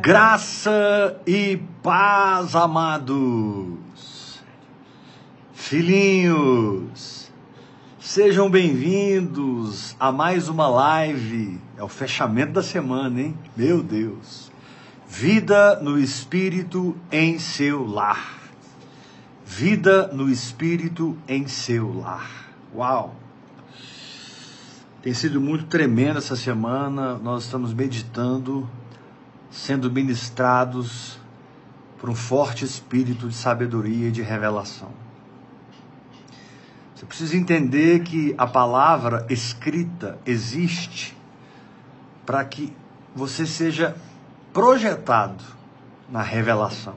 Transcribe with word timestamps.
Graça 0.00 1.20
e 1.26 1.56
paz, 1.82 2.54
amados. 2.54 4.42
Filhinhos, 5.54 7.32
sejam 7.98 8.50
bem-vindos 8.50 9.96
a 9.98 10.12
mais 10.12 10.48
uma 10.48 10.68
live. 10.68 11.58
É 11.76 11.82
o 11.82 11.88
fechamento 11.88 12.52
da 12.52 12.62
semana, 12.62 13.20
hein? 13.20 13.38
Meu 13.56 13.82
Deus. 13.82 14.52
Vida 15.08 15.80
no 15.80 15.98
Espírito 15.98 16.94
em 17.10 17.38
seu 17.38 17.86
lar. 17.86 18.42
Vida 19.46 20.08
no 20.08 20.30
Espírito 20.30 21.16
em 21.26 21.46
seu 21.46 22.00
lar. 22.00 22.30
Uau! 22.74 23.23
Tem 25.04 25.12
sido 25.12 25.38
muito 25.38 25.66
tremendo 25.66 26.16
essa 26.16 26.34
semana. 26.34 27.18
Nós 27.18 27.44
estamos 27.44 27.74
meditando, 27.74 28.66
sendo 29.50 29.92
ministrados 29.92 31.18
por 31.98 32.08
um 32.08 32.14
forte 32.14 32.64
espírito 32.64 33.28
de 33.28 33.34
sabedoria 33.34 34.08
e 34.08 34.10
de 34.10 34.22
revelação. 34.22 34.88
Você 36.94 37.04
precisa 37.04 37.36
entender 37.36 38.00
que 38.00 38.34
a 38.38 38.46
palavra 38.46 39.26
escrita 39.28 40.18
existe 40.24 41.14
para 42.24 42.42
que 42.42 42.74
você 43.14 43.44
seja 43.44 43.94
projetado 44.54 45.44
na 46.08 46.22
revelação. 46.22 46.96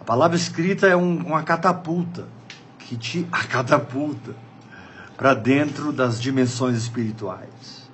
A 0.00 0.04
palavra 0.04 0.36
escrita 0.36 0.88
é 0.88 0.96
um, 0.96 1.18
uma 1.18 1.44
catapulta 1.44 2.26
que 2.80 2.96
te 2.96 3.28
a 3.30 3.44
catapulta 3.44 4.34
para 5.22 5.34
dentro 5.34 5.92
das 5.92 6.20
dimensões 6.20 6.76
espirituais. 6.76 7.88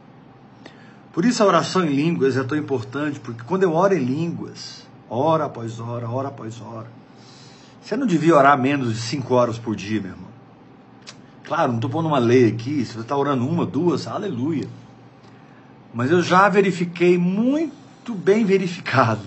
Por 1.12 1.26
isso 1.26 1.42
a 1.42 1.46
oração 1.46 1.84
em 1.84 1.94
línguas 1.94 2.38
é 2.38 2.42
tão 2.42 2.56
importante, 2.56 3.20
porque 3.20 3.42
quando 3.42 3.64
eu 3.64 3.74
oro 3.74 3.92
em 3.92 4.02
línguas, 4.02 4.86
hora 5.10 5.44
após 5.44 5.78
hora, 5.78 6.08
hora 6.08 6.28
após 6.28 6.58
hora, 6.58 6.86
você 7.82 7.98
não 7.98 8.06
devia 8.06 8.34
orar 8.34 8.58
menos 8.58 8.94
de 8.94 9.00
cinco 9.02 9.34
horas 9.34 9.58
por 9.58 9.76
dia, 9.76 10.00
meu 10.00 10.12
irmão. 10.12 10.30
Claro, 11.44 11.68
não 11.68 11.76
estou 11.76 11.90
pondo 11.90 12.08
uma 12.08 12.18
lei 12.18 12.48
aqui, 12.48 12.82
se 12.82 12.94
você 12.94 13.00
está 13.00 13.14
orando 13.14 13.46
uma, 13.46 13.66
duas, 13.66 14.06
aleluia. 14.06 14.66
Mas 15.92 16.10
eu 16.10 16.22
já 16.22 16.48
verifiquei, 16.48 17.18
muito 17.18 18.14
bem 18.14 18.46
verificado, 18.46 19.20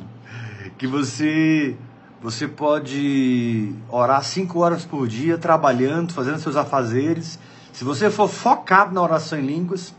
que 0.76 0.88
você 0.88 1.78
você 2.20 2.48
pode 2.48 3.76
orar 3.90 4.24
cinco 4.24 4.60
horas 4.60 4.86
por 4.86 5.08
dia, 5.08 5.38
trabalhando, 5.38 6.14
fazendo 6.14 6.40
seus 6.40 6.56
afazeres, 6.56 7.38
se 7.74 7.84
você 7.84 8.10
for 8.10 8.28
focado 8.28 8.94
na 8.94 9.02
oração 9.02 9.40
em 9.40 9.46
línguas, 9.46 9.94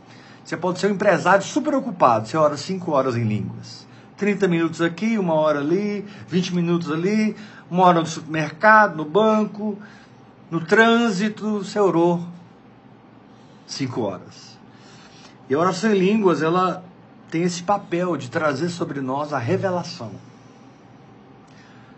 você 0.45 0.57
pode 0.57 0.79
ser 0.79 0.89
um 0.89 0.95
empresário 0.95 1.45
super 1.45 1.75
ocupado. 1.75 2.29
Você 2.29 2.37
ora 2.37 2.57
5 2.57 2.91
horas 2.91 3.17
em 3.17 3.25
línguas. 3.25 3.87
30 4.17 4.47
minutos 4.47 4.81
aqui, 4.81 5.19
uma 5.19 5.35
hora 5.35 5.61
ali, 5.61 6.05
20 6.29 6.55
minutos 6.55 6.91
ali, 6.91 7.35
uma 7.71 7.85
hora 7.85 8.01
no 8.01 8.07
supermercado, 8.07 8.97
no 8.97 9.05
banco, 9.05 9.79
no 10.51 10.61
trânsito, 10.61 11.59
você 11.59 11.81
orou 11.81 12.25
5 13.67 14.01
horas. 14.01 14.59
E 15.49 15.55
a 15.55 15.59
oração 15.59 15.93
em 15.93 15.99
línguas, 15.99 16.43
ela 16.43 16.85
tem 17.31 17.43
esse 17.43 17.63
papel 17.63 18.17
de 18.17 18.31
trazer 18.31 18.69
sobre 18.69 19.01
nós 19.01 19.33
a 19.33 19.39
revelação. 19.39 20.13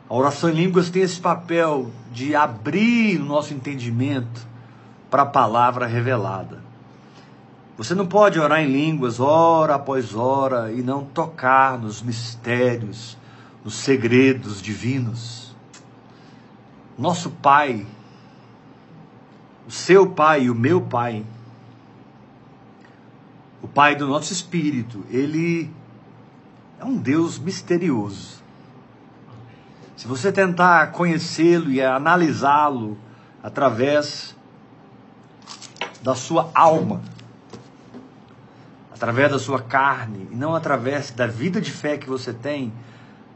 A 0.09 0.15
oração 0.15 0.51
em 0.51 0.55
línguas 0.55 0.91
tem 0.91 1.03
esse 1.03 1.21
papel 1.21 1.91
de 2.13 2.35
abrir 2.35 3.21
o 3.21 3.25
nosso 3.25 3.53
entendimento 3.53 4.54
para 5.15 5.23
a 5.23 5.27
palavra 5.27 5.87
revelada. 5.87 6.59
Você 7.77 7.95
não 7.95 8.05
pode 8.05 8.41
orar 8.41 8.59
em 8.59 8.67
línguas 8.67 9.21
hora 9.21 9.77
após 9.77 10.13
hora 10.13 10.73
e 10.73 10.83
não 10.83 11.05
tocar 11.05 11.79
nos 11.79 12.03
mistérios, 12.03 13.17
nos 13.65 13.75
segredos 13.75 14.61
divinos. 14.61 15.55
Nosso 16.99 17.31
Pai, 17.31 17.87
o 19.69 19.71
seu 19.71 20.05
Pai 20.11 20.47
e 20.47 20.51
o 20.51 20.55
meu 20.55 20.81
Pai, 20.81 21.25
o 23.63 23.69
Pai 23.69 23.95
do 23.95 24.09
nosso 24.09 24.33
espírito, 24.33 25.05
ele 25.09 25.71
é 26.81 26.85
um 26.85 26.97
Deus 26.97 27.39
misterioso. 27.39 28.43
Se 29.97 30.09
você 30.09 30.33
tentar 30.33 30.91
conhecê-lo 30.91 31.71
e 31.71 31.81
analisá-lo 31.81 32.99
através 33.45 34.35
da 36.05 36.15
sua 36.15 36.51
alma, 36.55 37.01
através 38.93 39.31
da 39.31 39.39
sua 39.39 39.63
carne, 39.63 40.29
e 40.31 40.35
não 40.37 40.55
através 40.55 41.11
da 41.11 41.27
vida 41.27 41.63
de 41.63 41.71
fé 41.71 41.97
que 41.97 42.07
você 42.07 42.31
tem, 42.31 42.71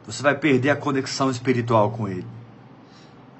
você 0.07 0.23
vai 0.23 0.35
perder 0.35 0.69
a 0.69 0.77
conexão 0.77 1.31
espiritual 1.31 1.91
com 1.91 2.07
Ele. 2.07 2.27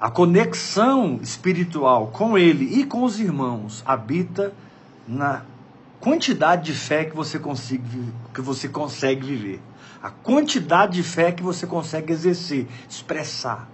A 0.01 0.09
conexão 0.09 1.19
espiritual 1.21 2.07
com 2.07 2.39
Ele 2.39 2.79
e 2.79 2.83
com 2.83 3.03
os 3.03 3.19
irmãos 3.19 3.83
habita 3.85 4.51
na 5.07 5.43
quantidade 5.99 6.63
de 6.63 6.73
fé 6.73 7.05
que 7.05 7.15
você, 7.15 7.37
consiga, 7.37 7.83
que 8.33 8.41
você 8.41 8.67
consegue 8.67 9.27
viver. 9.27 9.61
A 10.01 10.09
quantidade 10.09 10.93
de 10.93 11.03
fé 11.03 11.31
que 11.31 11.43
você 11.43 11.67
consegue 11.67 12.11
exercer, 12.11 12.67
expressar. 12.89 13.69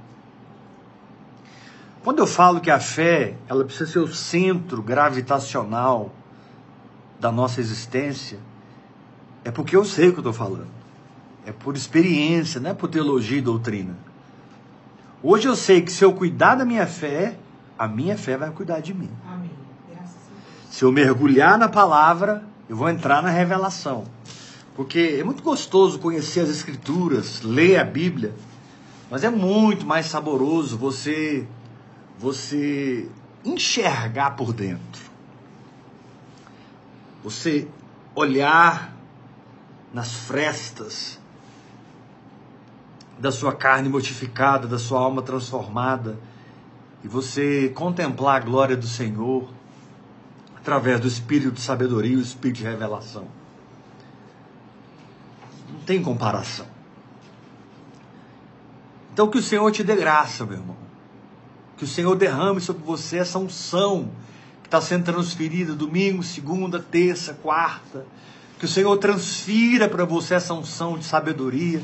Quando 2.05 2.19
eu 2.19 2.27
falo 2.27 2.61
que 2.61 2.69
a 2.69 2.79
fé, 2.79 3.33
ela 3.49 3.65
precisa 3.65 3.87
ser 3.91 3.97
o 3.97 4.13
centro 4.13 4.79
gravitacional 4.79 6.13
da 7.19 7.31
nossa 7.31 7.59
existência, 7.59 8.37
é 9.43 9.49
porque 9.49 9.75
eu 9.75 9.83
sei 9.83 10.09
o 10.09 10.11
que 10.11 10.19
eu 10.19 10.21
estou 10.21 10.31
falando. 10.31 10.67
É 11.47 11.51
por 11.51 11.75
experiência, 11.75 12.61
não 12.61 12.69
é 12.69 12.73
por 12.75 12.89
teologia 12.89 13.39
e 13.39 13.41
doutrina. 13.41 13.97
Hoje 15.23 15.47
eu 15.47 15.55
sei 15.55 15.81
que 15.81 15.91
se 15.91 16.05
eu 16.05 16.13
cuidar 16.13 16.53
da 16.53 16.63
minha 16.63 16.85
fé, 16.85 17.39
a 17.75 17.87
minha 17.87 18.15
fé 18.15 18.37
vai 18.37 18.51
cuidar 18.51 18.81
de 18.81 18.93
mim. 18.93 19.09
Amém. 19.27 19.49
Se 20.69 20.85
eu 20.85 20.91
mergulhar 20.91 21.57
na 21.57 21.67
palavra, 21.67 22.43
eu 22.69 22.75
vou 22.75 22.87
entrar 22.87 23.23
na 23.23 23.31
revelação. 23.31 24.03
Porque 24.75 25.17
é 25.19 25.23
muito 25.23 25.41
gostoso 25.41 25.97
conhecer 25.97 26.41
as 26.41 26.49
escrituras, 26.49 27.41
ler 27.41 27.79
a 27.79 27.83
Bíblia, 27.83 28.35
mas 29.09 29.23
é 29.23 29.29
muito 29.31 29.87
mais 29.87 30.05
saboroso 30.05 30.77
você 30.77 31.47
você 32.17 33.09
enxergar 33.43 34.31
por 34.31 34.53
dentro. 34.53 35.03
Você 37.23 37.67
olhar 38.13 38.95
nas 39.93 40.13
frestas 40.13 41.19
da 43.17 43.31
sua 43.31 43.53
carne 43.53 43.89
mortificada, 43.89 44.67
da 44.67 44.77
sua 44.77 44.99
alma 44.99 45.21
transformada, 45.21 46.17
e 47.03 47.07
você 47.07 47.69
contemplar 47.69 48.41
a 48.41 48.45
glória 48.45 48.75
do 48.75 48.87
Senhor 48.87 49.47
através 50.57 50.99
do 50.99 51.07
espírito 51.07 51.51
de 51.51 51.61
sabedoria 51.61 52.13
e 52.13 52.17
o 52.17 52.21
espírito 52.21 52.57
de 52.57 52.63
revelação. 52.63 53.27
Não 55.71 55.79
tem 55.81 56.01
comparação. 56.01 56.65
Então 59.13 59.29
que 59.29 59.37
o 59.37 59.43
Senhor 59.43 59.71
te 59.71 59.83
dê 59.83 59.95
graça, 59.95 60.45
meu 60.45 60.57
irmão 60.57 60.84
que 61.77 61.83
o 61.83 61.87
Senhor 61.87 62.15
derrame 62.15 62.61
sobre 62.61 62.83
você 62.83 63.17
essa 63.17 63.37
unção 63.37 64.09
que 64.61 64.67
está 64.67 64.81
sendo 64.81 65.03
transferida 65.03 65.75
domingo, 65.75 66.23
segunda, 66.23 66.79
terça, 66.79 67.33
quarta. 67.33 68.05
Que 68.57 68.65
o 68.65 68.67
Senhor 68.67 68.97
transfira 68.97 69.89
para 69.89 70.05
você 70.05 70.35
essa 70.35 70.53
unção 70.53 70.97
de 70.97 71.05
sabedoria 71.05 71.83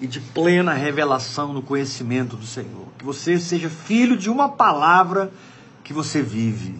e 0.00 0.06
de 0.06 0.20
plena 0.20 0.72
revelação 0.72 1.52
no 1.52 1.62
conhecimento 1.62 2.36
do 2.36 2.44
Senhor. 2.44 2.86
Que 2.98 3.04
você 3.04 3.38
seja 3.38 3.70
filho 3.70 4.16
de 4.16 4.28
uma 4.28 4.48
palavra 4.48 5.32
que 5.84 5.92
você 5.92 6.20
vive. 6.20 6.74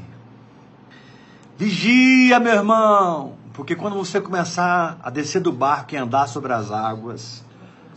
Vigia, 1.56 2.38
meu 2.38 2.52
irmão, 2.52 3.34
porque 3.54 3.74
quando 3.74 3.96
você 3.96 4.20
começar 4.20 4.98
a 5.02 5.10
descer 5.10 5.40
do 5.40 5.50
barco 5.50 5.94
e 5.94 5.96
andar 5.96 6.28
sobre 6.28 6.52
as 6.52 6.70
águas, 6.70 7.42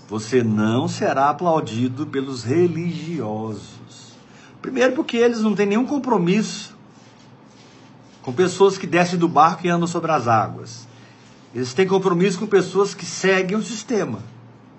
você 0.07 0.43
não 0.43 0.87
será 0.87 1.29
aplaudido 1.29 2.07
pelos 2.07 2.43
religiosos. 2.43 3.80
Primeiro, 4.61 4.93
porque 4.93 5.17
eles 5.17 5.41
não 5.41 5.55
têm 5.55 5.65
nenhum 5.65 5.85
compromisso 5.85 6.77
com 8.21 8.31
pessoas 8.31 8.77
que 8.77 8.85
descem 8.85 9.17
do 9.17 9.27
barco 9.27 9.65
e 9.65 9.69
andam 9.69 9.87
sobre 9.87 10.11
as 10.11 10.27
águas. 10.27 10.87
Eles 11.53 11.73
têm 11.73 11.87
compromisso 11.87 12.39
com 12.39 12.45
pessoas 12.45 12.93
que 12.93 13.05
seguem 13.05 13.57
o 13.57 13.63
sistema, 13.63 14.19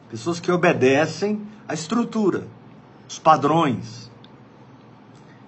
pessoas 0.09 0.39
que 0.39 0.53
obedecem 0.53 1.43
à 1.67 1.75
estrutura, 1.75 2.47
os 3.09 3.19
padrões. 3.19 4.11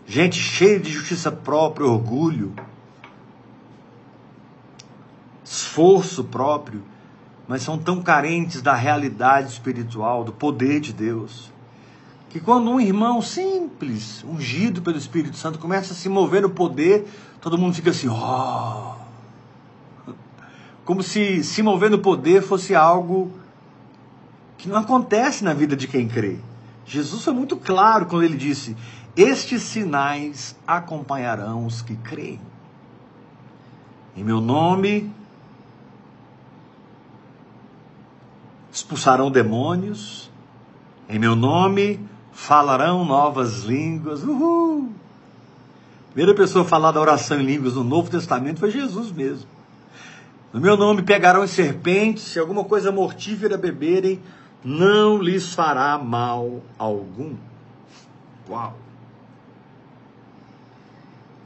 Gente 0.07 0.39
cheia 0.39 0.81
de 0.81 0.91
justiça 0.91 1.31
própria, 1.31 1.87
orgulho, 1.87 2.53
esforço 5.45 6.25
próprio, 6.25 6.83
mas 7.47 7.63
são 7.63 7.79
tão 7.79 8.03
carentes 8.03 8.61
da 8.61 8.75
realidade 8.75 9.53
espiritual, 9.53 10.25
do 10.25 10.33
poder 10.33 10.81
de 10.81 10.93
Deus 10.93 11.54
que 12.35 12.41
quando 12.41 12.69
um 12.69 12.81
irmão 12.81 13.23
simples, 13.23 14.25
ungido 14.25 14.83
pelo 14.83 14.99
Espírito 14.99 15.37
Santo, 15.37 15.57
começa 15.57 15.93
a 15.93 15.97
se 15.97 16.09
mover 16.09 16.43
no 16.43 16.51
poder, 16.51 17.07
todo 17.41 17.57
mundo 17.57 17.77
fica 17.77 17.91
assim, 17.91 18.09
ó. 18.09 18.97
Oh. 20.09 20.13
como 20.85 21.01
se 21.01 21.45
se 21.45 21.63
mover 21.63 21.93
no 21.93 22.01
poder 22.01 22.43
fosse 22.43 22.75
algo 22.75 23.31
que 24.59 24.69
não 24.69 24.79
acontece 24.79 25.45
na 25.45 25.55
vida 25.55 25.77
de 25.77 25.87
quem 25.87 26.09
crê. 26.09 26.39
Jesus 26.85 27.23
foi 27.23 27.33
muito 27.33 27.57
claro 27.57 28.07
quando 28.07 28.25
ele 28.25 28.37
disse: 28.37 28.77
Estes 29.17 29.63
sinais 29.63 30.57
acompanharão 30.67 31.65
os 31.65 31.83
que 31.83 31.95
creem. 31.95 32.41
Em 34.17 34.25
meu 34.25 34.41
nome 34.41 35.09
expulsarão 38.73 39.31
demônios, 39.31 40.29
em 41.09 41.17
meu 41.17 41.37
nome 41.37 42.13
falarão 42.35 43.05
novas 43.05 43.63
línguas. 43.63 44.23
Uhul! 44.23 44.93
A 46.11 46.13
primeira 46.13 46.35
pessoa 46.35 46.65
a 46.65 46.69
falar 46.69 46.93
da 46.93 47.01
oração 47.01 47.41
em 47.41 47.45
línguas 47.45 47.75
no 47.75 47.85
Novo 47.85 48.11
Testamento 48.11 48.61
foi 48.61 48.71
Jesus 48.71 49.11
mesmo. 49.11 49.49
No 50.53 50.61
meu 50.61 50.77
nome 50.77 51.03
pegarão 51.03 51.47
serpentes, 51.47 52.25
se 52.25 52.39
alguma 52.39 52.65
coisa 52.65 52.93
mortífera 52.93 53.57
beberem, 53.57 54.21
não 54.63 55.19
lhes 55.19 55.55
fará 55.55 55.99
mal 55.99 56.63
algum. 56.79 57.35
Uau! 58.49 58.77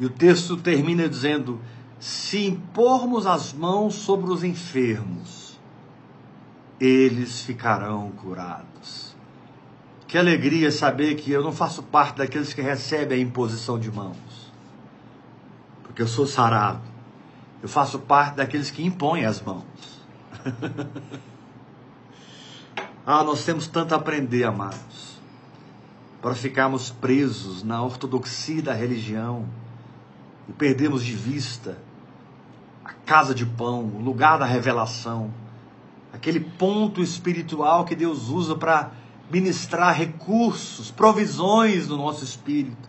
E 0.01 0.05
o 0.05 0.11
texto 0.11 0.57
termina 0.57 1.09
dizendo: 1.09 1.61
se 1.99 2.47
impormos 2.47 3.27
as 3.27 3.53
mãos 3.53 3.95
sobre 3.95 4.31
os 4.31 4.45
enfermos, 4.45 5.59
eles 6.79 7.41
ficarão 7.41 8.11
curados. 8.13 9.08
Que 10.09 10.17
alegria 10.17 10.73
saber 10.73 11.17
que 11.17 11.31
eu 11.31 11.43
não 11.43 11.53
faço 11.53 11.83
parte 11.83 12.17
daqueles 12.17 12.55
que 12.55 12.63
recebem 12.63 13.19
a 13.19 13.21
imposição 13.21 13.79
de 13.79 13.93
mãos, 13.93 14.51
porque 15.83 16.01
eu 16.01 16.09
sou 16.09 16.27
sarado. 16.27 16.81
Eu 17.63 17.69
faço 17.69 17.99
parte 17.99 18.37
daqueles 18.37 18.71
que 18.71 18.83
impõem 18.83 19.27
as 19.27 19.41
mãos. 19.41 19.65
Ah, 23.11 23.25
nós 23.25 23.43
temos 23.43 23.67
tanto 23.67 23.95
a 23.95 23.97
aprender, 23.97 24.45
amados, 24.45 25.19
para 26.21 26.35
ficarmos 26.35 26.91
presos 26.91 27.63
na 27.63 27.83
ortodoxia 27.83 28.61
da 28.61 28.75
religião 28.75 29.47
e 30.47 30.53
perdermos 30.53 31.03
de 31.03 31.15
vista 31.15 31.79
a 32.85 32.93
casa 32.93 33.35
de 33.35 33.47
pão, 33.47 33.83
o 33.83 34.03
lugar 34.03 34.39
da 34.39 34.45
revelação, 34.45 35.33
aquele 36.13 36.39
ponto 36.39 37.03
espiritual 37.03 37.87
que 37.87 37.95
Deus 37.95 38.29
usa 38.29 38.55
para 38.55 38.91
ministrar 39.31 39.95
recursos, 39.95 40.91
provisões 40.91 41.89
no 41.89 41.97
nosso 41.97 42.25
espírito. 42.25 42.89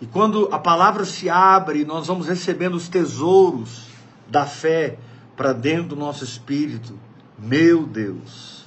E 0.00 0.06
quando 0.06 0.48
a 0.52 0.58
palavra 0.58 1.04
se 1.04 1.28
abre, 1.28 1.84
nós 1.84 2.06
vamos 2.06 2.26
recebendo 2.26 2.74
os 2.74 2.88
tesouros 2.88 3.86
da 4.28 4.46
fé 4.46 4.98
para 5.36 5.52
dentro 5.52 5.88
do 5.88 5.96
nosso 5.96 6.24
espírito. 6.24 6.98
Meu 7.38 7.86
Deus, 7.86 8.60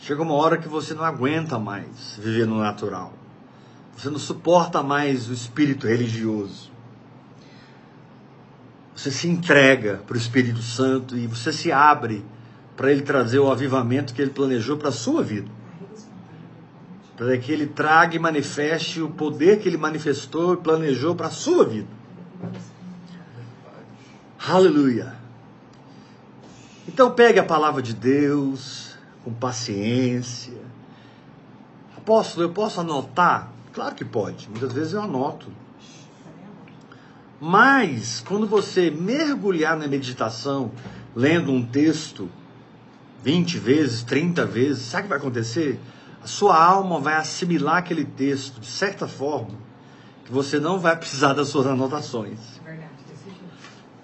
Chega 0.00 0.22
uma 0.22 0.32
hora 0.32 0.56
que 0.56 0.66
você 0.66 0.94
não 0.94 1.04
aguenta 1.04 1.58
mais 1.58 2.18
viver 2.18 2.46
no 2.46 2.58
natural. 2.58 3.12
Você 3.94 4.08
não 4.08 4.18
suporta 4.18 4.82
mais 4.82 5.28
o 5.28 5.32
espírito 5.32 5.86
religioso. 5.86 6.70
Você 8.96 9.10
se 9.10 9.28
entrega 9.28 10.02
para 10.06 10.14
o 10.14 10.18
Espírito 10.18 10.62
Santo 10.62 11.18
e 11.18 11.26
você 11.26 11.52
se 11.52 11.70
abre 11.70 12.24
para 12.80 12.90
ele 12.90 13.02
trazer 13.02 13.38
o 13.38 13.50
avivamento 13.50 14.14
que 14.14 14.22
ele 14.22 14.30
planejou 14.30 14.74
para 14.78 14.88
a 14.88 14.92
sua 14.92 15.22
vida. 15.22 15.50
Para 17.14 17.36
que 17.36 17.52
ele 17.52 17.66
traga 17.66 18.16
e 18.16 18.18
manifeste 18.18 19.02
o 19.02 19.10
poder 19.10 19.60
que 19.60 19.68
ele 19.68 19.76
manifestou 19.76 20.54
e 20.54 20.56
planejou 20.56 21.14
para 21.14 21.26
a 21.26 21.30
sua 21.30 21.62
vida. 21.66 21.88
Aleluia. 24.48 25.14
Então 26.88 27.10
pegue 27.10 27.38
a 27.38 27.44
palavra 27.44 27.82
de 27.82 27.92
Deus, 27.92 28.96
com 29.22 29.30
paciência. 29.30 30.56
Apóstolo, 31.98 32.46
eu 32.46 32.50
posso 32.50 32.80
anotar? 32.80 33.52
Claro 33.74 33.94
que 33.94 34.06
pode, 34.06 34.48
muitas 34.48 34.72
vezes 34.72 34.94
eu 34.94 35.02
anoto. 35.02 35.48
Mas, 37.38 38.24
quando 38.26 38.46
você 38.46 38.90
mergulhar 38.90 39.76
na 39.76 39.86
meditação, 39.86 40.72
lendo 41.14 41.52
um 41.52 41.62
texto 41.62 42.30
20 43.22 43.58
vezes, 43.58 44.02
30 44.02 44.46
vezes, 44.46 44.82
sabe 44.82 45.02
o 45.02 45.04
que 45.04 45.08
vai 45.10 45.18
acontecer? 45.18 45.78
A 46.22 46.26
sua 46.26 46.62
alma 46.62 47.00
vai 47.00 47.14
assimilar 47.14 47.78
aquele 47.78 48.04
texto 48.04 48.60
de 48.60 48.66
certa 48.66 49.06
forma 49.06 49.58
que 50.24 50.32
você 50.32 50.58
não 50.58 50.78
vai 50.78 50.96
precisar 50.96 51.32
das 51.32 51.48
suas 51.48 51.66
anotações. 51.66 52.38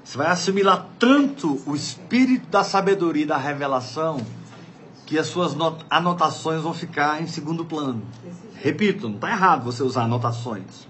Você 0.02 0.18
vai 0.18 0.28
assimilar 0.28 0.86
tanto 0.98 1.60
o 1.66 1.74
espírito 1.74 2.48
da 2.48 2.62
sabedoria 2.62 3.24
e 3.24 3.26
da 3.26 3.36
revelação 3.36 4.24
que 5.04 5.18
as 5.18 5.26
suas 5.26 5.56
anotações 5.90 6.62
vão 6.62 6.72
ficar 6.74 7.22
em 7.22 7.26
segundo 7.26 7.64
plano. 7.64 8.02
Repito, 8.54 9.08
não 9.08 9.16
está 9.16 9.30
errado 9.30 9.64
você 9.64 9.82
usar 9.82 10.04
anotações 10.04 10.86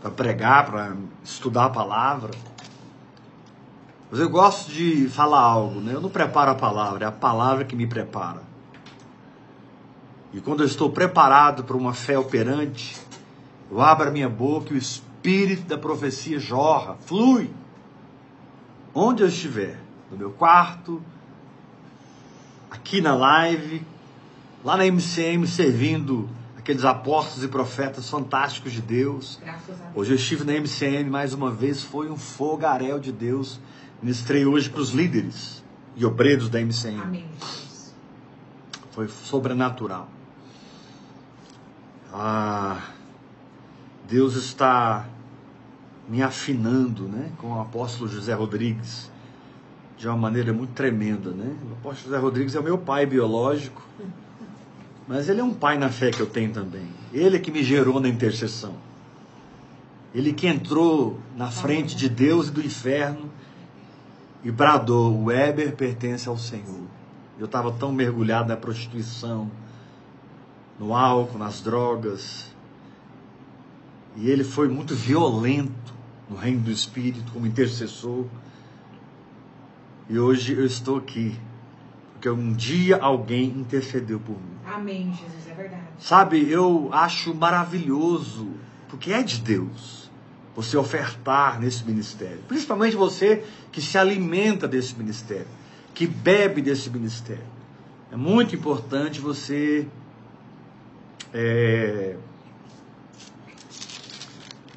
para 0.00 0.10
pregar, 0.10 0.66
para 0.66 0.96
estudar 1.24 1.66
a 1.66 1.70
palavra. 1.70 2.30
Mas 4.12 4.20
eu 4.20 4.28
gosto 4.28 4.70
de 4.70 5.08
falar 5.08 5.40
algo, 5.40 5.80
né? 5.80 5.94
Eu 5.94 6.00
não 6.02 6.10
preparo 6.10 6.50
a 6.50 6.54
palavra, 6.54 7.06
é 7.06 7.08
a 7.08 7.12
palavra 7.12 7.64
que 7.64 7.74
me 7.74 7.86
prepara. 7.86 8.42
E 10.34 10.40
quando 10.42 10.62
eu 10.62 10.66
estou 10.66 10.90
preparado 10.90 11.64
para 11.64 11.74
uma 11.74 11.94
fé 11.94 12.18
operante, 12.18 12.94
eu 13.70 13.80
abro 13.80 14.10
a 14.10 14.12
minha 14.12 14.28
boca 14.28 14.74
e 14.74 14.76
o 14.76 14.78
espírito 14.78 15.62
da 15.62 15.78
profecia 15.78 16.38
jorra, 16.38 16.98
flui. 17.06 17.50
Onde 18.94 19.22
eu 19.22 19.28
estiver, 19.28 19.80
no 20.10 20.18
meu 20.18 20.30
quarto, 20.30 21.00
aqui 22.70 23.00
na 23.00 23.14
live, 23.14 23.82
lá 24.62 24.76
na 24.76 24.84
MCM, 24.84 25.46
servindo 25.46 26.28
aqueles 26.58 26.84
apóstolos 26.84 27.42
e 27.42 27.48
profetas 27.48 28.10
fantásticos 28.10 28.72
de 28.72 28.82
Deus. 28.82 29.40
Hoje 29.94 30.10
eu 30.10 30.16
estive 30.16 30.44
na 30.44 30.52
MCM 30.52 31.08
mais 31.08 31.32
uma 31.32 31.50
vez, 31.50 31.82
foi 31.82 32.10
um 32.10 32.16
fogaréu 32.18 32.98
de 32.98 33.10
Deus. 33.10 33.58
Ministrei 34.02 34.44
hoje 34.44 34.68
para 34.68 34.80
os 34.80 34.90
líderes 34.90 35.62
e 35.94 36.04
obreiros 36.04 36.48
da 36.48 36.60
MCM. 36.60 37.00
Amém. 37.00 37.24
Foi 38.90 39.06
sobrenatural. 39.06 40.08
Ah, 42.12 42.82
Deus 44.08 44.34
está 44.34 45.08
me 46.08 46.20
afinando, 46.20 47.04
né, 47.04 47.30
com 47.38 47.52
o 47.52 47.60
apóstolo 47.60 48.10
José 48.10 48.34
Rodrigues 48.34 49.10
de 49.96 50.08
uma 50.08 50.16
maneira 50.16 50.52
muito 50.52 50.72
tremenda, 50.72 51.30
né? 51.30 51.56
O 51.70 51.74
apóstolo 51.74 52.10
José 52.10 52.18
Rodrigues 52.18 52.54
é 52.56 52.60
o 52.60 52.62
meu 52.62 52.76
pai 52.76 53.06
biológico, 53.06 53.86
mas 55.06 55.28
ele 55.28 55.40
é 55.40 55.44
um 55.44 55.54
pai 55.54 55.78
na 55.78 55.90
fé 55.90 56.10
que 56.10 56.20
eu 56.20 56.26
tenho 56.26 56.52
também. 56.52 56.88
Ele 57.12 57.36
é 57.36 57.38
que 57.38 57.52
me 57.52 57.62
gerou 57.62 58.00
na 58.00 58.08
intercessão. 58.08 58.74
Ele 60.12 60.32
que 60.32 60.48
entrou 60.48 61.20
na 61.36 61.52
frente 61.52 61.94
de 61.94 62.08
Deus 62.08 62.48
e 62.48 62.50
do 62.50 62.60
inferno 62.60 63.30
e 64.44 64.50
bradou: 64.50 65.14
o 65.14 65.24
Weber 65.24 65.74
pertence 65.74 66.28
ao 66.28 66.36
Senhor. 66.36 66.82
Eu 67.38 67.46
estava 67.46 67.72
tão 67.72 67.92
mergulhado 67.92 68.48
na 68.48 68.56
prostituição, 68.56 69.50
no 70.78 70.94
álcool, 70.94 71.38
nas 71.38 71.60
drogas. 71.60 72.52
E 74.16 74.28
ele 74.28 74.44
foi 74.44 74.68
muito 74.68 74.94
violento 74.94 75.94
no 76.28 76.36
reino 76.36 76.60
do 76.60 76.70
Espírito, 76.70 77.32
como 77.32 77.46
intercessor. 77.46 78.26
E 80.08 80.18
hoje 80.18 80.52
eu 80.52 80.66
estou 80.66 80.98
aqui. 80.98 81.38
Porque 82.12 82.28
um 82.28 82.52
dia 82.52 82.98
alguém 82.98 83.48
intercedeu 83.48 84.20
por 84.20 84.36
mim. 84.36 84.52
Amém, 84.66 85.12
Jesus, 85.12 85.48
é 85.48 85.54
verdade. 85.54 85.82
Sabe, 85.98 86.50
eu 86.50 86.88
acho 86.92 87.34
maravilhoso, 87.34 88.48
porque 88.88 89.12
é 89.12 89.22
de 89.22 89.40
Deus, 89.40 90.01
você 90.54 90.76
ofertar 90.76 91.60
nesse 91.60 91.84
ministério. 91.84 92.40
Principalmente 92.46 92.94
você 92.94 93.44
que 93.70 93.80
se 93.80 93.96
alimenta 93.96 94.68
desse 94.68 94.94
ministério, 94.96 95.46
que 95.94 96.06
bebe 96.06 96.60
desse 96.60 96.90
ministério. 96.90 97.44
É 98.10 98.16
muito 98.16 98.54
importante 98.54 99.20
você 99.20 99.86
é, 101.32 102.16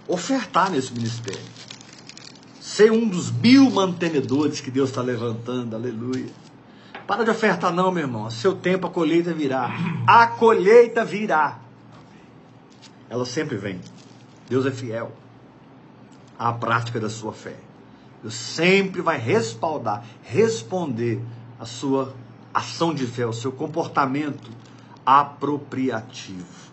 ofertar 0.08 0.72
nesse 0.72 0.94
ministério 0.94 1.56
ser 2.76 2.92
um 2.92 3.08
dos 3.08 3.32
mil 3.32 3.70
mantenedores 3.70 4.60
que 4.60 4.70
Deus 4.70 4.90
está 4.90 5.02
levantando, 5.02 5.76
aleluia. 5.78 6.28
Para 7.08 7.24
de 7.24 7.30
ofertar, 7.30 7.74
não, 7.74 7.90
meu 7.90 8.04
irmão. 8.04 8.30
Seu 8.30 8.54
tempo, 8.54 8.88
a 8.88 8.90
colheita 8.90 9.34
virá. 9.34 9.72
A 10.06 10.28
colheita 10.28 11.06
virá. 11.06 11.60
Ela 13.10 13.26
sempre 13.26 13.56
vem. 13.56 13.80
Deus 14.50 14.66
é 14.66 14.72
fiel 14.72 15.14
à 16.38 16.52
prática 16.54 17.00
da 17.00 17.10
sua 17.10 17.34
fé. 17.34 17.56
Deus 18.22 18.34
sempre 18.34 19.02
vai 19.02 19.18
respaldar, 19.18 20.04
responder 20.24 21.22
a 21.60 21.66
sua 21.66 22.14
ação 22.54 22.94
de 22.94 23.06
fé, 23.06 23.26
o 23.26 23.34
seu 23.34 23.52
comportamento 23.52 24.50
apropriativo. 25.06 26.66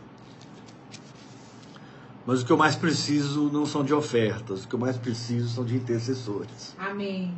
Mas 2.24 2.40
o 2.40 2.46
que 2.46 2.52
eu 2.52 2.56
mais 2.56 2.76
preciso 2.76 3.50
não 3.52 3.66
são 3.66 3.84
de 3.84 3.92
ofertas, 3.92 4.64
o 4.64 4.68
que 4.68 4.74
eu 4.74 4.78
mais 4.78 4.96
preciso 4.96 5.48
são 5.48 5.64
de 5.64 5.74
intercessores. 5.74 6.74
Amém. 6.78 7.34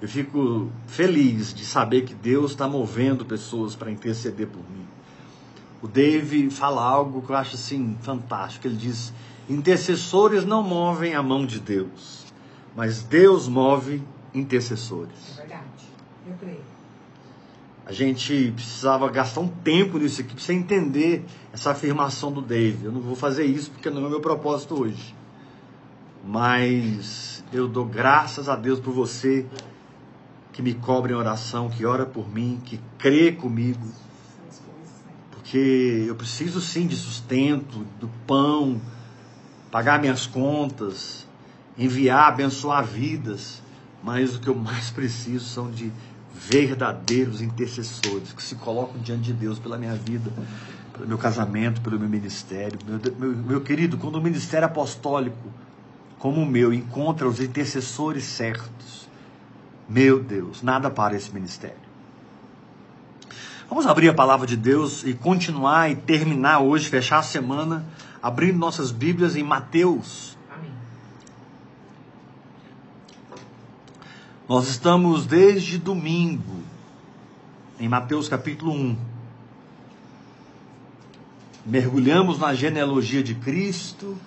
Eu 0.00 0.08
fico 0.08 0.70
feliz 0.86 1.54
de 1.54 1.64
saber 1.64 2.02
que 2.02 2.14
Deus 2.14 2.50
está 2.50 2.66
movendo 2.66 3.24
pessoas 3.24 3.76
para 3.76 3.90
interceder 3.90 4.48
por 4.48 4.62
mim. 4.70 4.86
O 5.80 5.86
Dave 5.86 6.50
fala 6.50 6.82
algo 6.82 7.22
que 7.22 7.30
eu 7.30 7.36
acho 7.36 7.54
assim 7.56 7.96
fantástico. 8.00 8.66
Ele 8.66 8.76
diz: 8.76 9.12
intercessores 9.48 10.44
não 10.44 10.62
movem 10.62 11.14
a 11.14 11.22
mão 11.22 11.44
de 11.44 11.60
Deus, 11.60 12.24
mas 12.74 13.02
Deus 13.02 13.48
move 13.48 14.02
intercessores. 14.34 15.38
É 15.38 15.40
verdade. 15.40 15.64
Eu 16.26 16.34
creio. 16.34 16.74
A 17.86 17.92
gente 17.92 18.52
precisava 18.56 19.10
gastar 19.10 19.40
um 19.40 19.48
tempo 19.48 19.98
nisso 19.98 20.22
aqui 20.22 20.34
para 20.34 20.42
você 20.42 20.54
entender 20.54 21.24
essa 21.52 21.72
afirmação 21.72 22.32
do 22.32 22.40
Dave. 22.40 22.86
Eu 22.86 22.92
não 22.92 23.00
vou 23.00 23.14
fazer 23.14 23.44
isso 23.44 23.70
porque 23.70 23.90
não 23.90 24.06
é 24.06 24.08
meu 24.08 24.20
propósito 24.20 24.80
hoje. 24.80 25.14
Mas 26.26 27.44
eu 27.52 27.68
dou 27.68 27.84
graças 27.84 28.48
a 28.48 28.56
Deus 28.56 28.80
por 28.80 28.94
você 28.94 29.44
que 30.50 30.62
me 30.62 30.72
cobre 30.72 31.12
em 31.12 31.16
oração, 31.16 31.68
que 31.68 31.84
ora 31.84 32.06
por 32.06 32.32
mim, 32.32 32.58
que 32.64 32.80
crê 32.96 33.32
comigo. 33.32 33.86
Porque 35.32 36.06
eu 36.08 36.14
preciso 36.14 36.62
sim 36.62 36.86
de 36.86 36.96
sustento, 36.96 37.84
do 38.00 38.08
pão, 38.26 38.80
pagar 39.74 39.98
minhas 39.98 40.24
contas, 40.24 41.26
enviar, 41.76 42.28
abençoar 42.28 42.84
vidas. 42.84 43.60
Mas 44.04 44.36
o 44.36 44.40
que 44.40 44.46
eu 44.46 44.54
mais 44.54 44.90
preciso 44.90 45.44
são 45.44 45.68
de 45.68 45.90
verdadeiros 46.32 47.42
intercessores 47.42 48.32
que 48.32 48.40
se 48.40 48.54
colocam 48.54 49.00
diante 49.00 49.22
de 49.22 49.32
Deus 49.32 49.58
pela 49.58 49.76
minha 49.76 49.96
vida, 49.96 50.30
pelo 50.92 51.08
meu 51.08 51.18
casamento, 51.18 51.80
pelo 51.80 51.98
meu 51.98 52.08
ministério. 52.08 52.78
Meu, 52.86 53.00
meu, 53.18 53.36
meu 53.36 53.60
querido, 53.62 53.98
quando 53.98 54.14
o 54.14 54.22
ministério 54.22 54.64
apostólico, 54.64 55.48
como 56.20 56.40
o 56.40 56.46
meu, 56.46 56.72
encontra 56.72 57.26
os 57.26 57.40
intercessores 57.40 58.22
certos, 58.22 59.08
meu 59.88 60.22
Deus, 60.22 60.62
nada 60.62 60.88
para 60.88 61.16
esse 61.16 61.34
ministério. 61.34 61.82
Vamos 63.68 63.88
abrir 63.88 64.08
a 64.08 64.14
palavra 64.14 64.46
de 64.46 64.56
Deus 64.56 65.02
e 65.02 65.14
continuar 65.14 65.90
e 65.90 65.96
terminar 65.96 66.60
hoje, 66.60 66.88
fechar 66.88 67.18
a 67.18 67.22
semana, 67.24 67.84
abrindo 68.24 68.58
nossas 68.58 68.90
Bíblias 68.90 69.36
em 69.36 69.42
Mateus 69.42 70.34
Nós 74.46 74.68
estamos 74.68 75.24
desde 75.24 75.78
domingo 75.78 76.62
em 77.80 77.88
Mateus 77.88 78.28
capítulo 78.28 78.72
1. 78.72 78.96
Mergulhamos 81.64 82.38
na 82.38 82.52
genealogia 82.52 83.22
de 83.22 83.34
Cristo, 83.34 84.18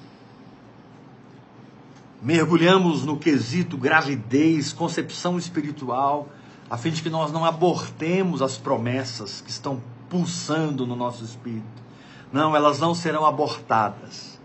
mergulhamos 2.19 3.05
no 3.05 3.15
quesito 3.15 3.77
gravidez, 3.77 4.73
concepção 4.73 5.37
espiritual, 5.37 6.29
a 6.67 6.79
fim 6.79 6.89
de 6.89 7.03
que 7.03 7.11
nós 7.11 7.31
não 7.31 7.45
abortemos 7.45 8.41
as 8.41 8.57
promessas 8.57 9.41
que 9.41 9.51
estão 9.51 9.79
pulsando 10.09 10.87
no 10.87 10.95
nosso 10.95 11.23
espírito. 11.23 11.86
Não, 12.31 12.55
elas 12.55 12.79
não 12.79 12.93
serão 12.93 13.25
abortadas. 13.25 14.39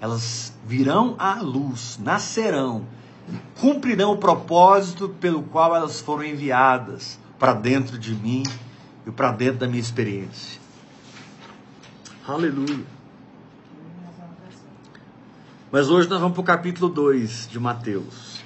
Elas 0.00 0.52
virão 0.66 1.14
à 1.18 1.40
luz, 1.40 1.98
nascerão 2.02 2.86
cumprirão 3.60 4.12
o 4.12 4.16
propósito 4.16 5.08
pelo 5.08 5.42
qual 5.42 5.74
elas 5.74 6.00
foram 6.00 6.24
enviadas 6.24 7.18
para 7.38 7.52
dentro 7.52 7.98
de 7.98 8.14
mim 8.14 8.42
e 9.06 9.10
para 9.10 9.32
dentro 9.32 9.58
da 9.58 9.68
minha 9.68 9.80
experiência. 9.80 10.60
Aleluia. 12.26 12.84
Mas 15.70 15.88
hoje 15.88 16.08
nós 16.08 16.20
vamos 16.20 16.34
para 16.34 16.42
o 16.42 16.44
capítulo 16.44 16.92
2 16.92 17.48
de 17.50 17.58
Mateus. 17.58 18.42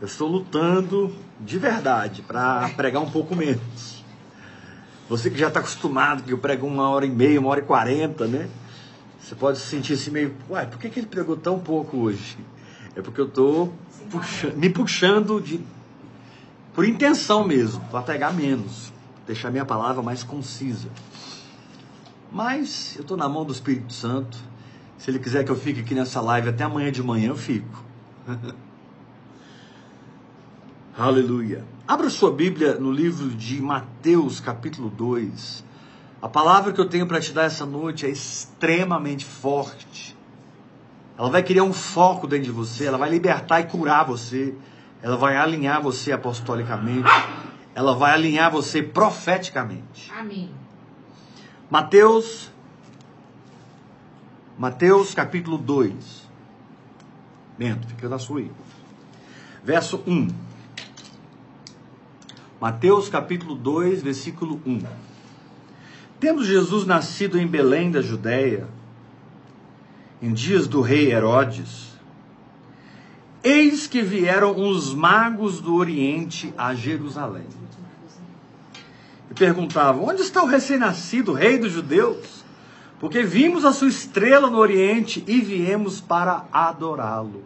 Eu 0.00 0.06
estou 0.06 0.28
lutando 0.28 1.14
de 1.40 1.58
verdade 1.58 2.22
para 2.22 2.68
pregar 2.70 3.02
um 3.02 3.10
pouco 3.10 3.34
menos. 3.34 3.97
Você 5.08 5.30
que 5.30 5.38
já 5.38 5.48
está 5.48 5.60
acostumado 5.60 6.22
que 6.22 6.32
eu 6.32 6.38
prego 6.38 6.66
uma 6.66 6.88
hora 6.90 7.06
e 7.06 7.10
meia, 7.10 7.40
uma 7.40 7.48
hora 7.48 7.60
e 7.60 7.64
quarenta, 7.64 8.26
né? 8.26 8.48
Você 9.20 9.34
pode 9.34 9.58
se 9.58 9.66
sentir 9.66 9.94
assim 9.94 10.10
meio, 10.10 10.34
uai, 10.48 10.66
por 10.66 10.78
que, 10.78 10.88
que 10.88 11.00
ele 11.00 11.06
pregou 11.06 11.36
tão 11.36 11.58
pouco 11.58 11.96
hoje? 11.98 12.38
É 12.94 13.00
porque 13.00 13.20
eu 13.20 13.26
estou 13.26 13.72
puxa, 14.10 14.50
me 14.56 14.68
puxando 14.70 15.40
de 15.40 15.60
por 16.74 16.84
intenção 16.84 17.44
mesmo, 17.44 17.80
para 17.90 18.02
pegar 18.02 18.32
menos, 18.32 18.92
deixar 19.26 19.50
minha 19.50 19.64
palavra 19.64 20.02
mais 20.02 20.22
concisa. 20.22 20.88
Mas 22.30 22.94
eu 22.96 23.02
estou 23.02 23.16
na 23.16 23.28
mão 23.28 23.44
do 23.44 23.52
Espírito 23.52 23.92
Santo. 23.92 24.38
Se 24.96 25.10
ele 25.10 25.18
quiser 25.18 25.44
que 25.44 25.50
eu 25.50 25.56
fique 25.56 25.80
aqui 25.80 25.94
nessa 25.94 26.20
live 26.20 26.50
até 26.50 26.64
amanhã 26.64 26.92
de 26.92 27.02
manhã, 27.02 27.28
eu 27.28 27.36
fico. 27.36 27.84
Aleluia. 30.96 31.64
Abra 31.88 32.10
sua 32.10 32.30
Bíblia 32.30 32.74
no 32.74 32.92
livro 32.92 33.30
de 33.30 33.62
Mateus, 33.62 34.40
capítulo 34.40 34.90
2. 34.90 35.64
A 36.20 36.28
palavra 36.28 36.70
que 36.70 36.78
eu 36.78 36.86
tenho 36.86 37.06
para 37.06 37.18
te 37.18 37.32
dar 37.32 37.44
essa 37.44 37.64
noite 37.64 38.04
é 38.04 38.10
extremamente 38.10 39.24
forte. 39.24 40.14
Ela 41.16 41.30
vai 41.30 41.42
criar 41.42 41.62
um 41.62 41.72
foco 41.72 42.26
dentro 42.26 42.44
de 42.44 42.50
você, 42.50 42.84
ela 42.84 42.98
vai 42.98 43.08
libertar 43.08 43.60
e 43.60 43.64
curar 43.68 44.04
você, 44.04 44.54
ela 45.00 45.16
vai 45.16 45.38
alinhar 45.38 45.80
você 45.80 46.12
apostolicamente, 46.12 47.08
ela 47.74 47.94
vai 47.94 48.12
alinhar 48.12 48.50
você 48.50 48.82
profeticamente. 48.82 50.12
Amém. 50.14 50.50
Mateus, 51.70 52.52
Mateus 54.58 55.14
capítulo 55.14 55.56
2. 55.56 56.28
Bento, 57.56 57.88
fica 57.88 58.10
na 58.10 58.18
sua 58.18 58.40
aí. 58.40 58.52
Verso 59.64 60.02
1. 60.06 60.47
Mateus 62.60 63.08
capítulo 63.08 63.54
2, 63.54 64.02
versículo 64.02 64.60
1. 64.66 64.80
Tendo 66.18 66.44
Jesus 66.44 66.84
nascido 66.84 67.38
em 67.38 67.46
Belém 67.46 67.88
da 67.92 68.02
Judéia, 68.02 68.66
em 70.20 70.32
dias 70.32 70.66
do 70.66 70.80
rei 70.80 71.12
Herodes, 71.12 71.92
eis 73.44 73.86
que 73.86 74.02
vieram 74.02 74.60
os 74.60 74.92
magos 74.92 75.60
do 75.60 75.76
Oriente 75.76 76.52
a 76.58 76.74
Jerusalém. 76.74 77.46
E 79.30 79.34
perguntavam: 79.34 80.08
Onde 80.08 80.22
está 80.22 80.42
o 80.42 80.46
recém-nascido 80.46 81.32
rei 81.32 81.58
dos 81.58 81.70
judeus? 81.70 82.44
Porque 82.98 83.22
vimos 83.22 83.64
a 83.64 83.72
sua 83.72 83.86
estrela 83.86 84.50
no 84.50 84.58
Oriente 84.58 85.22
e 85.28 85.40
viemos 85.40 86.00
para 86.00 86.44
adorá-lo. 86.52 87.44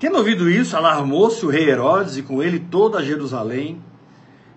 Tendo 0.00 0.16
ouvido 0.16 0.48
isso, 0.48 0.74
alarmou-se 0.78 1.44
o 1.44 1.50
rei 1.50 1.68
Herodes 1.68 2.16
e 2.16 2.22
com 2.22 2.42
ele 2.42 2.58
toda 2.58 3.04
Jerusalém. 3.04 3.82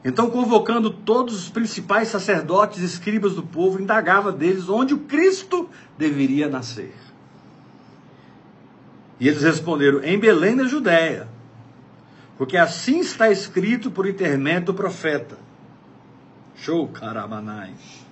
Então, 0.03 0.29
convocando 0.29 0.89
todos 0.89 1.35
os 1.35 1.49
principais 1.49 2.07
sacerdotes 2.07 2.81
e 2.81 2.85
escribas 2.85 3.35
do 3.35 3.43
povo, 3.43 3.81
indagava 3.81 4.31
deles 4.31 4.69
onde 4.69 4.93
o 4.93 4.99
Cristo 4.99 5.69
deveria 5.97 6.47
nascer. 6.47 6.95
E 9.19 9.27
eles 9.27 9.43
responderam: 9.43 10.01
em 10.01 10.17
Belém 10.17 10.55
da 10.55 10.63
Judéia, 10.63 11.27
porque 12.37 12.55
assim 12.55 13.01
está 13.01 13.29
escrito 13.29 13.91
por 13.91 14.07
intermédio 14.07 14.67
do 14.67 14.73
profeta. 14.73 15.37
Show, 16.55 16.87
caramanais. 16.87 18.05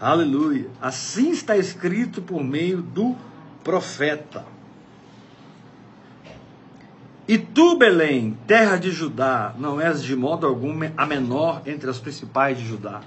Aleluia. 0.00 0.68
Assim 0.80 1.30
está 1.30 1.56
escrito 1.56 2.20
por 2.20 2.42
meio 2.42 2.82
do 2.82 3.16
profeta. 3.62 4.57
E 7.28 7.36
tu, 7.36 7.76
Belém, 7.76 8.38
terra 8.46 8.76
de 8.78 8.90
Judá, 8.90 9.54
não 9.58 9.78
és 9.78 10.02
de 10.02 10.16
modo 10.16 10.46
algum 10.46 10.72
a 10.96 11.04
menor 11.04 11.60
entre 11.66 11.90
as 11.90 11.98
principais 11.98 12.56
de 12.56 12.66
Judá. 12.66 13.02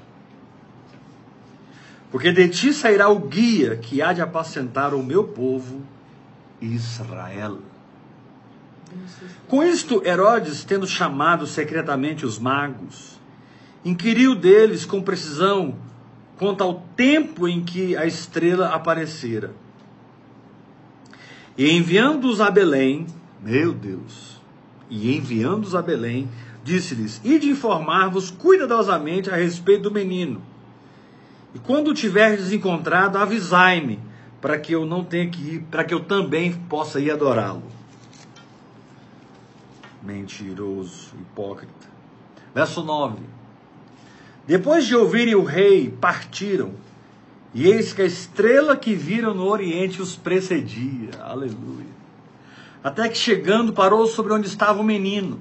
Porque 2.11 2.31
de 2.31 2.47
ti 2.47 2.71
sairá 2.71 3.09
o 3.09 3.17
guia 3.17 3.77
que 3.77 3.99
há 3.99 4.13
de 4.13 4.21
apacentar 4.21 4.93
o 4.93 5.01
meu 5.01 5.23
povo, 5.23 5.81
Israel. 6.61 7.59
Com 9.47 9.63
isto, 9.63 10.05
Herodes, 10.05 10.63
tendo 10.63 10.85
chamado 10.85 11.47
secretamente 11.47 12.23
os 12.23 12.37
magos, 12.37 13.19
inquiriu 13.83 14.35
deles 14.35 14.85
com 14.85 15.01
precisão 15.01 15.75
quanto 16.37 16.63
ao 16.63 16.85
tempo 16.95 17.47
em 17.47 17.63
que 17.63 17.97
a 17.97 18.05
estrela 18.05 18.69
aparecera. 18.69 19.51
E 21.57 21.71
enviando-os 21.71 22.39
a 22.39 22.51
Belém, 22.51 23.07
meu 23.41 23.73
Deus. 23.73 24.39
E 24.89 25.15
enviando-os 25.15 25.73
a 25.73 25.81
Belém, 25.81 26.29
disse-lhes: 26.63 27.21
Ide 27.23 27.49
informar-vos 27.49 28.29
cuidadosamente 28.29 29.29
a 29.29 29.35
respeito 29.35 29.83
do 29.83 29.91
menino. 29.91 30.41
E 31.53 31.59
quando 31.59 31.89
o 31.89 31.93
tiverdes 31.93 32.51
encontrado, 32.51 33.17
avisai-me, 33.17 33.99
para 34.39 34.57
que 34.57 34.73
eu 34.73 34.85
não 34.85 35.03
tenha 35.03 35.29
que 35.29 35.55
ir, 35.55 35.59
para 35.69 35.83
que 35.83 35.93
eu 35.93 36.01
também 36.01 36.53
possa 36.53 36.99
ir 36.99 37.11
adorá-lo. 37.11 37.63
Mentiroso, 40.01 41.13
hipócrita. 41.19 41.87
Verso 42.53 42.83
9. 42.83 43.19
Depois 44.47 44.85
de 44.85 44.95
ouvirem 44.95 45.35
o 45.35 45.43
rei, 45.43 45.89
partiram 45.89 46.73
E 47.53 47.67
eis 47.67 47.93
que 47.93 48.01
a 48.01 48.05
estrela 48.05 48.75
que 48.75 48.95
viram 48.95 49.33
no 49.33 49.45
oriente 49.45 50.01
os 50.01 50.15
precedia. 50.15 51.11
Aleluia. 51.21 51.90
Até 52.83 53.07
que 53.09 53.17
chegando 53.17 53.73
parou 53.73 54.07
sobre 54.07 54.33
onde 54.33 54.47
estava 54.47 54.81
o 54.81 54.83
menino. 54.83 55.39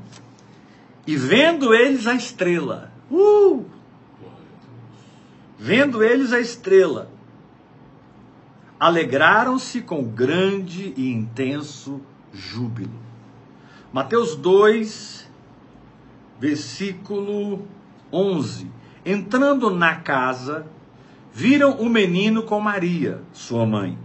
E 1.06 1.16
vendo 1.16 1.75
eles 1.75 2.06
a 2.06 2.14
estrela. 2.14 2.92
Uh! 3.11 3.64
Vendo 5.59 6.02
eles 6.02 6.32
a 6.32 6.40
estrela, 6.40 7.11
alegraram-se 8.78 9.82
com 9.82 10.02
grande 10.02 10.94
e 10.97 11.12
intenso 11.12 12.00
júbilo. 12.32 12.99
Mateus 13.92 14.37
2, 14.37 15.30
versículo 16.38 17.66
11. 18.11 18.70
Entrando 19.04 19.68
na 19.68 19.97
casa, 19.97 20.66
viram 21.32 21.73
o 21.73 21.90
menino 21.90 22.42
com 22.42 22.59
Maria, 22.59 23.20
sua 23.32 23.66
mãe. 23.66 23.99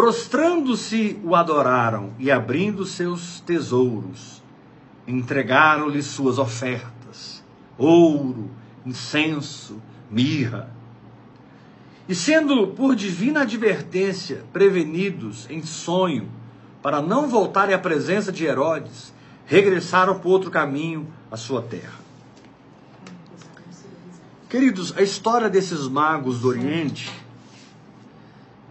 Prostrando-se, 0.00 1.20
o 1.22 1.36
adoraram 1.36 2.14
e, 2.18 2.30
abrindo 2.30 2.86
seus 2.86 3.38
tesouros, 3.40 4.42
entregaram-lhe 5.06 6.02
suas 6.02 6.38
ofertas: 6.38 7.44
ouro, 7.76 8.50
incenso, 8.86 9.76
mirra. 10.10 10.70
E 12.08 12.14
sendo 12.14 12.68
por 12.68 12.96
divina 12.96 13.42
advertência 13.42 14.42
prevenidos 14.54 15.46
em 15.50 15.62
sonho, 15.62 16.30
para 16.80 17.02
não 17.02 17.28
voltarem 17.28 17.74
à 17.74 17.78
presença 17.78 18.32
de 18.32 18.46
Herodes, 18.46 19.12
regressaram 19.44 20.18
por 20.18 20.30
outro 20.30 20.50
caminho 20.50 21.06
à 21.30 21.36
sua 21.36 21.60
terra. 21.60 22.00
Queridos, 24.48 24.96
a 24.96 25.02
história 25.02 25.50
desses 25.50 25.86
magos 25.86 26.40
do 26.40 26.48
Oriente 26.48 27.12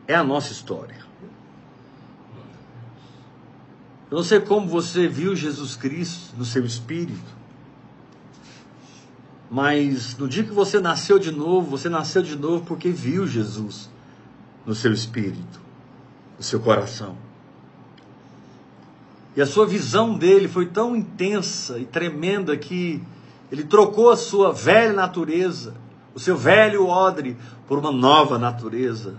é 0.08 0.16
a 0.16 0.24
nossa 0.24 0.52
história. 0.52 1.08
Eu 4.10 4.18
não 4.18 4.24
sei 4.24 4.40
como 4.40 4.68
você 4.68 5.08
viu 5.08 5.36
Jesus 5.36 5.76
Cristo 5.76 6.34
no 6.36 6.44
seu 6.44 6.66
espírito, 6.66 7.38
mas 9.52 10.18
no 10.18 10.28
dia 10.28 10.44
que 10.44 10.52
você 10.52 10.80
nasceu 10.80 11.20
de 11.20 11.32
novo, 11.32 11.70
você 11.70 11.90
nasceu 11.90 12.22
de 12.22 12.36
novo 12.36 12.66
porque 12.66 12.90
viu 12.90 13.28
Jesus 13.28 13.90
no 14.66 14.74
seu 14.74 14.92
espírito, 14.92 15.62
no 16.38 16.44
seu 16.44 16.60
coração. 16.60 17.16
E 19.36 19.42
a 19.42 19.46
sua 19.46 19.66
visão 19.66 20.18
dele 20.18 20.48
foi 20.48 20.66
tão 20.66 20.96
intensa 20.96 21.80
e 21.80 21.86
tremenda 21.86 22.58
que 22.58 23.02
ele 23.52 23.64
trocou 23.64 24.10
a 24.10 24.18
sua 24.18 24.52
velha 24.52 24.94
natureza, 24.94 25.76
o 26.14 26.20
seu 26.20 26.36
velho 26.36 26.88
odre, 26.88 27.38
por 27.68 27.78
uma 27.78 27.92
nova 27.92 28.38
natureza, 28.38 29.16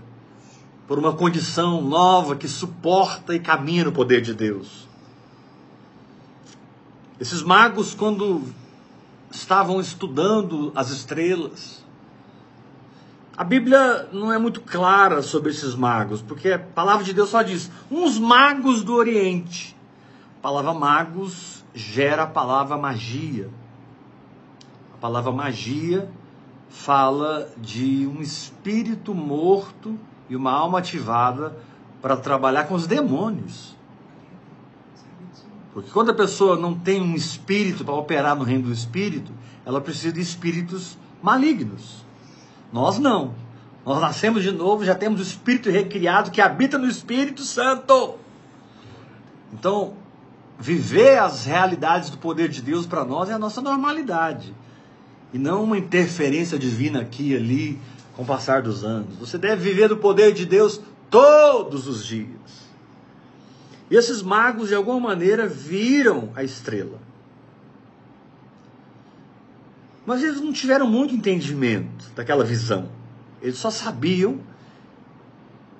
por 0.91 0.99
uma 0.99 1.13
condição 1.13 1.81
nova 1.81 2.35
que 2.35 2.49
suporta 2.49 3.33
e 3.33 3.39
caminha 3.39 3.85
no 3.85 3.93
poder 3.93 4.19
de 4.19 4.33
Deus. 4.33 4.89
Esses 7.17 7.41
magos, 7.41 7.93
quando 7.95 8.43
estavam 9.31 9.79
estudando 9.79 10.69
as 10.75 10.89
estrelas. 10.89 11.81
A 13.37 13.43
Bíblia 13.45 14.09
não 14.11 14.33
é 14.33 14.37
muito 14.37 14.59
clara 14.59 15.21
sobre 15.21 15.51
esses 15.51 15.75
magos, 15.75 16.21
porque 16.21 16.51
a 16.51 16.59
palavra 16.59 17.05
de 17.05 17.13
Deus 17.13 17.29
só 17.29 17.41
diz: 17.41 17.71
uns 17.89 18.19
magos 18.19 18.83
do 18.83 18.93
Oriente. 18.93 19.73
A 20.39 20.41
palavra 20.41 20.73
magos 20.73 21.63
gera 21.73 22.23
a 22.23 22.27
palavra 22.27 22.77
magia. 22.77 23.49
A 24.93 24.97
palavra 24.97 25.31
magia 25.31 26.11
fala 26.69 27.49
de 27.57 28.05
um 28.05 28.21
espírito 28.21 29.15
morto 29.15 29.97
e 30.31 30.35
uma 30.35 30.53
alma 30.53 30.79
ativada 30.79 31.57
para 32.01 32.15
trabalhar 32.15 32.63
com 32.63 32.73
os 32.73 32.87
demônios. 32.87 33.75
Porque 35.73 35.91
quando 35.91 36.11
a 36.11 36.13
pessoa 36.13 36.55
não 36.55 36.73
tem 36.73 37.01
um 37.01 37.15
espírito 37.15 37.83
para 37.83 37.93
operar 37.93 38.33
no 38.37 38.45
reino 38.45 38.63
do 38.63 38.71
espírito, 38.71 39.33
ela 39.65 39.81
precisa 39.81 40.13
de 40.13 40.21
espíritos 40.21 40.97
malignos. 41.21 42.05
Nós 42.71 42.97
não. 42.97 43.33
Nós 43.85 43.99
nascemos 43.99 44.41
de 44.41 44.51
novo, 44.51 44.85
já 44.85 44.95
temos 44.95 45.19
o 45.19 45.23
espírito 45.23 45.69
recriado 45.69 46.31
que 46.31 46.39
habita 46.39 46.77
no 46.77 46.87
Espírito 46.87 47.43
Santo. 47.43 48.15
Então, 49.51 49.95
viver 50.57 51.17
as 51.17 51.45
realidades 51.45 52.09
do 52.09 52.17
poder 52.17 52.47
de 52.47 52.61
Deus 52.61 52.85
para 52.85 53.03
nós 53.03 53.29
é 53.29 53.33
a 53.33 53.39
nossa 53.39 53.59
normalidade. 53.59 54.55
E 55.33 55.37
não 55.37 55.63
uma 55.63 55.77
interferência 55.77 56.57
divina 56.57 57.01
aqui 57.01 57.31
e 57.31 57.35
ali 57.35 57.81
com 58.21 58.23
o 58.23 58.27
passar 58.27 58.61
dos 58.61 58.83
anos. 58.83 59.17
Você 59.17 59.35
deve 59.35 59.63
viver 59.63 59.89
do 59.89 59.97
poder 59.97 60.31
de 60.31 60.45
Deus 60.45 60.79
todos 61.09 61.87
os 61.87 62.05
dias. 62.05 62.29
E 63.89 63.95
esses 63.95 64.21
magos, 64.21 64.69
de 64.69 64.75
alguma 64.75 64.99
maneira, 64.99 65.47
viram 65.47 66.31
a 66.35 66.43
estrela. 66.43 66.99
Mas 70.05 70.21
eles 70.21 70.39
não 70.39 70.53
tiveram 70.53 70.87
muito 70.87 71.15
entendimento 71.15 72.11
daquela 72.15 72.43
visão. 72.43 72.89
Eles 73.41 73.57
só 73.57 73.71
sabiam 73.71 74.39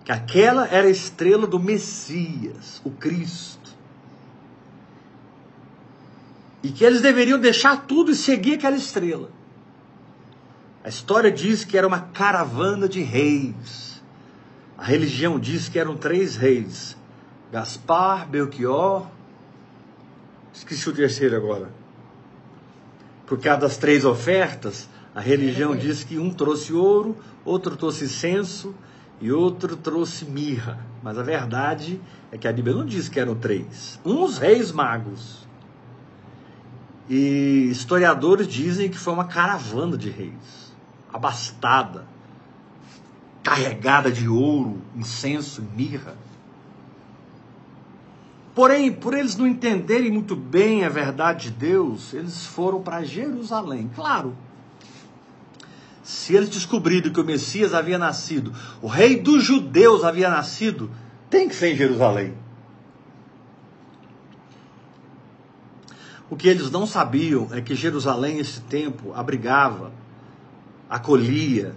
que 0.04 0.12
aquela 0.12 0.68
era 0.68 0.88
a 0.88 0.92
estrela 0.92 1.46
do 1.46 1.60
Messias, 1.60 2.82
o 2.84 2.90
Cristo. 2.90 3.70
E 6.64 6.70
que 6.70 6.84
eles 6.84 7.02
deveriam 7.02 7.40
deixar 7.40 7.86
tudo 7.86 8.12
e 8.12 8.16
seguir 8.16 8.56
aquela 8.56 8.76
estrela. 8.76 9.30
A 10.84 10.90
história 10.90 11.32
diz 11.32 11.64
que 11.64 11.78
era 11.78 11.88
uma 11.88 12.00
caravana 12.00 12.90
de 12.90 13.02
reis. 13.02 14.02
A 14.78 14.84
religião 14.84 15.40
diz 15.40 15.70
que 15.70 15.78
eram 15.78 15.96
três 15.96 16.36
reis: 16.36 16.98
Gaspar, 17.52 18.28
Belchior, 18.28 19.06
esqueci 20.54 20.90
o 20.90 20.94
terceiro 20.94 21.36
agora. 21.36 21.70
Por 23.28 23.40
causa 23.40 23.62
das 23.62 23.78
três 23.78 24.04
ofertas, 24.04 24.90
a 25.14 25.22
religião 25.22 25.76
diz 25.76 26.04
que 26.04 26.18
um 26.18 26.32
trouxe 26.32 26.74
ouro, 26.74 27.16
outro 27.46 27.76
trouxe 27.78 28.06
incenso 28.06 28.74
e 29.22 29.32
outro 29.32 29.76
trouxe 29.76 30.26
mirra. 30.26 30.80
Mas 31.04 31.18
a 31.18 31.24
verdade 31.24 32.02
é 32.32 32.38
que 32.38 32.48
a 32.48 32.54
Bíblia 32.54 32.76
não 32.76 32.86
diz 32.86 33.08
que 33.08 33.20
eram 33.20 33.36
três. 33.36 34.00
Uns 34.04 34.38
reis 34.38 34.72
magos. 34.72 35.48
E 37.10 37.68
historiadores 37.70 38.48
dizem 38.48 38.90
que 38.90 38.98
foi 38.98 39.14
uma 39.14 39.26
caravana 39.26 39.98
de 39.98 40.10
reis, 40.10 40.61
abastada, 41.14 42.06
carregada 43.44 44.12
de 44.12 44.28
ouro, 44.28 44.82
incenso 44.96 45.62
e 45.62 45.78
mirra. 45.78 46.16
Porém, 48.54 48.92
por 48.92 49.14
eles 49.14 49.36
não 49.36 49.48
entenderem 49.48 50.12
muito 50.12 50.36
bem 50.36 50.84
a 50.84 50.90
verdade 50.90 51.50
de 51.50 51.52
Deus, 51.52 52.14
eles 52.14 52.46
foram 52.46 52.82
para 52.82 53.04
Jerusalém. 53.04 53.90
Claro, 53.96 54.36
se 56.04 56.36
eles 56.36 56.50
descobrirem 56.50 57.12
que 57.12 57.22
o 57.22 57.24
Messias 57.24 57.74
havia 57.74 57.98
nascido, 57.98 58.54
o 58.82 58.88
rei 58.88 59.16
dos 59.16 59.44
judeus 59.44 60.04
havia 60.04 60.30
nascido, 60.30 60.92
tem 61.30 61.48
que 61.48 61.56
ser 61.56 61.74
em 61.74 61.78
Jerusalém. 61.78 62.34
O 66.30 66.36
que 66.36 66.48
eles 66.48 66.72
não 66.72 66.86
sabiam 66.86 67.50
é 67.52 67.62
que 67.62 67.76
Jerusalém, 67.76 68.40
esse 68.40 68.62
tempo, 68.62 69.14
abrigava, 69.14 69.92
acolhia 70.92 71.76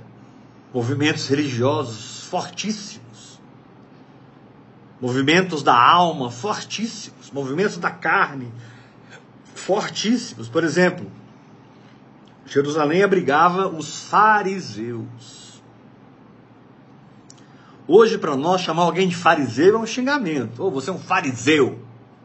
movimentos 0.74 1.26
religiosos 1.28 2.24
fortíssimos 2.24 3.04
movimentos 5.04 5.62
da 5.62 5.78
alma 5.78 6.30
fortíssimos, 6.30 7.30
movimentos 7.30 7.76
da 7.76 7.90
carne 7.90 8.50
fortíssimos. 9.54 10.48
Por 10.48 10.64
exemplo, 10.64 11.10
Jerusalém 12.46 13.02
abrigava 13.02 13.68
os 13.68 14.04
fariseus. 14.04 15.62
Hoje, 17.86 18.16
para 18.16 18.34
nós, 18.34 18.62
chamar 18.62 18.84
alguém 18.84 19.06
de 19.06 19.14
fariseu 19.14 19.76
é 19.76 19.78
um 19.78 19.86
xingamento. 19.86 20.62
Ou 20.62 20.68
oh, 20.68 20.70
você 20.70 20.88
é 20.88 20.92
um 20.92 20.98
fariseu. 20.98 21.78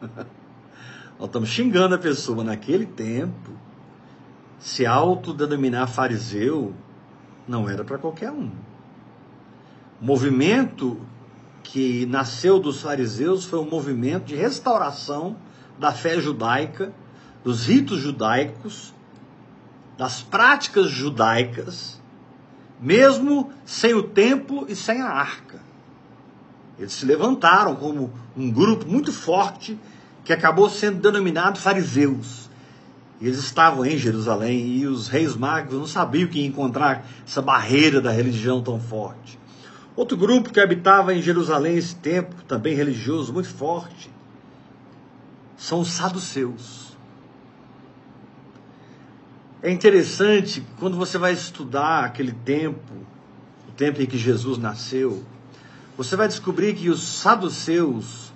nós 1.18 1.26
estamos 1.26 1.50
xingando 1.50 1.94
a 1.94 1.98
pessoa. 1.98 2.42
Naquele 2.42 2.86
tempo, 2.86 3.52
se 4.60 4.86
autodenominar 4.86 5.88
fariseu 5.88 6.74
não 7.48 7.68
era 7.68 7.82
para 7.82 7.98
qualquer 7.98 8.30
um. 8.30 8.50
O 10.00 10.04
movimento 10.04 11.00
que 11.62 12.06
nasceu 12.06 12.60
dos 12.60 12.82
fariseus 12.82 13.44
foi 13.44 13.58
um 13.58 13.68
movimento 13.68 14.26
de 14.26 14.36
restauração 14.36 15.36
da 15.78 15.92
fé 15.92 16.20
judaica, 16.20 16.92
dos 17.42 17.66
ritos 17.66 17.98
judaicos, 17.98 18.94
das 19.96 20.22
práticas 20.22 20.90
judaicas, 20.90 22.00
mesmo 22.78 23.50
sem 23.64 23.94
o 23.94 24.02
templo 24.02 24.66
e 24.68 24.76
sem 24.76 25.00
a 25.00 25.08
arca. 25.08 25.60
Eles 26.78 26.92
se 26.92 27.06
levantaram 27.06 27.76
como 27.76 28.12
um 28.36 28.50
grupo 28.50 28.86
muito 28.86 29.12
forte 29.12 29.78
que 30.24 30.32
acabou 30.32 30.68
sendo 30.68 31.00
denominado 31.00 31.58
fariseus. 31.58 32.49
E 33.20 33.26
eles 33.26 33.38
estavam 33.38 33.84
em 33.84 33.98
Jerusalém 33.98 34.66
e 34.78 34.86
os 34.86 35.08
reis 35.08 35.36
magos 35.36 35.78
não 35.78 35.86
sabiam 35.86 36.28
que 36.28 36.44
encontrar 36.44 37.06
essa 37.26 37.42
barreira 37.42 38.00
da 38.00 38.10
religião 38.10 38.62
tão 38.62 38.80
forte. 38.80 39.38
Outro 39.94 40.16
grupo 40.16 40.50
que 40.50 40.60
habitava 40.60 41.14
em 41.14 41.20
Jerusalém 41.20 41.76
esse 41.76 41.94
tempo, 41.96 42.34
também 42.44 42.74
religioso, 42.74 43.32
muito 43.32 43.50
forte, 43.50 44.10
são 45.56 45.80
os 45.80 45.90
saduceus. 45.90 46.96
É 49.62 49.70
interessante 49.70 50.64
quando 50.78 50.96
você 50.96 51.18
vai 51.18 51.34
estudar 51.34 52.04
aquele 52.04 52.32
tempo, 52.32 52.94
o 53.68 53.72
tempo 53.72 54.00
em 54.00 54.06
que 54.06 54.16
Jesus 54.16 54.56
nasceu, 54.56 55.22
você 55.98 56.16
vai 56.16 56.28
descobrir 56.28 56.74
que 56.74 56.88
os 56.88 57.02
saduceus 57.02 58.32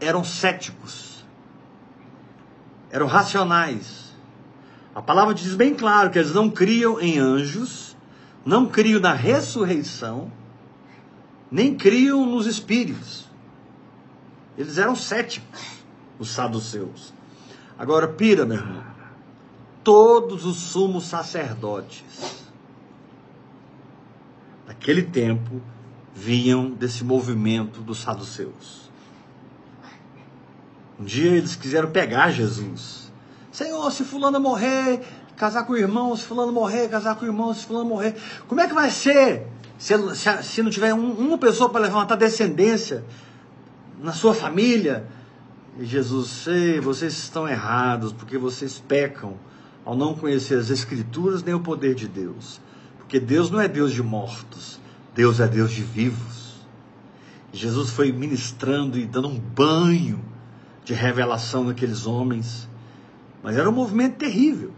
eram 0.00 0.24
céticos, 0.24 1.13
eram 2.94 3.08
racionais. 3.08 4.14
A 4.94 5.02
palavra 5.02 5.34
diz 5.34 5.56
bem 5.56 5.74
claro 5.74 6.10
que 6.10 6.18
eles 6.18 6.32
não 6.32 6.48
criam 6.48 7.00
em 7.00 7.18
anjos, 7.18 7.96
não 8.46 8.66
criam 8.66 9.00
na 9.00 9.12
ressurreição, 9.12 10.30
nem 11.50 11.74
criam 11.74 12.24
nos 12.24 12.46
espíritos. 12.46 13.28
Eles 14.56 14.78
eram 14.78 14.94
céticos, 14.94 15.82
os 16.20 16.28
saduceus. 16.30 17.12
Agora, 17.76 18.06
pira, 18.06 18.46
meu 18.46 18.58
irmão. 18.58 18.84
Todos 19.82 20.46
os 20.46 20.56
sumos 20.56 21.06
sacerdotes 21.06 22.44
daquele 24.68 25.02
tempo 25.02 25.60
vinham 26.14 26.70
desse 26.70 27.02
movimento 27.02 27.80
dos 27.80 27.98
saduceus. 27.98 28.88
Um 30.98 31.04
dia 31.04 31.32
eles 31.32 31.56
quiseram 31.56 31.90
pegar 31.90 32.30
Jesus. 32.30 33.12
Senhor, 33.50 33.90
se 33.90 34.04
fulano 34.04 34.40
morrer, 34.40 35.00
casar 35.36 35.64
com 35.64 35.72
o 35.72 35.76
irmão, 35.76 36.16
se 36.16 36.24
fulano 36.24 36.52
morrer, 36.52 36.88
casar 36.88 37.16
com 37.16 37.24
o 37.24 37.28
irmão, 37.28 37.52
se 37.52 37.66
fulano 37.66 37.88
morrer. 37.88 38.14
Como 38.46 38.60
é 38.60 38.68
que 38.68 38.74
vai 38.74 38.90
ser 38.90 39.46
se, 39.78 39.94
se, 40.14 40.42
se 40.42 40.62
não 40.62 40.70
tiver 40.70 40.94
um, 40.94 41.12
uma 41.12 41.38
pessoa 41.38 41.68
para 41.68 41.80
levantar 41.80 42.16
descendência 42.16 43.04
na 44.00 44.12
sua 44.12 44.34
família? 44.34 45.06
E 45.78 45.84
Jesus, 45.84 46.28
sei, 46.28 46.80
vocês 46.80 47.12
estão 47.14 47.48
errados, 47.48 48.12
porque 48.12 48.38
vocês 48.38 48.82
pecam 48.86 49.34
ao 49.84 49.96
não 49.96 50.14
conhecer 50.14 50.58
as 50.58 50.70
Escrituras 50.70 51.42
nem 51.42 51.54
o 51.54 51.60
poder 51.60 51.94
de 51.94 52.06
Deus. 52.06 52.60
Porque 52.98 53.18
Deus 53.18 53.50
não 53.50 53.60
é 53.60 53.68
Deus 53.68 53.92
de 53.92 54.02
mortos, 54.02 54.80
Deus 55.14 55.40
é 55.40 55.48
Deus 55.48 55.72
de 55.72 55.82
vivos. 55.82 56.64
Jesus 57.52 57.90
foi 57.90 58.10
ministrando 58.10 58.98
e 58.98 59.04
dando 59.04 59.28
um 59.28 59.38
banho 59.38 60.33
de 60.84 60.92
revelação 60.94 61.64
naqueles 61.64 62.06
homens. 62.06 62.68
Mas 63.42 63.56
era 63.56 63.68
um 63.68 63.72
movimento 63.72 64.16
terrível. 64.16 64.72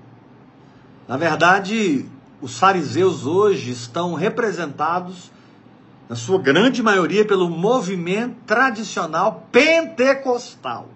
Na 1.07 1.17
verdade, 1.17 2.07
os 2.41 2.59
fariseus 2.59 3.27
hoje 3.27 3.71
estão 3.71 4.15
representados, 4.15 5.31
na 6.09 6.15
sua 6.15 6.39
grande 6.39 6.83
maioria, 6.83 7.25
pelo 7.25 7.51
movimento 7.51 8.37
tradicional 8.47 9.49
pentecostal. 9.51 10.89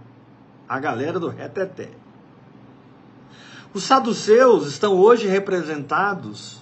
A 0.68 0.79
galera 0.79 1.18
do 1.18 1.29
reteté. 1.29 1.90
Os 3.75 3.85
saduceus 3.85 4.66
estão 4.66 4.94
hoje 4.94 5.27
representados 5.27 6.61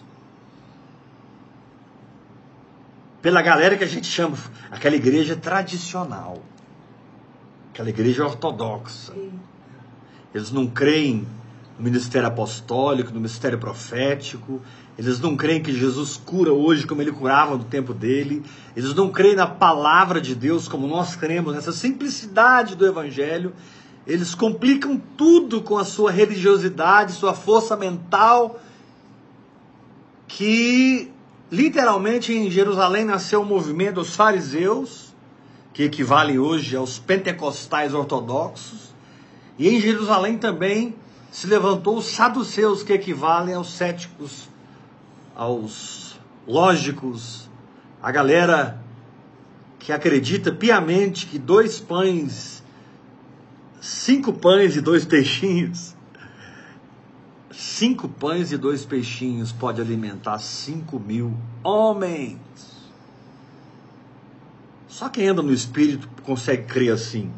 pela 3.21 3.43
galera 3.43 3.77
que 3.77 3.85
a 3.85 3.89
gente 3.89 4.07
chama 4.07 4.37
aquela 4.71 4.97
igreja 4.97 5.35
tradicional, 5.35 6.43
aquela 7.79 7.91
igreja 7.91 8.25
ortodoxa. 8.25 9.13
Eles 10.35 10.51
não 10.51 10.67
creem 10.67 11.25
no 11.79 11.85
ministério 11.85 12.27
apostólico, 12.27 13.11
no 13.11 13.21
ministério 13.21 13.57
profético, 13.57 14.61
eles 14.99 15.21
não 15.21 15.37
creem 15.37 15.63
que 15.63 15.73
Jesus 15.73 16.17
cura 16.17 16.53
hoje 16.53 16.85
como 16.85 17.01
ele 17.01 17.13
curava 17.13 17.57
no 17.57 17.63
tempo 17.63 17.95
dele, 17.95 18.43
eles 18.77 18.93
não 18.95 19.11
creem 19.13 19.37
na 19.37 19.47
palavra 19.47 20.21
de 20.21 20.35
Deus 20.35 20.67
como 20.67 20.89
nós 20.89 21.15
cremos, 21.15 21.55
nessa 21.55 21.71
simplicidade 21.71 22.75
do 22.75 22.85
evangelho. 22.85 23.53
Eles 24.05 24.35
complicam 24.35 25.01
tudo 25.17 25.63
com 25.63 25.79
a 25.79 25.85
sua 25.85 26.11
religiosidade, 26.11 27.13
sua 27.13 27.33
força 27.33 27.77
mental, 27.77 28.61
que 30.27 31.13
Literalmente 31.51 32.33
em 32.33 32.51
Jerusalém 32.51 33.07
nasceu 33.07 33.41
o 33.41 33.45
movimento 33.45 33.95
dos 33.95 34.15
fariseus, 34.15 35.08
que 35.79 35.85
equivale 35.85 36.41
hoje 36.41 36.75
aos 36.75 36.99
pentecostais 36.99 37.95
ortodoxos, 37.95 38.93
e 39.57 39.69
em 39.69 39.81
Jerusalém 39.81 40.37
também 40.37 40.97
se 41.31 41.47
levantou 41.47 41.99
os 41.99 42.07
saduceus, 42.07 42.83
que 42.83 42.93
equivalem 42.93 43.55
aos 43.55 43.71
céticos, 43.71 44.49
aos 45.37 46.19
lógicos, 46.49 47.49
a 48.03 48.11
galera 48.11 48.83
que 49.79 49.93
acredita 49.93 50.51
piamente 50.51 51.27
que 51.27 51.39
dois 51.39 51.79
pães, 51.79 52.61
cinco 53.81 54.33
pães 54.33 54.75
e 54.75 54.81
dois 54.81 55.05
peixinhos 55.05 55.95
cinco 57.53 58.09
pães 58.09 58.51
e 58.51 58.57
dois 58.57 58.85
peixinhos 58.85 59.53
pode 59.53 59.81
alimentar 59.81 60.39
cinco 60.39 60.99
mil 60.99 61.33
homens. 61.63 62.78
Só 64.99 65.09
quem 65.09 65.29
anda 65.29 65.43
no 65.43 65.55
espírito 65.55 66.09
consegue 66.25 66.65
crer 66.65 66.91
assim. 66.91 67.31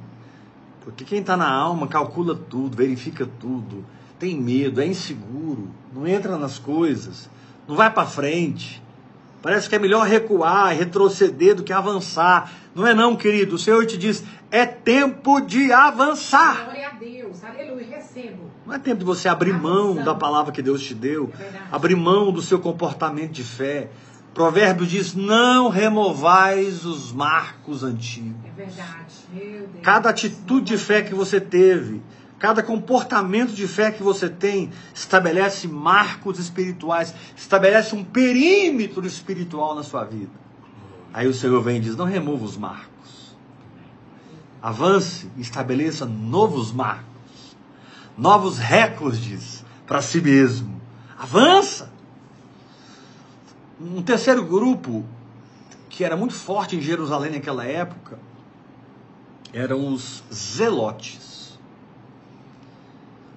Porque 0.83 1.05
quem 1.05 1.21
está 1.21 1.37
na 1.37 1.53
alma 1.53 1.87
calcula 1.87 2.35
tudo, 2.35 2.75
verifica 2.75 3.29
tudo, 3.39 3.85
tem 4.19 4.35
medo, 4.41 4.81
é 4.81 4.87
inseguro, 4.87 5.69
não 5.95 6.07
entra 6.07 6.39
nas 6.39 6.59
coisas, 6.59 7.29
não 7.69 7.77
vai 7.77 7.93
para 7.93 8.07
frente. 8.07 8.83
Parece 9.43 9.69
que 9.69 9.75
é 9.75 9.79
melhor 9.79 10.07
recuar, 10.07 10.75
retroceder 10.75 11.55
do 11.55 11.63
que 11.63 11.71
avançar. 11.71 12.51
Não 12.75 12.87
é 12.87 12.95
não, 12.95 13.15
querido. 13.15 13.57
O 13.57 13.59
Senhor 13.59 13.85
te 13.85 13.99
diz, 13.99 14.25
é 14.51 14.65
tempo 14.65 15.39
de 15.43 15.71
avançar. 15.71 16.65
Glória 16.65 16.89
a 16.89 16.93
Deus. 16.93 17.45
Aleluia, 17.45 17.87
recebo. 17.91 18.51
Não 18.67 18.73
é 18.73 18.79
tempo 18.79 19.01
de 19.01 19.05
você 19.05 19.29
abrir 19.29 19.53
mão 19.53 19.97
da 19.97 20.15
palavra 20.15 20.51
que 20.51 20.63
Deus 20.63 20.81
te 20.83 20.95
deu, 20.95 21.31
É 21.39 21.61
abrir 21.71 21.95
mão 21.95 22.33
do 22.33 22.41
seu 22.41 22.59
comportamento 22.59 23.33
de 23.33 23.45
fé. 23.45 23.91
Provérbio 24.35 24.87
diz: 24.87 25.15
não 25.15 25.69
removais 25.69 26.85
os 26.85 27.13
marcos 27.13 27.83
antigos. 27.83 28.37
É 28.45 28.65
verdade. 28.65 29.15
Meu 29.33 29.67
Deus. 29.67 29.83
Cada 29.83 30.11
atitude 30.11 30.77
de 30.77 30.79
fé 30.79 31.03
que 31.03 31.15
você 31.15 31.41
teve, 31.41 32.01
cada 32.39 32.63
comportamento 32.63 33.53
de 33.53 33.67
fé 33.67 33.91
que 33.91 34.03
você 34.03 34.29
tem, 34.29 34.71
estabelece 34.95 35.67
marcos 35.67 36.39
espirituais, 36.39 37.15
estabelece 37.37 37.95
um 37.95 38.05
perímetro 38.05 39.05
espiritual 39.07 39.75
na 39.75 39.83
sua 39.83 40.05
vida. 40.05 40.33
Aí 41.13 41.27
o 41.27 41.35
Senhor 41.35 41.61
vem 41.63 41.79
e 41.79 41.81
diz: 41.81 41.97
não 41.97 42.07
remova 42.07 42.45
os 42.45 42.57
marcos. 42.57 42.89
Avance 44.63 45.29
e 45.37 45.41
estabeleça 45.41 46.05
novos 46.05 46.71
marcos, 46.71 47.57
novos 48.17 48.59
recordes 48.59 49.65
para 49.87 50.01
si 50.01 50.21
mesmo. 50.21 50.81
Avança! 51.19 51.91
Um 53.81 54.03
terceiro 54.03 54.45
grupo 54.45 55.07
que 55.89 56.05
era 56.05 56.15
muito 56.15 56.35
forte 56.35 56.77
em 56.77 56.83
Jerusalém 56.83 57.33
naquela 57.33 57.65
época 57.65 58.19
eram 59.53 59.93
os 59.93 60.23
zelotes. 60.33 61.59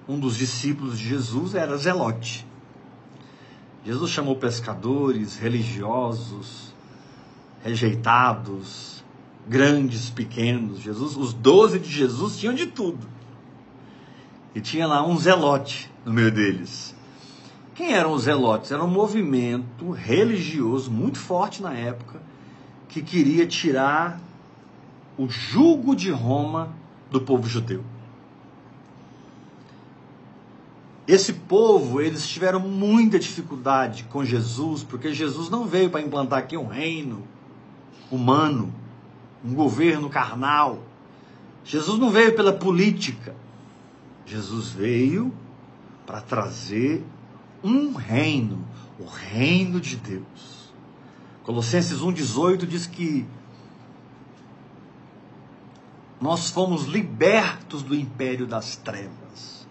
Um 0.06 0.18
dos 0.18 0.36
discípulos 0.36 0.98
de 0.98 1.08
Jesus 1.08 1.54
era 1.54 1.76
zelote. 1.78 2.46
Jesus 3.84 4.10
chamou 4.10 4.36
pescadores, 4.36 5.36
religiosos, 5.36 6.74
rejeitados, 7.62 9.02
grandes, 9.48 10.10
pequenos. 10.10 10.80
Jesus, 10.80 11.16
os 11.16 11.32
doze 11.32 11.78
de 11.78 11.90
Jesus 11.90 12.38
tinham 12.38 12.54
de 12.54 12.66
tudo. 12.66 13.06
E 14.54 14.60
tinha 14.60 14.86
lá 14.86 15.06
um 15.06 15.16
zelote 15.16 15.90
no 16.04 16.12
meio 16.12 16.30
deles. 16.30 16.93
Quem 17.74 17.92
eram 17.92 18.12
os 18.12 18.22
zelotes? 18.22 18.70
Era 18.70 18.84
um 18.84 18.88
movimento 18.88 19.90
religioso 19.90 20.90
muito 20.90 21.18
forte 21.18 21.60
na 21.60 21.74
época 21.74 22.22
que 22.88 23.02
queria 23.02 23.46
tirar 23.46 24.20
o 25.18 25.28
jugo 25.28 25.96
de 25.96 26.10
Roma 26.10 26.72
do 27.10 27.20
povo 27.20 27.48
judeu. 27.48 27.82
Esse 31.06 31.32
povo, 31.32 32.00
eles 32.00 32.26
tiveram 32.26 32.60
muita 32.60 33.18
dificuldade 33.18 34.04
com 34.04 34.24
Jesus, 34.24 34.82
porque 34.84 35.12
Jesus 35.12 35.50
não 35.50 35.66
veio 35.66 35.90
para 35.90 36.00
implantar 36.00 36.38
aqui 36.38 36.56
um 36.56 36.66
reino 36.66 37.24
humano, 38.10 38.72
um 39.44 39.52
governo 39.52 40.08
carnal. 40.08 40.78
Jesus 41.64 41.98
não 41.98 42.10
veio 42.10 42.34
pela 42.34 42.52
política. 42.52 43.34
Jesus 44.24 44.70
veio 44.70 45.32
para 46.06 46.20
trazer 46.20 47.04
um 47.64 47.94
reino, 47.94 48.62
o 49.00 49.06
reino 49.06 49.80
de 49.80 49.96
Deus. 49.96 50.72
Colossenses 51.42 52.00
1,18 52.00 52.66
diz 52.66 52.86
que 52.86 53.26
nós 56.20 56.50
fomos 56.50 56.84
libertos 56.84 57.82
do 57.82 57.94
império 57.94 58.46
das 58.46 58.76
trevas 58.76 59.66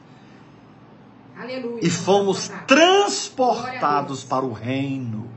Aleluia. 1.36 1.80
e 1.82 1.90
fomos 1.90 2.52
transportados 2.68 4.24
para 4.24 4.46
o 4.46 4.54
reino 4.54 5.30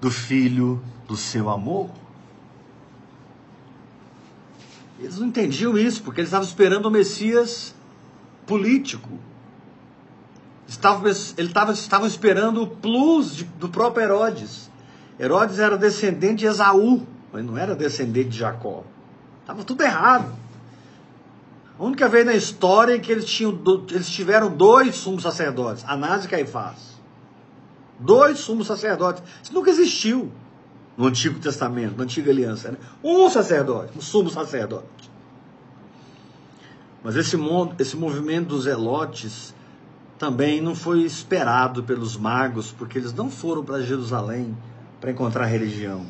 do 0.00 0.10
Filho 0.10 0.82
do 1.06 1.16
seu 1.16 1.50
amor. 1.50 1.90
Eles 4.98 5.18
não 5.18 5.28
entendiam 5.28 5.76
isso, 5.76 6.02
porque 6.02 6.20
eles 6.20 6.28
estavam 6.28 6.46
esperando 6.46 6.86
o 6.86 6.90
Messias 6.90 7.74
político. 8.46 9.08
Estavam, 10.68 11.06
eles 11.06 11.34
estavam, 11.38 11.72
estavam 11.72 12.06
esperando 12.06 12.62
o 12.62 12.66
plus 12.66 13.34
de- 13.34 13.44
do 13.44 13.68
próprio 13.70 14.04
Herodes. 14.04 14.70
Herodes 15.18 15.58
era 15.58 15.78
descendente 15.78 16.40
de 16.40 16.46
Esaú, 16.46 17.06
mas 17.32 17.42
não 17.44 17.56
era 17.56 17.74
descendente 17.74 18.28
de 18.28 18.38
Jacó. 18.38 18.84
Estava 19.40 19.64
tudo 19.64 19.82
errado. 19.82 20.30
A 21.78 21.82
única 21.82 22.08
vez 22.08 22.26
na 22.26 22.34
história 22.34 22.96
em 22.96 23.00
que 23.00 23.10
eles, 23.10 23.24
tinham, 23.24 23.58
eles 23.90 24.10
tiveram 24.10 24.54
dois 24.54 24.96
sumos 24.96 25.22
sacerdotes, 25.22 25.84
Anás 25.86 26.24
e 26.24 26.28
Caifás. 26.28 26.98
Dois 27.98 28.38
sumos 28.38 28.66
sacerdotes. 28.66 29.22
Isso 29.42 29.54
nunca 29.54 29.70
existiu 29.70 30.30
no 30.96 31.06
Antigo 31.06 31.38
Testamento, 31.38 31.96
na 31.96 32.04
Antiga 32.04 32.30
Aliança. 32.30 32.72
Né? 32.72 32.78
Um 33.02 33.30
sacerdote, 33.30 33.96
um 33.96 34.00
sumo 34.00 34.28
sacerdote. 34.28 34.86
Mas 37.02 37.16
esse, 37.16 37.36
esse 37.78 37.96
movimento 37.96 38.48
dos 38.48 38.64
zelotes 38.64 39.54
também 40.18 40.60
não 40.60 40.74
foi 40.74 41.02
esperado 41.02 41.82
pelos 41.82 42.16
magos, 42.16 42.72
porque 42.72 42.98
eles 42.98 43.12
não 43.12 43.30
foram 43.30 43.64
para 43.64 43.80
Jerusalém 43.80 44.56
para 45.00 45.10
encontrar 45.12 45.46
religião. 45.46 46.04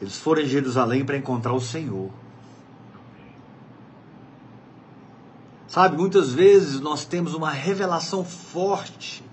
Eles 0.00 0.18
foram 0.18 0.42
em 0.42 0.46
Jerusalém 0.46 1.04
para 1.04 1.16
encontrar 1.16 1.54
o 1.54 1.60
Senhor. 1.60 2.10
Sabe, 5.66 5.96
muitas 5.96 6.32
vezes 6.32 6.80
nós 6.80 7.04
temos 7.04 7.34
uma 7.34 7.50
revelação 7.50 8.24
forte. 8.24 9.24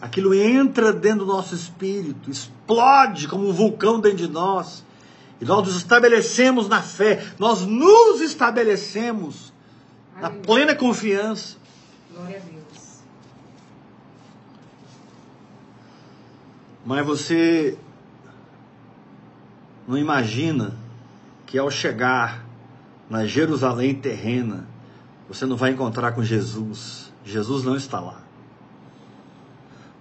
Aquilo 0.00 0.32
entra 0.32 0.92
dentro 0.92 1.20
do 1.20 1.26
nosso 1.26 1.54
espírito, 1.54 2.30
explode 2.30 3.26
como 3.28 3.48
um 3.48 3.52
vulcão 3.52 4.00
dentro 4.00 4.18
de 4.18 4.28
nós. 4.28 4.84
E 5.40 5.44
nós 5.44 5.66
nos 5.66 5.76
estabelecemos 5.76 6.68
na 6.68 6.80
fé, 6.80 7.26
nós 7.38 7.62
nos 7.62 8.20
estabelecemos 8.20 9.52
na 10.20 10.30
plena 10.30 10.74
confiança. 10.74 11.56
Glória 12.12 12.36
a 12.36 12.40
Deus. 12.40 12.55
Mas 16.86 17.04
você 17.04 17.76
não 19.88 19.98
imagina 19.98 20.76
que 21.44 21.58
ao 21.58 21.68
chegar 21.68 22.46
na 23.10 23.26
Jerusalém 23.26 23.92
terrena, 23.92 24.68
você 25.28 25.44
não 25.44 25.56
vai 25.56 25.72
encontrar 25.72 26.12
com 26.12 26.22
Jesus. 26.22 27.12
Jesus 27.24 27.64
não 27.64 27.74
está 27.74 27.98
lá. 27.98 28.20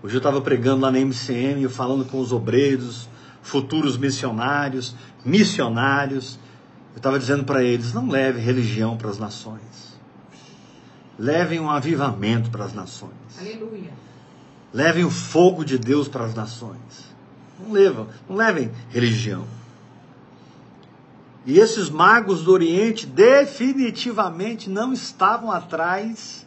Hoje 0.03 0.15
eu 0.15 0.19
estava 0.19 0.39
pregando 0.41 0.81
lá 0.81 0.91
na 0.91 0.99
MCM, 0.99 1.67
falando 1.69 2.05
com 2.05 2.19
os 2.19 2.31
obreiros, 2.31 3.09
futuros 3.41 3.97
missionários, 3.97 4.95
missionários. 5.25 6.37
Eu 6.93 6.97
estava 6.97 7.17
dizendo 7.17 7.43
para 7.43 7.63
eles: 7.63 7.95
não 7.95 8.07
leve 8.07 8.39
religião 8.39 8.95
para 8.95 9.09
as 9.09 9.17
nações. 9.17 9.99
Levem 11.17 11.59
um 11.59 11.69
avivamento 11.69 12.51
para 12.51 12.65
as 12.65 12.73
nações. 12.75 13.11
Aleluia. 13.39 14.05
Levem 14.73 15.06
o 15.06 15.12
fogo 15.12 15.63
de 15.63 15.78
Deus 15.78 16.08
para 16.08 16.25
as 16.25 16.34
nações. 16.34 17.13
Não 17.60 17.71
levam, 17.71 18.08
não 18.30 18.36
levem 18.36 18.71
religião. 18.89 19.45
E 21.45 21.60
esses 21.60 21.89
magos 21.89 22.43
do 22.43 22.51
Oriente 22.51 23.06
definitivamente 23.06 24.69
não 24.69 24.91
estavam 24.91 25.51
atrás 25.51 26.45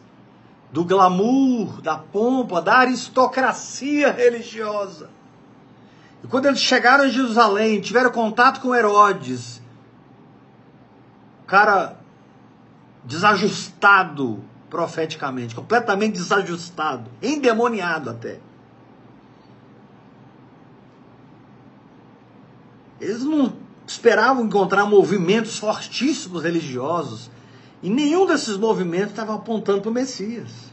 do 0.71 0.83
glamour, 0.83 1.81
da 1.81 1.97
pompa, 1.97 2.61
da 2.61 2.79
aristocracia 2.79 4.11
religiosa. 4.11 5.09
E 6.23 6.27
quando 6.27 6.47
eles 6.47 6.59
chegaram 6.59 7.05
em 7.05 7.11
Jerusalém, 7.11 7.79
tiveram 7.79 8.11
contato 8.11 8.59
com 8.59 8.75
Herodes, 8.75 9.61
o 11.43 11.45
cara 11.45 11.97
desajustado 13.05 14.43
profeticamente, 14.69 15.55
completamente 15.55 16.13
desajustado, 16.13 17.09
endemoniado 17.21 18.09
até. 18.09 18.39
Eles 22.99 23.23
não 23.23 23.53
esperavam 23.87 24.45
encontrar 24.45 24.85
movimentos 24.85 25.57
fortíssimos 25.57 26.43
religiosos, 26.43 27.31
e 27.81 27.89
nenhum 27.89 28.25
desses 28.25 28.57
movimentos 28.57 29.11
estava 29.11 29.35
apontando 29.35 29.81
para 29.81 29.89
o 29.89 29.93
Messias. 29.93 30.69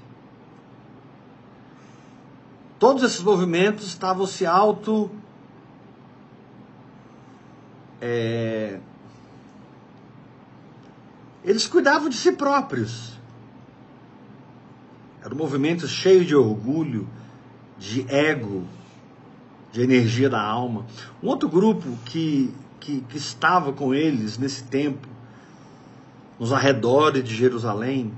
Todos 2.78 3.02
esses 3.02 3.22
movimentos 3.22 3.86
estavam 3.86 4.26
se 4.26 4.44
auto. 4.44 5.10
é, 8.00 8.78
eles 11.44 11.66
cuidavam 11.66 12.08
de 12.08 12.16
si 12.16 12.32
próprios. 12.32 13.15
Era 15.26 15.34
um 15.34 15.38
movimento 15.38 15.88
cheio 15.88 16.24
de 16.24 16.36
orgulho, 16.36 17.08
de 17.76 18.06
ego, 18.08 18.62
de 19.72 19.82
energia 19.82 20.30
da 20.30 20.40
alma. 20.40 20.86
Um 21.20 21.26
outro 21.26 21.48
grupo 21.48 21.98
que, 22.04 22.54
que, 22.78 23.00
que 23.00 23.16
estava 23.16 23.72
com 23.72 23.92
eles 23.92 24.38
nesse 24.38 24.62
tempo, 24.62 25.08
nos 26.38 26.52
arredores 26.52 27.24
de 27.24 27.34
Jerusalém, 27.34 28.12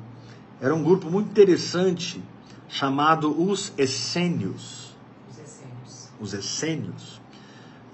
era 0.60 0.74
um 0.74 0.84
grupo 0.84 1.10
muito 1.10 1.30
interessante 1.30 2.22
chamado 2.68 3.42
os 3.42 3.72
essênios. 3.78 4.94
Os 5.30 5.38
essênios. 5.38 6.10
Os 6.20 6.34
essênios. 6.34 7.22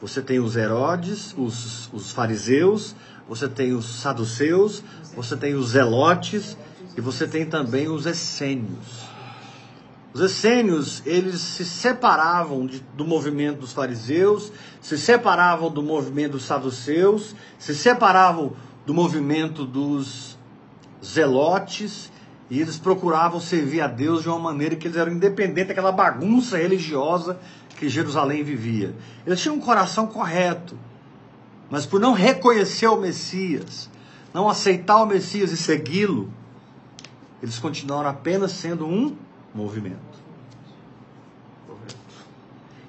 Você 0.00 0.22
tem 0.22 0.40
os 0.40 0.56
Herodes, 0.56 1.32
os, 1.38 1.88
os 1.92 2.10
fariseus, 2.10 2.96
você 3.28 3.48
tem 3.48 3.74
os 3.74 3.86
saduceus, 4.00 4.82
você 5.14 5.36
tem 5.36 5.54
os 5.54 5.68
zelotes 5.68 6.56
e 6.96 7.00
você 7.00 7.26
tem 7.26 7.46
também 7.46 7.88
os 7.88 8.06
essênios. 8.06 9.04
Os 10.12 10.20
essênios, 10.20 11.02
eles 11.04 11.40
se 11.40 11.64
separavam 11.64 12.66
de- 12.66 12.80
do 12.94 13.04
movimento 13.04 13.60
dos 13.60 13.72
fariseus, 13.72 14.52
se 14.80 14.96
separavam 14.96 15.70
do 15.70 15.82
movimento 15.82 16.32
dos 16.32 16.44
saduceus, 16.44 17.34
se 17.58 17.74
separavam 17.74 18.52
do 18.86 18.94
movimento 18.94 19.64
dos 19.66 20.38
zelotes, 21.04 22.12
e 22.48 22.60
eles 22.60 22.78
procuravam 22.78 23.40
servir 23.40 23.80
a 23.80 23.88
Deus 23.88 24.22
de 24.22 24.28
uma 24.28 24.38
maneira 24.38 24.76
que 24.76 24.86
eles 24.86 24.96
eram 24.96 25.12
independentes 25.12 25.68
daquela 25.68 25.90
bagunça 25.90 26.58
religiosa 26.58 27.38
que 27.76 27.88
Jerusalém 27.88 28.44
vivia. 28.44 28.94
Eles 29.26 29.40
tinham 29.40 29.56
um 29.56 29.60
coração 29.60 30.06
correto, 30.06 30.78
mas 31.68 31.86
por 31.86 31.98
não 31.98 32.12
reconhecer 32.12 32.86
o 32.86 33.00
Messias, 33.00 33.90
não 34.32 34.48
aceitar 34.48 35.02
o 35.02 35.06
Messias 35.06 35.50
e 35.50 35.56
segui-lo, 35.56 36.30
eles 37.42 37.58
continuaram 37.58 38.08
apenas 38.08 38.52
sendo 38.52 38.86
um 38.86 39.16
movimento. 39.54 40.14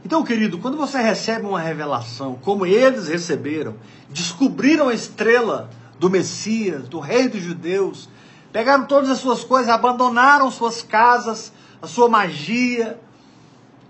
Então, 0.04 0.24
querido, 0.24 0.60
quando 0.60 0.78
você 0.78 1.00
recebe 1.00 1.48
uma 1.48 1.60
revelação, 1.60 2.36
como 2.36 2.66
eles 2.66 3.08
receberam, 3.08 3.76
descobriram 4.10 4.90
a 4.90 4.94
estrela 4.94 5.70
do 6.00 6.10
Messias, 6.10 6.88
do 6.88 7.00
Rei 7.00 7.28
dos 7.28 7.42
Judeus, 7.42 8.08
pegaram 8.52 8.86
todas 8.86 9.10
as 9.10 9.18
suas 9.18 9.44
coisas, 9.44 9.68
abandonaram 9.68 10.52
suas 10.52 10.84
casas, 10.84 11.52
a 11.82 11.88
sua 11.88 12.08
magia, 12.08 13.00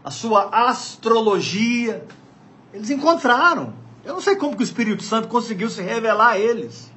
a 0.03 0.09
sua 0.09 0.49
astrologia, 0.69 2.05
eles 2.73 2.89
encontraram. 2.89 3.73
Eu 4.03 4.13
não 4.13 4.21
sei 4.21 4.35
como 4.35 4.55
que 4.55 4.61
o 4.61 4.63
Espírito 4.63 5.03
Santo 5.03 5.27
conseguiu 5.27 5.69
se 5.69 5.81
revelar 5.81 6.29
a 6.29 6.39
eles. 6.39 6.91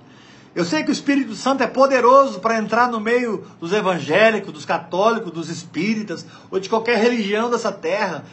Eu 0.58 0.64
sei 0.64 0.82
que 0.82 0.90
o 0.90 0.92
Espírito 0.92 1.36
Santo 1.36 1.62
é 1.62 1.68
poderoso 1.68 2.40
para 2.40 2.58
entrar 2.58 2.90
no 2.90 2.98
meio 2.98 3.44
dos 3.60 3.72
evangélicos, 3.72 4.52
dos 4.52 4.64
católicos, 4.64 5.30
dos 5.30 5.48
espíritas, 5.48 6.26
ou 6.50 6.58
de 6.58 6.68
qualquer 6.68 6.98
religião 6.98 7.48
dessa 7.48 7.70
terra 7.70 8.24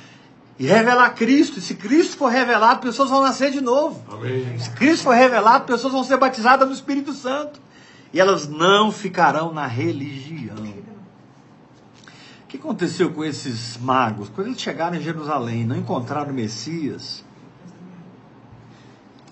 e 0.58 0.66
revelar 0.66 1.12
Cristo. 1.12 1.60
E 1.60 1.62
se 1.62 1.76
Cristo 1.76 2.18
for 2.18 2.32
revelado, 2.32 2.80
pessoas 2.80 3.12
vão 3.12 3.22
nascer 3.22 3.52
de 3.52 3.62
novo. 3.62 4.04
Amém. 4.12 4.58
Se 4.58 4.72
Cristo 4.72 5.04
for 5.04 5.14
revelado, 5.14 5.66
pessoas 5.66 5.94
vão 5.94 6.04
ser 6.04 6.18
batizadas 6.18 6.68
no 6.68 6.74
Espírito 6.74 7.14
Santo. 7.14 7.62
E 8.12 8.20
elas 8.20 8.48
não 8.48 8.92
ficarão 8.92 9.54
na 9.54 9.68
religião. 9.68 10.56
O 10.56 12.48
que 12.48 12.58
aconteceu 12.58 13.12
com 13.12 13.24
esses 13.24 13.78
magos? 13.78 14.30
Quando 14.30 14.48
eles 14.48 14.60
chegaram 14.60 14.98
em 14.98 15.02
Jerusalém 15.02 15.62
e 15.62 15.66
não 15.66 15.76
encontraram 15.76 16.32
o 16.32 16.34
Messias, 16.34 17.24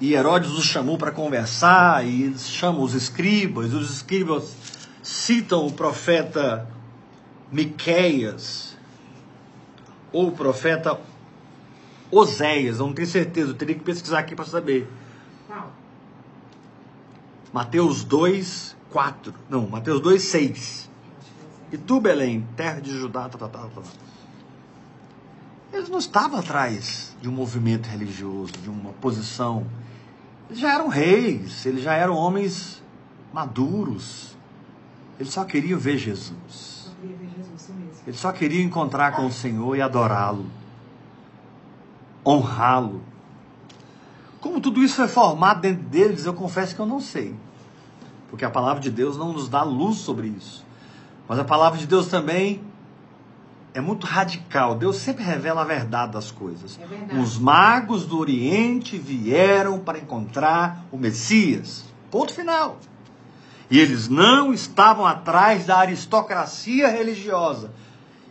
e 0.04 0.16
Herodes 0.16 0.52
os 0.52 0.66
chamou 0.66 0.98
para 0.98 1.14
conversar, 1.14 2.06
e 2.06 2.24
eles 2.24 2.50
chamam 2.50 2.82
os 2.82 2.94
escribas, 2.94 3.74
os 3.74 3.90
escribas 3.90 4.54
citam 5.02 5.66
o 5.66 5.72
profeta 5.72 6.68
Miqueias, 7.50 8.78
ou 10.12 10.28
o 10.28 10.32
profeta 10.34 11.00
Oséias, 12.12 12.80
não 12.80 12.92
tenho 12.92 13.08
certeza, 13.08 13.52
eu 13.52 13.54
teria 13.54 13.76
que 13.76 13.82
pesquisar 13.82 14.20
aqui 14.20 14.36
para 14.36 14.44
saber. 14.44 14.92
Mateus 17.54 18.04
2, 18.04 18.76
4. 18.92 19.34
Não, 19.50 19.70
Mateus 19.70 20.02
2, 20.02 20.22
6. 20.22 20.90
E 21.72 21.78
tu, 21.78 22.02
Belém, 22.02 22.46
terra 22.58 22.82
de 22.82 22.92
Judá, 22.92 23.30
tá, 23.30 23.38
tá, 23.38 23.48
tá, 23.48 23.70
tá. 23.70 23.82
Eles 25.72 25.88
não 25.88 26.00
estavam 26.00 26.40
atrás 26.40 27.16
de 27.22 27.30
um 27.30 27.32
movimento 27.32 27.88
religioso, 27.88 28.52
de 28.62 28.70
uma 28.70 28.92
posição. 28.92 29.66
Eles 30.50 30.60
já 30.60 30.74
eram 30.74 30.88
reis, 30.88 31.66
eles 31.66 31.84
já 31.84 31.94
eram 31.94 32.16
homens 32.16 32.82
maduros. 33.34 34.36
Eles 35.20 35.34
só 35.34 35.44
queriam 35.44 35.80
ver 35.80 35.98
Jesus. 35.98 36.92
Eles 38.06 38.20
só 38.20 38.32
queriam 38.32 38.64
encontrar 38.64 39.16
com 39.16 39.26
o 39.26 39.32
Senhor 39.32 39.76
e 39.76 39.82
adorá-lo, 39.82 40.46
honrá-lo. 42.26 43.02
Como 44.42 44.60
tudo 44.60 44.84
isso 44.84 44.96
foi 44.96 45.08
formado 45.08 45.62
dentro 45.62 45.84
deles, 45.84 46.26
eu 46.26 46.34
confesso 46.34 46.76
que 46.76 46.82
eu 46.82 46.86
não 46.86 47.00
sei. 47.00 47.34
Porque 48.30 48.44
a 48.44 48.50
palavra 48.50 48.82
de 48.82 48.92
Deus 48.92 49.16
não 49.16 49.32
nos 49.32 49.48
dá 49.48 49.64
luz 49.64 49.98
sobre 49.98 50.28
isso. 50.28 50.66
Mas 51.30 51.40
a 51.40 51.46
palavra 51.46 51.80
de 51.80 51.88
Deus 51.88 52.08
também 52.08 52.62
é 53.74 53.82
muito 53.82 54.06
radical. 54.06 54.76
Deus 54.76 54.98
sempre 54.98 55.24
revela 55.24 55.62
a 55.62 55.66
verdade 55.66 56.14
das 56.14 56.30
coisas. 56.32 56.80
É. 57.10 57.18
Os 57.18 57.38
magos 57.38 58.06
do 58.06 58.20
Oriente 58.20 58.98
vieram 58.98 59.80
para 59.80 59.98
encontrar 59.98 60.86
o 60.92 60.98
Messias. 60.98 61.84
Ponto 62.12 62.34
final. 62.34 62.78
E 63.70 63.80
eles 63.80 64.08
não 64.08 64.54
estavam 64.54 65.06
atrás 65.06 65.66
da 65.66 65.80
aristocracia 65.80 66.88
religiosa. 66.88 67.72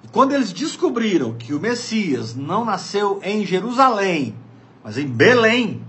E 0.04 0.08
quando 0.08 0.32
eles 0.32 0.52
descobriram 0.52 1.34
que 1.34 1.52
o 1.52 1.60
Messias 1.60 2.34
não 2.34 2.64
nasceu 2.64 3.20
em 3.24 3.44
Jerusalém, 3.44 4.36
mas 4.84 4.96
em 4.96 5.06
Belém, 5.06 5.84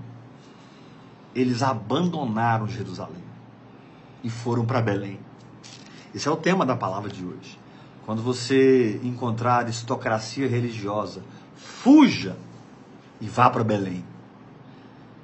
eles 1.36 1.62
abandonaram 1.62 2.68
Jerusalém 2.68 3.24
e 4.24 4.30
foram 4.30 4.66
para 4.66 4.82
Belém. 4.82 5.20
Esse 6.16 6.28
é 6.28 6.32
o 6.32 6.36
tema 6.36 6.66
da 6.66 6.76
palavra 6.76 7.12
de 7.12 7.24
hoje. 7.24 7.63
Quando 8.06 8.22
você 8.22 9.00
encontrar 9.04 9.60
aristocracia 9.60 10.48
religiosa, 10.48 11.24
fuja 11.56 12.36
e 13.22 13.28
vá 13.28 13.50
para 13.50 13.64
Belém. 13.64 14.04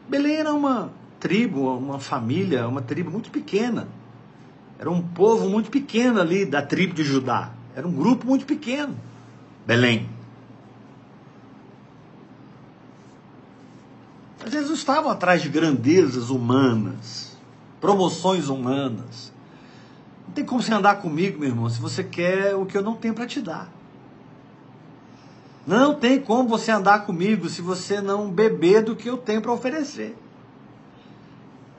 Belém 0.07 0.37
era 0.37 0.53
uma 0.53 0.91
tribo, 1.19 1.77
uma 1.77 1.99
família, 1.99 2.67
uma 2.67 2.81
tribo 2.81 3.11
muito 3.11 3.29
pequena. 3.29 3.87
Era 4.79 4.89
um 4.89 5.01
povo 5.01 5.49
muito 5.49 5.69
pequeno 5.69 6.21
ali 6.21 6.45
da 6.45 6.61
tribo 6.61 6.93
de 6.93 7.03
Judá. 7.03 7.51
Era 7.75 7.85
um 7.85 7.91
grupo 7.91 8.25
muito 8.25 8.45
pequeno. 8.45 8.95
Belém. 9.67 10.09
Mas 14.41 14.53
eles 14.53 14.67
não 14.67 14.73
estavam 14.73 15.11
atrás 15.11 15.41
de 15.41 15.49
grandezas 15.49 16.29
humanas, 16.29 17.37
promoções 17.81 18.47
humanas. 18.47 19.33
Tem 20.39 20.45
como 20.45 20.61
você 20.61 20.73
andar 20.73 21.01
comigo, 21.01 21.37
meu 21.37 21.49
irmão, 21.49 21.69
se 21.69 21.81
você 21.81 22.01
quer 22.01 22.55
o 22.55 22.65
que 22.65 22.77
eu 22.77 22.81
não 22.81 22.95
tenho 22.95 23.13
para 23.13 23.27
te 23.27 23.41
dar. 23.41 23.69
Não 25.67 25.93
tem 25.93 26.17
como 26.21 26.47
você 26.47 26.71
andar 26.71 27.05
comigo 27.05 27.49
se 27.49 27.61
você 27.61 27.99
não 27.99 28.31
beber 28.31 28.81
do 28.81 28.95
que 28.95 29.09
eu 29.09 29.17
tenho 29.17 29.41
para 29.41 29.51
oferecer. 29.51 30.17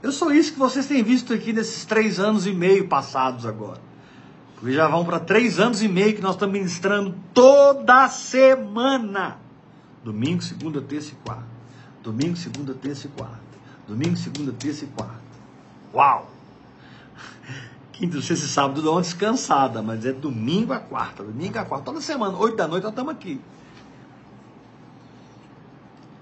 Eu 0.02 0.12
sou 0.12 0.30
isso 0.30 0.52
que 0.52 0.58
vocês 0.58 0.84
têm 0.84 1.02
visto 1.02 1.32
aqui 1.32 1.54
nesses 1.54 1.86
três 1.86 2.20
anos 2.20 2.46
e 2.46 2.52
meio 2.52 2.86
passados 2.86 3.46
agora. 3.46 3.80
Porque 4.56 4.74
já 4.74 4.86
vão 4.86 5.06
para 5.06 5.18
três 5.18 5.58
anos 5.58 5.82
e 5.82 5.88
meio 5.88 6.14
que 6.14 6.20
nós 6.20 6.34
estamos 6.34 6.52
ministrando 6.52 7.14
toda 7.32 8.10
semana. 8.10 9.38
Domingo, 10.04 10.42
segunda, 10.42 10.82
terça 10.82 11.12
e 11.12 11.16
quarta. 11.24 11.48
Domingo, 12.02 12.36
segunda, 12.36 12.74
terça 12.74 13.06
e 13.06 13.10
quarta. 13.10 13.40
Domingo, 13.88 14.18
segunda, 14.18 14.52
terça 14.52 14.84
e 14.84 14.88
quarta. 14.88 15.18
Uau! 15.94 16.39
Quinta, 18.00 18.18
sexta 18.22 18.46
e 18.46 18.48
sábado 18.48 18.80
dá 18.80 18.92
uma 18.92 19.02
descansada, 19.02 19.82
mas 19.82 20.06
é 20.06 20.12
domingo 20.14 20.72
a 20.72 20.78
quarta. 20.78 21.22
Domingo 21.22 21.58
a 21.58 21.66
quarta. 21.66 21.84
Toda 21.84 22.00
semana, 22.00 22.34
oito 22.38 22.56
da 22.56 22.66
noite, 22.66 22.84
nós 22.84 22.92
estamos 22.92 23.12
aqui. 23.12 23.38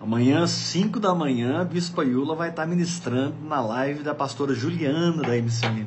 Amanhã, 0.03 0.45
5 0.45 0.99
da 0.99 1.14
manhã, 1.14 1.61
a 1.61 1.64
Bispa 1.64 2.05
Iula 2.05 2.35
vai 2.35 2.51
estar 2.51 2.67
ministrando 2.67 3.37
na 3.45 3.61
live 3.61 4.03
da 4.03 4.12
pastora 4.12 4.57
Juliana 4.57 5.23
da 5.23 5.37
MCM. 5.37 5.87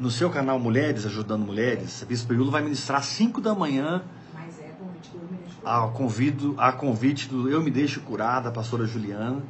No 0.00 0.10
seu 0.10 0.30
canal 0.30 0.58
Mulheres, 0.58 1.04
Ajudando 1.04 1.44
Mulheres, 1.44 2.02
a 2.02 2.06
Bispa 2.06 2.32
Iula 2.32 2.50
vai 2.50 2.62
ministrar 2.62 3.00
às 3.00 3.06
5 3.06 3.38
da 3.38 3.54
manhã 3.54 4.02
Mas 4.32 4.58
é 4.60 4.72
convite 4.78 5.10
do 5.12 5.18
Eu 5.18 5.28
Me 5.30 5.36
Deixo 5.36 5.58
a, 5.62 5.88
convido, 5.88 6.54
a 6.56 6.72
convite 6.72 7.28
do 7.28 7.50
Eu 7.50 7.62
Me 7.62 7.70
Deixo 7.70 8.00
Curar, 8.00 8.42
da 8.42 8.50
pastora 8.50 8.86
Juliana. 8.86 9.42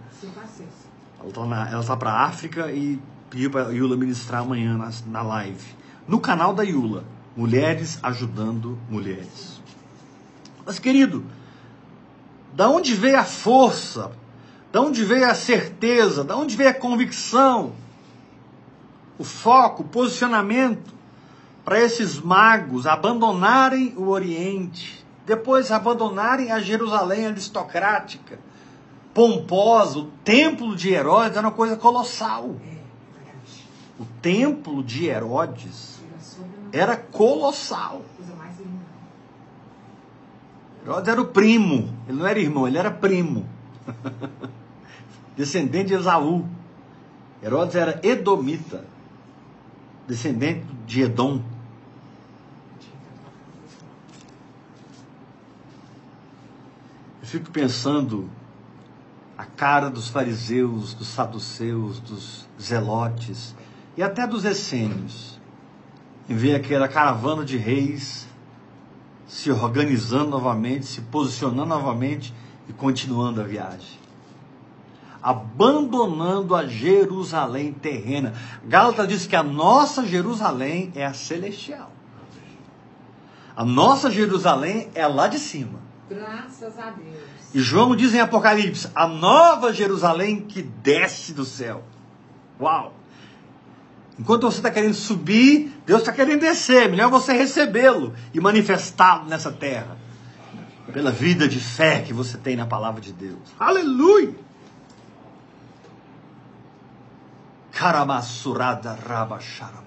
Ela 1.21 1.29
está 1.29 1.71
ela 1.71 1.85
tá 1.85 1.97
para 1.97 2.25
África 2.25 2.73
e 2.73 3.01
pediu 3.33 3.51
para 3.51 3.69
a 3.69 3.73
Iula 3.73 3.97
ministrar 3.97 4.43
amanhã 4.43 4.77
na, 4.77 4.91
na 5.07 5.23
live. 5.23 5.75
No 6.07 6.21
canal 6.21 6.53
da 6.53 6.63
Iula, 6.65 7.03
Mulheres 7.35 7.99
Ajudando 8.03 8.79
Mulheres. 8.91 9.63
Mas, 10.67 10.79
querido, 10.79 11.25
da 12.53 12.69
onde 12.69 12.95
veio 12.95 13.19
a 13.19 13.25
força? 13.25 14.13
Da 14.71 14.83
onde 14.83 15.03
veio 15.03 15.27
a 15.27 15.35
certeza? 15.35 16.23
Da 16.23 16.37
onde 16.37 16.55
veio 16.55 16.69
a 16.69 16.75
convicção? 16.75 17.73
O 19.19 19.25
foco, 19.25 19.83
o 19.83 19.87
posicionamento 19.89 20.93
para 21.65 21.81
esses 21.81 22.21
magos 22.21 22.87
abandonarem 22.87 23.95
o 23.97 24.09
Oriente, 24.09 25.03
depois 25.25 25.73
abandonarem 25.73 26.53
a 26.53 26.61
Jerusalém 26.61 27.29
aristocrática, 27.29 28.39
pomposa, 29.15 30.01
o 30.01 30.05
templo 30.23 30.77
de 30.77 30.91
Herodes 30.93 31.39
era 31.39 31.47
uma 31.47 31.55
coisa 31.55 31.77
colossal. 31.77 32.57
O 34.03 34.07
templo 34.21 34.83
de 34.83 35.07
Herodes 35.07 36.01
era 36.73 36.97
colossal. 36.97 38.03
Herodes 40.83 41.09
era 41.09 41.21
o 41.21 41.27
primo, 41.27 41.97
ele 42.09 42.19
não 42.19 42.27
era 42.27 42.41
irmão, 42.41 42.67
ele 42.67 42.79
era 42.79 42.91
primo. 42.91 43.47
descendente 45.37 45.91
de 45.91 45.95
Esaú. 45.95 46.45
Herodes 47.41 47.77
era 47.77 48.01
edomita, 48.05 48.85
descendente 50.09 50.67
de 50.85 51.03
Edom. 51.03 51.41
Eu 57.21 57.29
fico 57.29 57.53
pensando 57.53 58.29
a 59.39 59.45
cara 59.45 59.89
dos 59.89 60.09
fariseus, 60.09 60.93
dos 60.93 61.07
saduceus, 61.07 62.01
dos 62.01 62.49
zelotes 62.61 63.55
e 63.97 64.03
até 64.03 64.27
dos 64.27 64.45
essênios 64.45 65.41
em 66.29 66.35
ver 66.35 66.55
aquela 66.55 66.89
caravana 66.89 67.45
de 67.45 67.57
reis 67.57 68.27
se 69.27 69.51
organizando 69.51 70.31
novamente, 70.31 70.87
se 70.87 71.01
posicionando 71.01 71.67
novamente 71.67 72.35
e 72.69 72.73
continuando 72.73 73.41
a 73.41 73.45
viagem. 73.45 73.99
Abandonando 75.23 76.55
a 76.55 76.67
Jerusalém 76.67 77.73
terrena. 77.73 78.35
Gálatas 78.65 79.09
diz 79.09 79.27
que 79.27 79.37
a 79.37 79.43
nossa 79.43 80.07
Jerusalém 80.07 80.93
é 80.95 81.07
a 81.07 81.15
celestial. 81.15 81.91
A 83.57 83.65
nossa 83.65 84.11
Jerusalém 84.11 84.91
é 84.95 85.07
lá 85.07 85.29
de 85.29 85.39
cima. 85.39 85.79
Graças 86.11 86.79
a 86.79 86.91
Deus. 86.91 87.55
E 87.55 87.61
João 87.61 87.95
diz 87.95 88.15
em 88.15 88.21
Apocalipse: 88.21 88.91
a 88.95 89.07
nova 89.07 89.73
Jerusalém 89.73 90.41
que 90.41 90.63
desce 90.63 91.33
do 91.33 91.45
céu. 91.45 91.83
Uau! 92.61 93.02
Enquanto 94.23 94.43
você 94.43 94.59
está 94.59 94.71
querendo 94.71 94.95
subir, 94.95 95.83
Deus 95.85 96.03
está 96.03 96.13
querendo 96.13 96.43
descer. 96.43 96.89
Melhor 96.89 97.11
você 97.11 97.33
recebê-lo 97.33 98.15
e 98.33 98.39
manifestá-lo 98.39 99.25
nessa 99.25 99.51
terra. 99.51 99.99
Pela 100.93 101.11
vida 101.11 101.49
de 101.49 101.59
fé 101.59 102.03
que 102.03 102.13
você 102.13 102.39
tem 102.39 102.55
na 102.55 102.65
palavra 102.65 103.01
de 103.01 103.13
Deus. 103.13 103.41
Aleluia! 103.59 104.33
Karamassurada 107.73 108.95
rabacharabana. 108.95 109.83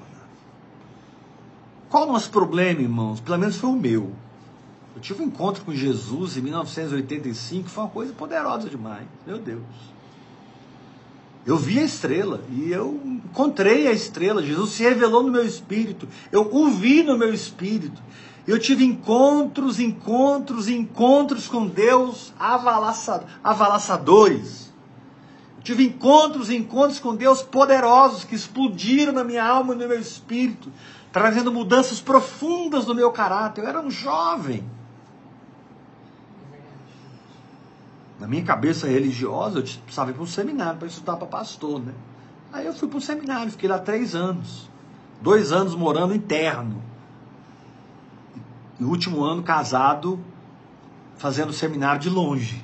Qual 1.87 2.09
o 2.09 2.11
nosso 2.11 2.29
problema, 2.29 2.81
irmãos? 2.81 3.21
Pelo 3.21 3.37
menos 3.37 3.55
foi 3.55 3.69
o 3.69 3.73
meu. 3.73 4.13
Eu 4.93 5.01
tive 5.01 5.23
um 5.23 5.27
encontro 5.27 5.63
com 5.63 5.73
Jesus 5.73 6.35
em 6.35 6.41
1985, 6.41 7.69
foi 7.69 7.83
uma 7.85 7.89
coisa 7.89 8.11
poderosa 8.11 8.69
demais. 8.69 9.07
Meu 9.25 9.37
Deus. 9.37 9.63
Eu 11.45 11.57
vi 11.57 11.79
a 11.79 11.83
estrela 11.83 12.41
e 12.49 12.71
eu 12.71 12.99
encontrei 13.05 13.87
a 13.87 13.91
estrela. 13.91 14.41
Jesus 14.41 14.71
se 14.71 14.83
revelou 14.83 15.21
no 15.21 15.31
meu 15.31 15.45
espírito. 15.45 16.07
Eu 16.31 16.49
o 16.51 16.69
vi 16.71 17.03
no 17.03 17.17
meu 17.17 17.31
espírito. 17.33 18.01
Eu 18.47 18.59
tive 18.59 18.83
encontros, 18.83 19.79
encontros, 19.79 20.67
encontros 20.67 21.47
com 21.47 21.67
Deus 21.67 22.33
avalaça- 22.39 23.25
avalaçadores. 23.43 24.73
Eu 25.57 25.63
tive 25.63 25.83
encontros, 25.83 26.49
encontros 26.49 26.99
com 26.99 27.15
Deus 27.15 27.41
poderosos 27.41 28.23
que 28.23 28.35
explodiram 28.35 29.13
na 29.13 29.23
minha 29.23 29.43
alma 29.43 29.73
e 29.73 29.77
no 29.77 29.87
meu 29.87 29.99
espírito, 29.99 30.71
trazendo 31.11 31.51
mudanças 31.51 31.99
profundas 31.99 32.85
no 32.85 32.93
meu 32.93 33.11
caráter. 33.11 33.63
Eu 33.63 33.69
era 33.69 33.81
um 33.81 33.89
jovem. 33.89 34.63
É 36.47 36.51
verdade. 36.51 36.71
Na 38.19 38.27
minha 38.27 38.43
cabeça 38.43 38.87
religiosa, 38.87 39.59
eu 39.59 39.63
precisava 39.63 40.11
ir 40.11 40.13
para 40.13 40.23
um 40.23 40.27
seminário 40.27 40.79
para 40.79 40.87
estudar 40.87 41.17
para 41.17 41.27
pastor, 41.27 41.81
né? 41.81 41.93
Aí 42.51 42.65
eu 42.65 42.73
fui 42.73 42.87
para 42.87 42.97
um 42.97 43.01
seminário, 43.01 43.51
fiquei 43.51 43.67
lá 43.67 43.79
três 43.79 44.15
anos. 44.15 44.69
Dois 45.21 45.51
anos 45.51 45.75
morando 45.75 46.15
interno. 46.15 46.81
E 48.79 48.83
o 48.83 48.89
último 48.89 49.23
ano 49.23 49.43
casado, 49.43 50.19
fazendo 51.17 51.51
seminário 51.51 51.99
de 51.99 52.09
longe. 52.09 52.63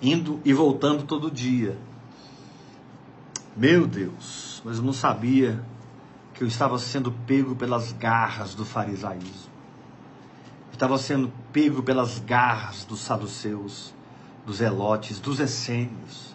Indo 0.00 0.40
e 0.44 0.52
voltando 0.52 1.04
todo 1.04 1.30
dia. 1.30 1.76
Meu 3.56 3.86
Deus, 3.86 4.62
mas 4.64 4.78
eu 4.78 4.84
não 4.84 4.92
sabia 4.92 5.62
que 6.32 6.44
eu 6.44 6.48
estava 6.48 6.78
sendo 6.78 7.10
pego 7.10 7.56
pelas 7.56 7.92
garras 7.92 8.54
do 8.54 8.64
farisaísmo. 8.64 9.50
Eu 10.68 10.74
estava 10.74 10.96
sendo 10.96 11.32
pego 11.52 11.82
pelas 11.82 12.20
garras 12.20 12.84
dos 12.84 13.00
saduceus, 13.00 13.92
dos 14.48 14.62
elotes, 14.62 15.20
dos 15.20 15.40
essênios. 15.40 16.34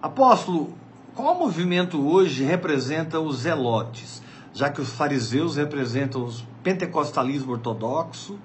Apóstolo, 0.00 0.72
qual 1.12 1.34
movimento 1.34 2.00
hoje 2.06 2.44
representa 2.44 3.18
os 3.18 3.38
zelotes? 3.38 4.22
Já 4.52 4.70
que 4.70 4.80
os 4.80 4.90
fariseus 4.90 5.56
representam 5.56 6.24
o 6.24 6.32
pentecostalismo 6.62 7.50
ortodoxo, 7.50 8.38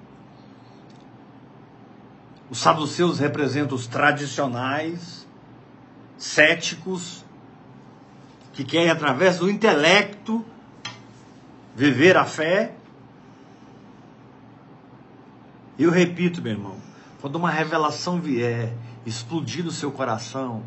os 2.50 2.58
saduceus 2.58 3.20
representam 3.20 3.76
os 3.76 3.86
tradicionais, 3.86 5.24
céticos, 6.18 7.24
que 8.52 8.64
querem, 8.64 8.90
através 8.90 9.38
do 9.38 9.48
intelecto, 9.48 10.44
viver 11.76 12.16
a 12.16 12.24
fé. 12.24 12.74
Eu 15.78 15.92
repito, 15.92 16.42
meu 16.42 16.50
irmão, 16.50 16.89
quando 17.20 17.36
uma 17.36 17.50
revelação 17.50 18.20
vier, 18.20 18.72
explodir 19.04 19.64
no 19.64 19.70
seu 19.70 19.92
coração, 19.92 20.62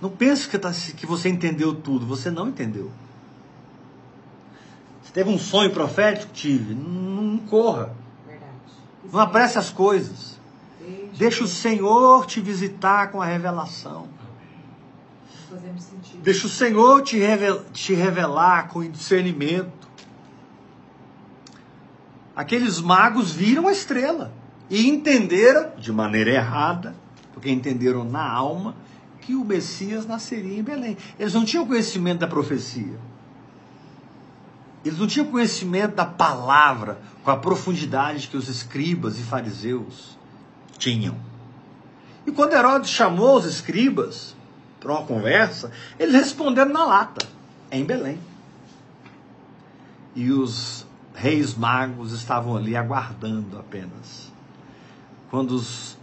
não 0.00 0.10
pense 0.10 0.48
que, 0.48 0.58
tá, 0.58 0.72
que 0.96 1.06
você 1.06 1.28
entendeu 1.28 1.74
tudo, 1.74 2.06
você 2.06 2.30
não 2.30 2.48
entendeu. 2.48 2.90
Você 5.02 5.12
teve 5.12 5.30
um 5.30 5.38
sonho 5.38 5.70
profético? 5.70 6.32
Tive. 6.32 6.74
Não, 6.74 7.22
não 7.22 7.38
corra. 7.38 7.94
Verdade. 8.26 8.52
Não 9.12 9.20
apresse 9.20 9.58
as 9.58 9.70
coisas. 9.70 10.40
Deixa, 10.80 11.16
Deixa 11.18 11.44
o 11.44 11.48
Senhor 11.48 12.26
te 12.26 12.40
visitar 12.40 13.10
com 13.10 13.20
a 13.20 13.26
revelação. 13.26 14.08
Deixa 16.22 16.46
o 16.46 16.50
Senhor 16.50 17.02
te, 17.02 17.18
revel- 17.18 17.64
te 17.72 17.94
revelar 17.94 18.68
com 18.68 18.88
discernimento. 18.88 19.70
Aqueles 22.34 22.80
magos 22.80 23.32
viram 23.32 23.68
a 23.68 23.72
estrela 23.72 24.32
e 24.72 24.88
entenderam, 24.88 25.72
de 25.76 25.92
maneira 25.92 26.30
errada, 26.30 26.96
porque 27.34 27.50
entenderam 27.50 28.04
na 28.04 28.26
alma, 28.26 28.74
que 29.20 29.34
o 29.34 29.44
Messias 29.44 30.06
nasceria 30.06 30.58
em 30.58 30.62
Belém. 30.62 30.96
Eles 31.18 31.34
não 31.34 31.44
tinham 31.44 31.66
conhecimento 31.66 32.20
da 32.20 32.26
profecia. 32.26 32.98
Eles 34.82 34.98
não 34.98 35.06
tinham 35.06 35.26
conhecimento 35.26 35.96
da 35.96 36.06
palavra 36.06 36.98
com 37.22 37.30
a 37.30 37.36
profundidade 37.36 38.28
que 38.28 38.36
os 38.36 38.48
escribas 38.48 39.18
e 39.18 39.22
fariseus 39.22 40.16
tinham. 40.78 41.16
E 42.26 42.32
quando 42.32 42.54
Herodes 42.54 42.88
chamou 42.88 43.36
os 43.36 43.44
escribas 43.44 44.34
para 44.80 44.92
uma 44.92 45.04
conversa, 45.04 45.70
eles 45.98 46.14
responderam 46.14 46.72
na 46.72 46.86
lata, 46.86 47.28
é 47.70 47.76
em 47.76 47.84
Belém. 47.84 48.18
E 50.16 50.32
os 50.32 50.86
reis 51.14 51.54
magos 51.54 52.12
estavam 52.12 52.56
ali 52.56 52.74
aguardando 52.74 53.58
apenas. 53.58 54.31
Quando 55.32 55.52
os 55.52 55.96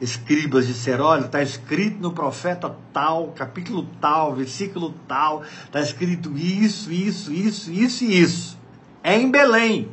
escribas 0.00 0.66
disseram: 0.66 1.04
olha, 1.04 1.26
está 1.26 1.40
escrito 1.40 2.00
no 2.00 2.10
profeta 2.10 2.76
tal, 2.92 3.28
capítulo 3.28 3.86
tal, 4.00 4.34
versículo 4.34 4.92
tal, 5.06 5.44
está 5.44 5.80
escrito 5.80 6.36
isso, 6.36 6.90
isso, 6.90 7.32
isso, 7.32 7.70
isso 7.70 8.04
e 8.04 8.20
isso. 8.20 8.58
É 9.04 9.16
em 9.16 9.30
Belém. 9.30 9.88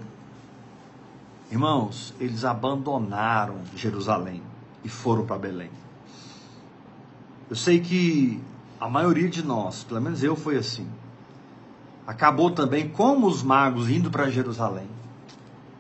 Irmãos, 1.52 2.16
eles 2.20 2.44
abandonaram 2.44 3.62
Jerusalém 3.76 4.42
e 4.84 4.90
foram 4.90 5.24
para 5.24 5.38
Belém. 5.38 5.70
Eu 7.48 7.56
sei 7.56 7.80
que 7.80 8.42
a 8.80 8.90
maioria 8.90 9.30
de 9.30 9.46
nós, 9.46 9.84
pelo 9.84 10.02
menos 10.02 10.24
eu, 10.24 10.36
foi 10.36 10.58
assim. 10.58 10.88
Acabou 12.08 12.50
também 12.50 12.90
como 12.90 13.28
os 13.28 13.44
magos 13.44 13.88
indo 13.88 14.10
para 14.10 14.32
Jerusalém. 14.32 14.88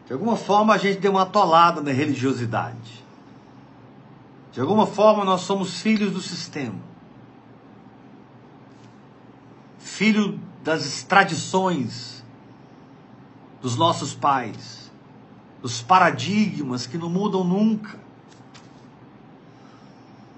De 0.07 0.13
alguma 0.13 0.37
forma 0.37 0.73
a 0.73 0.77
gente 0.77 0.99
deu 0.99 1.11
uma 1.11 1.23
atolada 1.23 1.81
na 1.81 1.91
religiosidade. 1.91 3.05
De 4.53 4.61
alguma 4.61 4.87
forma 4.87 5.25
nós 5.25 5.41
somos 5.41 5.81
filhos 5.81 6.13
do 6.13 6.21
sistema. 6.21 6.79
Filho 9.77 10.39
das 10.63 11.03
tradições 11.03 12.23
dos 13.61 13.75
nossos 13.75 14.13
pais, 14.13 14.89
dos 15.61 15.81
paradigmas 15.81 16.87
que 16.87 16.97
não 16.97 17.09
mudam 17.09 17.43
nunca. 17.43 17.99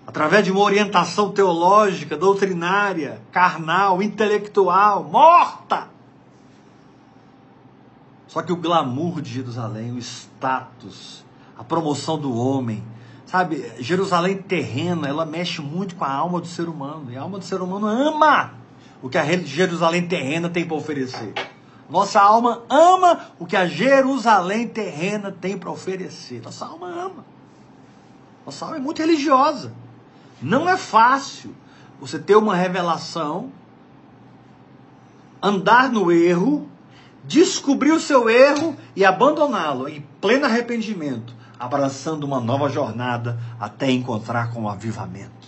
Através 0.07 0.43
de 0.43 0.51
uma 0.51 0.61
orientação 0.61 1.31
teológica, 1.31 2.17
doutrinária, 2.17 3.21
carnal, 3.31 4.01
intelectual, 4.01 5.03
morta. 5.03 5.87
Só 8.29 8.43
que 8.43 8.53
o 8.53 8.55
glamour 8.55 9.21
de 9.21 9.33
Jerusalém, 9.33 9.91
o 9.91 9.97
status, 9.97 11.25
a 11.57 11.63
promoção 11.63 12.15
do 12.15 12.31
homem, 12.31 12.83
sabe, 13.25 13.73
Jerusalém 13.79 14.37
terrena, 14.37 15.07
ela 15.07 15.25
mexe 15.25 15.63
muito 15.63 15.95
com 15.95 16.05
a 16.05 16.11
alma 16.11 16.39
do 16.39 16.45
ser 16.45 16.69
humano. 16.69 17.11
E 17.11 17.17
a 17.17 17.21
alma 17.21 17.39
do 17.39 17.43
ser 17.43 17.59
humano 17.59 17.87
ama 17.87 18.53
o 19.01 19.09
que 19.09 19.17
a 19.17 19.25
Jerusalém 19.25 20.07
terrena 20.07 20.47
tem 20.47 20.63
para 20.63 20.77
oferecer. 20.77 21.33
Nossa 21.89 22.21
alma 22.21 22.61
ama 22.69 23.31
o 23.39 23.47
que 23.47 23.55
a 23.55 23.65
Jerusalém 23.65 24.67
terrena 24.67 25.31
tem 25.31 25.57
para 25.57 25.71
oferecer. 25.71 26.39
Nossa 26.43 26.67
alma 26.67 26.87
ama. 26.87 27.25
Nossa 28.45 28.65
alma 28.65 28.77
é 28.77 28.79
muito 28.79 28.99
religiosa. 28.99 29.73
Não 30.39 30.69
é 30.69 30.77
fácil 30.77 31.55
você 31.99 32.19
ter 32.19 32.35
uma 32.35 32.55
revelação, 32.55 33.51
andar 35.41 35.91
no 35.91 36.11
erro, 36.11 36.69
descobrir 37.29 37.91
o 37.91 37.99
seu 37.99 38.27
erro 38.27 38.75
e 38.95 39.05
abandoná-lo 39.05 39.87
em 39.87 40.01
pleno 40.19 40.45
arrependimento, 40.45 41.31
abraçando 41.59 42.23
uma 42.23 42.39
nova 42.39 42.67
jornada 42.69 43.39
até 43.59 43.91
encontrar 43.91 44.51
com 44.51 44.63
o 44.63 44.69
avivamento, 44.69 45.47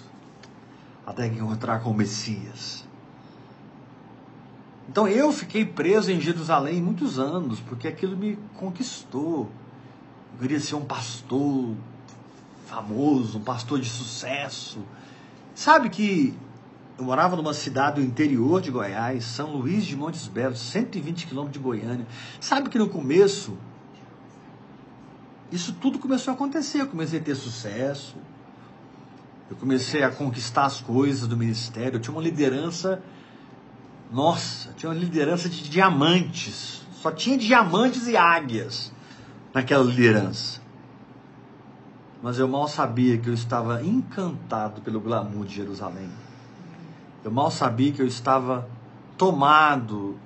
até 1.05 1.25
encontrar 1.25 1.79
com 1.79 1.89
o 1.89 1.93
Messias. 1.93 2.85
Então 4.87 5.07
eu 5.07 5.31
fiquei 5.31 5.65
preso 5.65 6.11
em 6.11 6.21
Jerusalém 6.21 6.79
muitos 6.83 7.17
anos, 7.17 7.59
porque 7.61 7.87
aquilo 7.87 8.15
me 8.15 8.37
conquistou. 8.57 9.49
Eu 10.33 10.39
queria 10.39 10.59
ser 10.59 10.75
um 10.75 10.85
pastor 10.85 11.73
famoso, 12.67 13.39
um 13.39 13.43
pastor 13.43 13.79
de 13.79 13.89
sucesso. 13.89 14.79
Sabe 15.55 15.89
que 15.89 16.35
eu 17.01 17.05
morava 17.05 17.35
numa 17.35 17.53
cidade 17.53 17.99
do 17.99 18.05
interior 18.05 18.61
de 18.61 18.69
Goiás, 18.69 19.25
São 19.25 19.51
Luís 19.55 19.85
de 19.85 19.95
Montes 19.97 20.27
Belos, 20.27 20.59
120 20.59 21.25
quilômetros 21.25 21.53
de 21.53 21.59
Goiânia. 21.59 22.05
Sabe 22.39 22.69
que 22.69 22.77
no 22.77 22.87
começo, 22.87 23.57
isso 25.51 25.73
tudo 25.73 25.97
começou 25.97 26.31
a 26.31 26.35
acontecer. 26.35 26.81
Eu 26.81 26.87
comecei 26.87 27.19
a 27.19 27.23
ter 27.23 27.33
sucesso, 27.33 28.17
eu 29.49 29.57
comecei 29.57 30.03
a 30.03 30.11
conquistar 30.11 30.65
as 30.65 30.79
coisas 30.79 31.27
do 31.27 31.35
ministério. 31.35 31.97
Eu 31.97 31.99
tinha 31.99 32.13
uma 32.13 32.21
liderança, 32.21 33.01
nossa, 34.11 34.71
tinha 34.73 34.91
uma 34.91 34.97
liderança 34.97 35.49
de 35.49 35.67
diamantes. 35.67 36.83
Só 37.01 37.11
tinha 37.11 37.35
diamantes 37.35 38.07
e 38.07 38.15
águias 38.15 38.93
naquela 39.51 39.83
liderança. 39.83 40.61
Mas 42.21 42.37
eu 42.37 42.47
mal 42.47 42.67
sabia 42.67 43.17
que 43.17 43.27
eu 43.27 43.33
estava 43.33 43.83
encantado 43.83 44.81
pelo 44.81 44.99
glamour 44.99 45.47
de 45.47 45.55
Jerusalém. 45.55 46.20
Eu 47.23 47.31
mal 47.31 47.51
sabia 47.51 47.91
que 47.91 48.01
eu 48.01 48.07
estava 48.07 48.67
tomado 49.17 50.17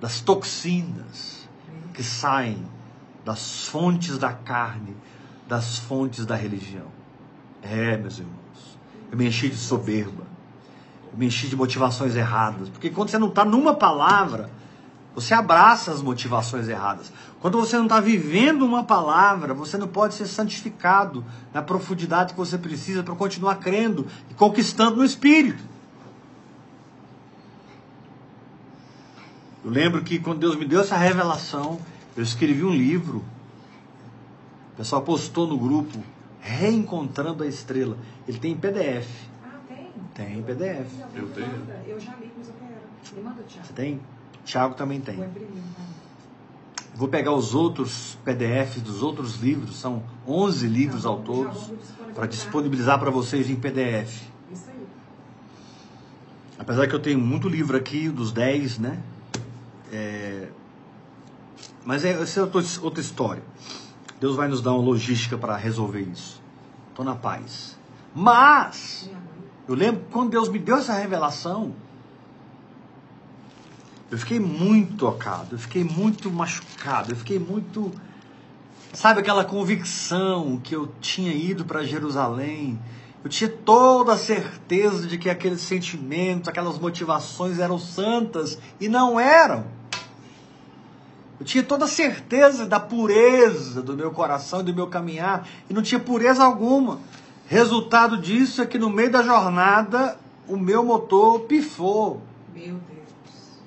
das 0.00 0.20
toxinas 0.20 1.48
que 1.94 2.02
saem 2.02 2.66
das 3.24 3.66
fontes 3.68 4.18
da 4.18 4.32
carne, 4.32 4.96
das 5.46 5.78
fontes 5.78 6.26
da 6.26 6.34
religião. 6.34 6.86
É, 7.62 7.96
meus 7.96 8.18
irmãos, 8.18 8.78
eu 9.12 9.18
me 9.18 9.28
enchi 9.28 9.48
de 9.48 9.56
soberba, 9.56 10.24
eu 11.12 11.18
me 11.18 11.26
enchi 11.26 11.46
de 11.48 11.54
motivações 11.54 12.16
erradas, 12.16 12.68
porque 12.68 12.90
quando 12.90 13.10
você 13.10 13.18
não 13.18 13.28
está 13.28 13.44
numa 13.44 13.74
palavra, 13.74 14.50
você 15.14 15.34
abraça 15.34 15.92
as 15.92 16.00
motivações 16.00 16.68
erradas. 16.68 17.12
Quando 17.40 17.58
você 17.58 17.76
não 17.76 17.84
está 17.84 18.00
vivendo 18.00 18.64
uma 18.64 18.84
palavra, 18.84 19.52
você 19.52 19.76
não 19.76 19.88
pode 19.88 20.14
ser 20.14 20.26
santificado 20.26 21.24
na 21.52 21.62
profundidade 21.62 22.32
que 22.32 22.38
você 22.38 22.56
precisa 22.56 23.02
para 23.02 23.14
continuar 23.14 23.56
crendo 23.56 24.06
e 24.30 24.34
conquistando 24.34 24.96
no 24.96 25.04
Espírito. 25.04 25.62
Eu 29.64 29.70
lembro 29.70 30.02
que 30.02 30.18
quando 30.18 30.38
Deus 30.38 30.56
me 30.56 30.64
deu 30.64 30.80
essa 30.80 30.96
revelação, 30.96 31.78
eu 32.16 32.22
escrevi 32.22 32.64
um 32.64 32.70
livro. 32.74 33.18
O 34.72 34.76
pessoal 34.76 35.02
postou 35.02 35.46
no 35.46 35.58
grupo 35.58 35.98
Reencontrando 36.40 37.42
a 37.42 37.46
Estrela. 37.46 37.96
Ele 38.26 38.38
tem 38.38 38.52
em 38.52 38.56
PDF. 38.56 39.06
Ah, 39.44 39.58
tem? 39.68 39.90
Tem 40.14 40.38
em 40.38 40.42
PDF. 40.42 40.88
Eu 41.14 41.28
tenho. 41.28 41.66
Eu 41.86 42.00
já 42.00 42.14
li, 42.16 42.32
mas 42.38 42.48
eu 42.48 42.54
quero. 42.54 43.16
Me 43.16 43.22
manda 43.22 43.40
o 43.42 43.44
Thiago. 43.44 43.66
Você 43.66 43.72
tem? 43.74 44.00
Tiago 44.44 44.74
também 44.74 44.98
Vou 44.98 45.06
tem. 45.14 45.22
imprimir. 45.24 45.50
né? 45.50 45.62
Vou 46.94 47.08
pegar 47.08 47.32
os 47.32 47.54
outros 47.54 48.18
PDFs 48.24 48.82
dos 48.82 49.02
outros 49.02 49.36
livros, 49.36 49.76
são 49.76 50.02
11 50.26 50.66
livros 50.66 51.02
Já 51.02 51.08
ao 51.08 51.20
todo, 51.20 51.50
para 52.14 52.26
disponibilizar 52.26 52.98
para 52.98 53.10
vocês 53.10 53.48
em 53.48 53.56
PDF. 53.56 54.22
Isso 54.52 54.64
aí. 54.68 54.86
Apesar 56.58 56.86
que 56.88 56.94
eu 56.94 56.98
tenho 56.98 57.18
muito 57.18 57.48
livro 57.48 57.76
aqui, 57.76 58.08
dos 58.08 58.32
10, 58.32 58.78
né? 58.78 58.98
É, 59.92 60.48
Mas 61.84 62.04
é, 62.04 62.10
essa 62.10 62.40
é 62.40 62.42
outra, 62.42 62.62
outra 62.82 63.00
história. 63.00 63.42
Deus 64.20 64.36
vai 64.36 64.48
nos 64.48 64.60
dar 64.60 64.72
uma 64.72 64.82
logística 64.82 65.38
para 65.38 65.56
resolver 65.56 66.02
isso. 66.02 66.40
Estou 66.90 67.04
na 67.04 67.14
paz. 67.14 67.78
Mas, 68.14 69.08
eu 69.66 69.74
lembro 69.74 70.04
quando 70.10 70.30
Deus 70.30 70.48
me 70.48 70.58
deu 70.58 70.76
essa 70.76 70.92
revelação, 70.92 71.74
eu 74.10 74.18
fiquei 74.18 74.40
muito 74.40 74.96
tocado, 74.96 75.54
eu 75.54 75.58
fiquei 75.58 75.84
muito 75.84 76.30
machucado, 76.30 77.12
eu 77.12 77.16
fiquei 77.16 77.38
muito. 77.38 77.92
Sabe 78.92 79.20
aquela 79.20 79.44
convicção 79.44 80.60
que 80.62 80.74
eu 80.74 80.92
tinha 81.00 81.32
ido 81.32 81.64
para 81.64 81.84
Jerusalém? 81.84 82.78
Eu 83.22 83.30
tinha 83.30 83.48
toda 83.48 84.14
a 84.14 84.18
certeza 84.18 85.06
de 85.06 85.16
que 85.16 85.30
aqueles 85.30 85.60
sentimentos, 85.60 86.48
aquelas 86.48 86.78
motivações 86.78 87.58
eram 87.58 87.78
santas 87.78 88.58
e 88.80 88.88
não 88.88 89.20
eram. 89.20 89.64
Eu 91.40 91.46
tinha 91.46 91.64
toda 91.64 91.86
a 91.86 91.88
certeza 91.88 92.66
da 92.66 92.78
pureza 92.78 93.80
do 93.80 93.96
meu 93.96 94.10
coração 94.10 94.60
e 94.60 94.62
do 94.62 94.74
meu 94.74 94.86
caminhar 94.88 95.48
e 95.70 95.72
não 95.72 95.80
tinha 95.82 95.98
pureza 95.98 96.44
alguma. 96.44 97.00
Resultado 97.46 98.18
disso 98.18 98.60
é 98.60 98.66
que 98.66 98.78
no 98.78 98.90
meio 98.90 99.10
da 99.10 99.22
jornada 99.22 100.18
o 100.46 100.58
meu 100.58 100.84
motor 100.84 101.40
pifou, 101.40 102.20
Meu 102.52 102.74
Deus. 102.74 103.60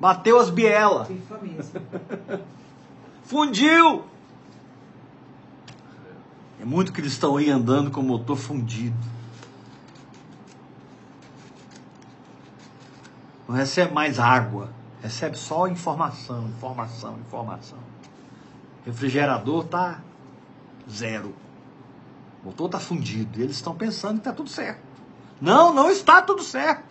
bateu 0.00 0.36
as 0.40 0.50
bielas. 0.50 1.06
Pifa 1.06 1.38
mesmo. 1.38 1.80
Fundiu! 3.22 4.02
É 6.60 6.64
muito 6.64 6.92
cristão 6.92 7.36
aí 7.36 7.48
andando 7.48 7.88
com 7.88 8.00
o 8.00 8.04
motor 8.04 8.36
fundido. 8.36 8.96
Não 13.46 13.54
recebe 13.54 13.94
mais 13.94 14.18
água, 14.18 14.70
recebe 15.02 15.36
só 15.38 15.68
informação, 15.68 16.48
informação, 16.48 17.18
informação. 17.26 17.78
Refrigerador 18.84 19.64
tá 19.64 20.00
zero. 20.90 21.34
O 22.42 22.46
motor 22.46 22.68
tá 22.68 22.80
fundido 22.80 23.38
e 23.38 23.42
eles 23.42 23.56
estão 23.56 23.74
pensando 23.74 24.18
que 24.18 24.24
tá 24.24 24.32
tudo 24.32 24.48
certo. 24.48 24.80
Não, 25.40 25.72
não 25.72 25.90
está 25.90 26.22
tudo 26.22 26.42
certo. 26.42 26.84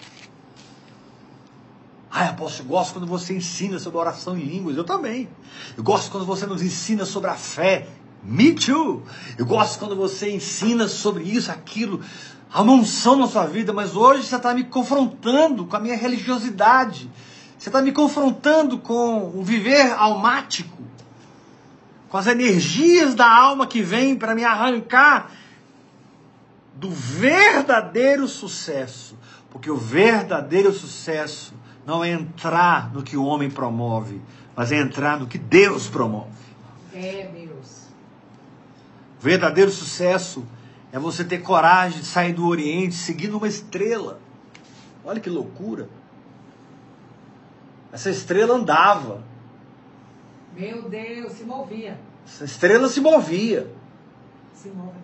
Ai, 2.10 2.30
apóstolo, 2.30 2.68
eu 2.68 2.72
gosto 2.72 2.93
quando 2.93 3.08
você 3.08 3.36
ensina 3.36 3.80
sobre 3.80 3.99
oração 3.99 4.38
em 4.38 4.41
línguas. 4.41 4.78
Eu 4.78 4.84
também. 4.84 5.30
Eu 5.78 5.84
gosto 5.84 6.10
quando 6.10 6.26
você 6.26 6.45
nos 6.45 6.62
ensina 6.62 7.05
sobre 7.05 7.30
a 7.30 7.36
fé. 7.36 7.88
Me 8.24 8.53
too. 8.53 9.03
Eu 9.38 9.45
gosto 9.45 9.78
quando 9.78 9.95
você 9.95 10.32
ensina 10.32 10.88
sobre 10.88 11.24
isso, 11.24 11.51
aquilo. 11.51 12.01
Uma 12.53 12.74
unção 12.74 13.18
na 13.18 13.28
sua 13.28 13.45
vida, 13.45 13.74
mas 13.74 13.95
hoje 13.95 14.24
você 14.24 14.36
está 14.36 14.53
me 14.53 14.64
confrontando 14.64 15.66
com 15.66 15.76
a 15.76 15.80
minha 15.80 15.97
religiosidade. 15.97 17.10
Você 17.58 17.70
está 17.70 17.82
me 17.82 17.91
confrontando 17.91 18.78
com 18.78 19.32
o 19.36 19.43
viver 19.43 19.91
almático. 19.93 20.78
Com 22.10 22.18
as 22.18 22.28
energias 22.28 23.16
da 23.16 23.30
alma 23.30 23.68
que 23.68 23.82
vêm 23.82 24.16
para 24.16 24.36
me 24.36 24.43
arrancar 24.43 25.32
do 26.74 26.89
verdadeiro 26.91 28.28
sucesso. 28.28 29.18
Porque 29.49 29.70
o 29.72 29.76
verdadeiro 29.76 30.72
sucesso 30.72 31.53
não 31.86 32.03
é 32.03 32.12
entrar 32.12 32.93
no 32.93 33.01
que 33.01 33.18
o 33.18 33.24
homem 33.24 33.49
promove, 33.49 34.22
mas 34.55 34.72
é 34.72 34.78
entrar 34.78 35.20
no 35.20 35.26
que 35.26 35.38
Deus 35.38 35.88
promove. 35.88 36.30
É, 36.93 37.30
Deus. 37.34 37.88
O 39.20 39.24
verdadeiro 39.24 39.72
sucesso 39.72 40.45
é 40.91 40.99
você 40.99 41.24
ter 41.24 41.39
coragem 41.39 42.01
de 42.01 42.05
sair 42.05 42.34
do 42.34 42.45
Oriente 42.45 42.93
seguindo 42.93 43.38
uma 43.38 43.47
estrela. 43.47 44.20
Olha 45.03 45.20
que 45.20 45.30
loucura. 45.30 45.89
Essa 47.92 48.10
estrela 48.10 48.56
andava, 48.56 49.24
Meu 50.56 50.90
Deus, 50.90 51.34
se 51.34 51.44
movia. 51.44 51.98
essa 52.26 52.44
estrela 52.46 52.88
se 52.90 53.00
movia. 53.00 53.62
Se 53.62 53.62
move. 53.62 53.68
O 53.68 53.68
Deus. 53.70 53.76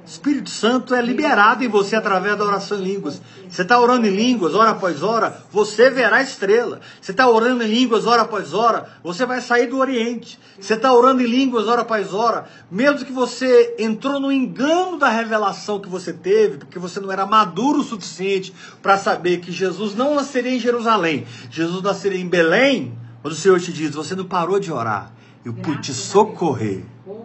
Espírito 0.06 0.50
Santo 0.50 0.94
é 0.94 1.02
liberado 1.02 1.64
em 1.64 1.68
você 1.68 1.96
através 1.96 2.38
da 2.38 2.44
oração 2.44 2.78
em 2.80 2.84
línguas. 2.84 3.22
Você 3.50 3.62
está 3.62 3.80
orando 3.80 4.06
em 4.08 4.10
línguas, 4.10 4.54
hora 4.54 4.72
após 4.72 5.02
hora, 5.02 5.38
você 5.52 5.90
verá 5.90 6.18
a 6.18 6.22
estrela. 6.22 6.82
Você 7.00 7.12
está 7.12 7.30
orando 7.30 7.64
em 7.64 7.68
línguas, 7.68 8.06
hora 8.06 8.24
após 8.24 8.54
hora, 8.54 8.90
você 9.04 9.26
vai 9.26 9.42
sair 9.42 9.68
do 9.68 9.78
Oriente. 9.78 10.40
Você 10.60 10.74
está 10.74 10.94
orando 10.94 11.22
em 11.22 11.28
línguas, 11.28 11.68
hora 11.68 11.82
após 11.82 12.14
hora, 12.14 12.46
mesmo 12.70 13.06
que 13.06 13.12
você 13.12 13.76
entrou 13.80 14.20
no 14.20 14.32
engano 14.32 14.98
da 14.98 15.10
revelação 15.10 15.80
que 15.80 15.90
você 15.90 16.12
teve, 16.12 16.58
porque 16.58 16.80
você 16.80 17.00
não 17.00 17.12
era 17.12 17.26
maduro 17.26 17.80
o 17.80 17.84
suficiente 17.84 18.54
para 18.82 18.98
saber 18.98 19.38
que 19.38 19.52
Jesus 19.52 19.96
não 19.96 20.16
nasceria 20.16 20.56
em 20.56 20.60
Jerusalém, 20.60 21.26
Jesus 21.50 21.82
nasceria 21.82 22.20
em 22.20 22.28
Belém, 22.28 22.98
quando 23.22 23.34
o 23.34 23.38
Senhor 23.38 23.60
te 23.60 23.72
diz, 23.72 23.96
você 23.96 24.16
não 24.16 24.26
parou 24.26 24.60
de 24.60 24.72
orar, 24.72 25.12
eu 25.46 25.54
pude 25.54 25.82
te 25.82 25.94
socorrer 25.94 26.84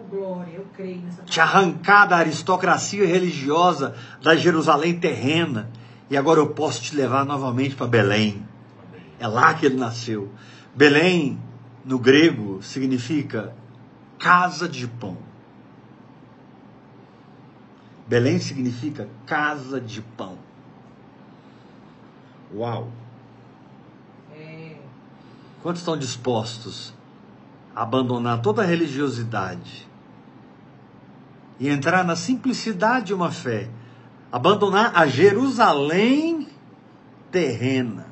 glória, 0.09 0.53
eu 0.53 0.65
creio 0.73 1.01
nessa 1.01 1.23
te 1.23 1.39
arrancar 1.39 2.05
da 2.05 2.17
aristocracia 2.17 3.05
religiosa 3.05 3.95
da 4.21 4.35
Jerusalém 4.35 4.99
terrena. 4.99 5.69
E 6.09 6.17
agora 6.17 6.39
eu 6.39 6.49
posso 6.49 6.81
te 6.81 6.95
levar 6.95 7.23
novamente 7.23 7.75
para 7.75 7.87
Belém. 7.87 8.43
É 9.19 9.27
lá 9.27 9.53
que 9.53 9.65
ele 9.65 9.77
nasceu. 9.77 10.31
Belém, 10.75 11.39
no 11.85 11.99
grego, 11.99 12.61
significa 12.63 13.53
casa 14.17 14.67
de 14.67 14.87
pão. 14.87 15.17
Belém 18.07 18.39
significa 18.39 19.07
casa 19.27 19.79
de 19.79 20.01
pão. 20.01 20.37
Uau! 22.51 22.91
É. 24.35 24.77
Quantos 25.61 25.81
estão 25.81 25.95
dispostos 25.95 26.91
a 27.75 27.83
abandonar 27.83 28.41
toda 28.41 28.63
a 28.63 28.65
religiosidade 28.65 29.88
e 31.59 31.67
entrar 31.67 32.03
na 32.03 32.15
simplicidade 32.15 33.07
de 33.07 33.13
uma 33.13 33.31
fé? 33.31 33.69
Abandonar 34.31 34.91
a 34.95 35.07
Jerusalém 35.07 36.47
terrena. 37.31 38.07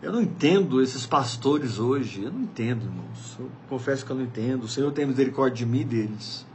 Eu 0.00 0.12
não 0.12 0.22
entendo 0.22 0.80
esses 0.80 1.04
pastores 1.06 1.78
hoje, 1.78 2.22
eu 2.22 2.30
não 2.30 2.42
entendo, 2.42 2.84
irmãos. 2.84 3.36
Eu 3.38 3.50
confesso 3.68 4.06
que 4.06 4.12
eu 4.12 4.16
não 4.16 4.22
entendo. 4.22 4.64
O 4.64 4.68
Senhor 4.68 4.92
tem 4.92 5.04
misericórdia 5.04 5.56
de 5.56 5.66
mim 5.66 5.80
e 5.80 5.84
deles, 5.84 6.46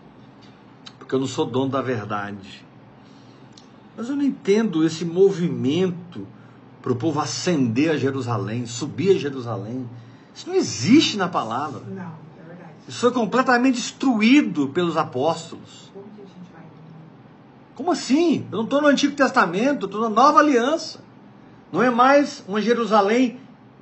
porque 0.98 1.14
eu 1.14 1.20
não 1.20 1.28
sou 1.28 1.46
dono 1.46 1.70
da 1.70 1.82
verdade. 1.82 2.66
Mas 3.98 4.10
eu 4.10 4.16
não 4.16 4.24
entendo 4.24 4.86
esse 4.86 5.04
movimento 5.04 6.26
para 6.82 6.92
o 6.92 6.96
povo 6.96 7.20
ascender 7.20 7.92
a 7.92 7.98
Jerusalém, 7.98 8.66
subir 8.66 9.16
a 9.16 9.20
Jerusalém. 9.20 9.88
Isso 10.34 10.48
não 10.48 10.56
existe 10.56 11.18
na 11.18 11.28
palavra. 11.28 11.82
Não. 11.82 12.23
Isso 12.88 13.00
foi 13.00 13.12
completamente 13.12 13.76
destruído 13.76 14.70
pelos 14.70 14.98
apóstolos. 14.98 15.92
Como 15.94 16.06
que 16.16 16.22
a 16.22 16.26
gente 16.26 16.52
vai? 16.54 16.64
Como 17.76 17.92
assim? 17.92 18.46
Eu 18.52 18.58
não 18.58 18.64
estou 18.66 18.82
no 18.82 18.88
Antigo 18.88 19.16
Testamento, 19.16 19.86
estou 19.86 20.02
na 20.02 20.10
Nova 20.10 20.40
Aliança. 20.40 21.00
Não 21.72 21.82
é 21.82 21.90
mais 21.90 22.44
uma 22.48 22.62
Jerusalém 22.62 23.40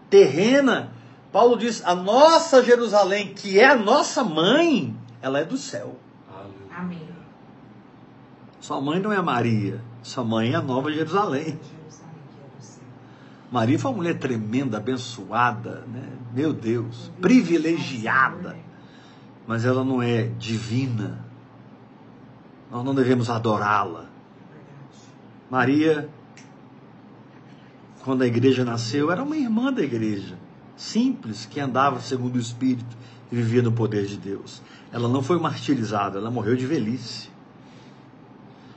terrena. 0.09 0.91
Paulo 1.31 1.57
diz: 1.57 1.83
a 1.85 1.95
nossa 1.95 2.63
Jerusalém, 2.63 3.33
que 3.33 3.59
é 3.59 3.67
a 3.67 3.75
nossa 3.75 4.23
mãe, 4.23 4.95
ela 5.21 5.39
é 5.39 5.45
do 5.45 5.57
céu. 5.57 5.97
Amém. 6.75 7.09
Sua 8.59 8.79
mãe 8.79 8.99
não 8.99 9.11
é 9.11 9.19
Maria, 9.21 9.81
sua 10.03 10.23
mãe 10.23 10.53
é 10.53 10.55
a 10.55 10.61
Nova 10.61 10.91
Jerusalém. 10.91 11.59
É. 11.77 11.81
Maria 13.51 13.77
foi 13.77 13.91
uma 13.91 13.97
mulher 13.97 14.17
tremenda, 14.17 14.77
abençoada, 14.77 15.83
né? 15.87 16.07
Meu 16.33 16.53
Deus, 16.53 17.11
privilegiada. 17.19 18.55
Mas 19.51 19.65
ela 19.65 19.83
não 19.83 20.01
é 20.01 20.27
divina. 20.39 21.25
Nós 22.71 22.85
não 22.85 22.95
devemos 22.95 23.29
adorá-la. 23.29 24.05
Maria, 25.49 26.09
quando 28.01 28.21
a 28.21 28.25
igreja 28.25 28.63
nasceu, 28.63 29.11
era 29.11 29.21
uma 29.21 29.35
irmã 29.35 29.73
da 29.73 29.81
igreja, 29.81 30.39
simples, 30.77 31.45
que 31.45 31.59
andava 31.59 31.99
segundo 31.99 32.37
o 32.37 32.39
Espírito 32.39 32.95
e 33.29 33.35
vivia 33.35 33.61
no 33.61 33.73
poder 33.73 34.05
de 34.05 34.15
Deus. 34.15 34.61
Ela 34.89 35.09
não 35.09 35.21
foi 35.21 35.37
martirizada, 35.37 36.17
ela 36.17 36.31
morreu 36.31 36.55
de 36.55 36.65
velhice. 36.65 37.29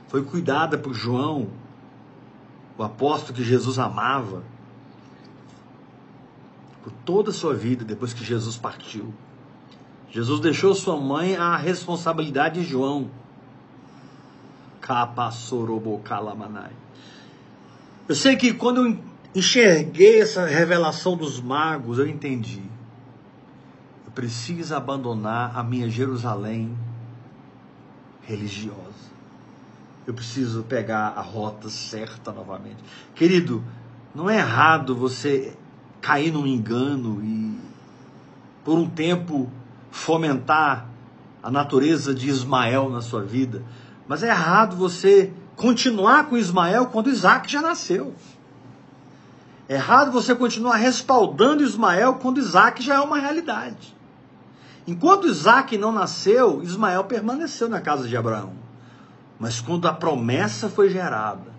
Foi 0.09 0.25
cuidada 0.25 0.77
por 0.77 0.93
João, 0.93 1.47
o 2.77 2.83
apóstolo 2.83 3.33
que 3.33 3.45
Jesus 3.45 3.79
amava, 3.79 4.43
por 6.83 6.91
toda 7.05 7.29
a 7.29 7.33
sua 7.33 7.53
vida 7.53 7.85
depois 7.85 8.13
que 8.13 8.25
Jesus 8.25 8.57
partiu. 8.57 9.13
Jesus 10.15 10.39
deixou 10.39 10.73
sua 10.73 10.95
mãe 10.95 11.35
à 11.35 11.57
responsabilidade 11.57 12.61
de 12.61 12.65
João. 12.65 13.09
Eu 18.07 18.15
sei 18.15 18.37
que 18.37 18.53
quando 18.53 18.85
eu 18.85 18.97
enxerguei 19.35 20.21
essa 20.21 20.45
revelação 20.45 21.17
dos 21.17 21.41
magos, 21.41 21.99
eu 21.99 22.07
entendi. 22.07 22.63
Eu 24.05 24.11
preciso 24.13 24.73
abandonar 24.73 25.51
a 25.53 25.61
minha 25.61 25.89
Jerusalém 25.89 26.73
religiosa. 28.21 29.11
Eu 30.07 30.13
preciso 30.13 30.63
pegar 30.63 31.09
a 31.09 31.21
rota 31.21 31.67
certa 31.67 32.31
novamente. 32.31 32.81
Querido, 33.13 33.61
não 34.15 34.29
é 34.29 34.37
errado 34.37 34.95
você 34.95 35.53
cair 35.99 36.31
num 36.31 36.47
engano 36.47 37.21
e, 37.21 37.59
por 38.63 38.77
um 38.77 38.89
tempo, 38.89 39.51
fomentar 39.95 40.87
a 41.41 41.49
natureza 41.49 42.13
de 42.13 42.27
Ismael 42.27 42.89
na 42.89 43.01
sua 43.01 43.23
vida. 43.23 43.63
Mas 44.05 44.23
é 44.23 44.27
errado 44.27 44.75
você 44.75 45.31
continuar 45.55 46.25
com 46.27 46.37
Ismael 46.37 46.87
quando 46.87 47.09
Isaac 47.09 47.49
já 47.49 47.61
nasceu. 47.61 48.13
É 49.69 49.75
errado 49.75 50.11
você 50.11 50.35
continuar 50.35 50.75
respaldando 50.75 51.63
Ismael 51.63 52.15
quando 52.15 52.39
Isaac 52.39 52.83
já 52.83 52.95
é 52.95 52.99
uma 52.99 53.17
realidade. 53.17 53.95
Enquanto 54.85 55.27
Isaac 55.27 55.77
não 55.77 55.93
nasceu, 55.93 56.61
Ismael 56.61 57.05
permaneceu 57.05 57.69
na 57.69 57.79
casa 57.79 58.05
de 58.05 58.17
Abraão. 58.17 58.51
Mas 59.39 59.61
quando 59.61 59.87
a 59.87 59.93
promessa 59.93 60.67
foi 60.67 60.89
gerada, 60.89 61.53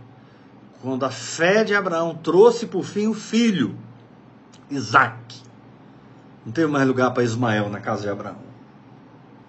quando 0.83 1.05
a 1.05 1.11
fé 1.11 1.65
de 1.65 1.75
Abraão 1.75 2.15
trouxe 2.15 2.67
por 2.67 2.85
fim 2.85 3.07
o 3.07 3.15
filho, 3.15 3.75
Isaac, 4.71 5.46
não 6.47 6.53
teve 6.53 6.69
mais 6.69 6.87
lugar 6.87 7.11
para 7.11 7.25
Ismael 7.25 7.69
na 7.69 7.81
casa 7.81 8.03
de 8.03 8.09
Abraão. 8.09 8.37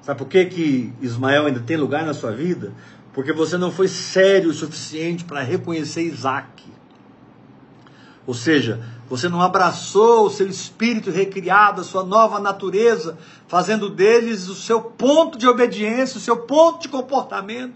Sabe 0.02 0.18
por 0.18 0.28
que, 0.28 0.46
que 0.46 0.92
Ismael 1.00 1.46
ainda 1.46 1.60
tem 1.60 1.78
lugar 1.78 2.04
na 2.04 2.14
sua 2.14 2.32
vida? 2.32 2.74
Porque 3.14 3.32
você 3.32 3.56
não 3.56 3.72
foi 3.72 3.88
sério 3.88 4.50
o 4.50 4.54
suficiente 4.54 5.24
para 5.24 5.42
reconhecer 5.42 6.02
Isaac. 6.02 6.64
Ou 8.26 8.34
seja, 8.34 8.84
você 9.08 9.30
não 9.30 9.42
abraçou 9.44 10.26
o 10.26 10.30
seu 10.32 10.48
espírito 10.48 11.12
recriado, 11.12 11.82
a 11.82 11.84
sua 11.84 12.04
nova 12.04 12.40
natureza, 12.40 13.16
fazendo 13.48 13.90
deles 13.90 14.48
o 14.48 14.56
seu 14.56 14.82
ponto 14.82 15.38
de 15.38 15.48
obediência, 15.48 16.18
o 16.18 16.22
seu 16.22 16.38
ponto 16.38 16.82
de 16.82 16.90
comportamento. 16.90 17.76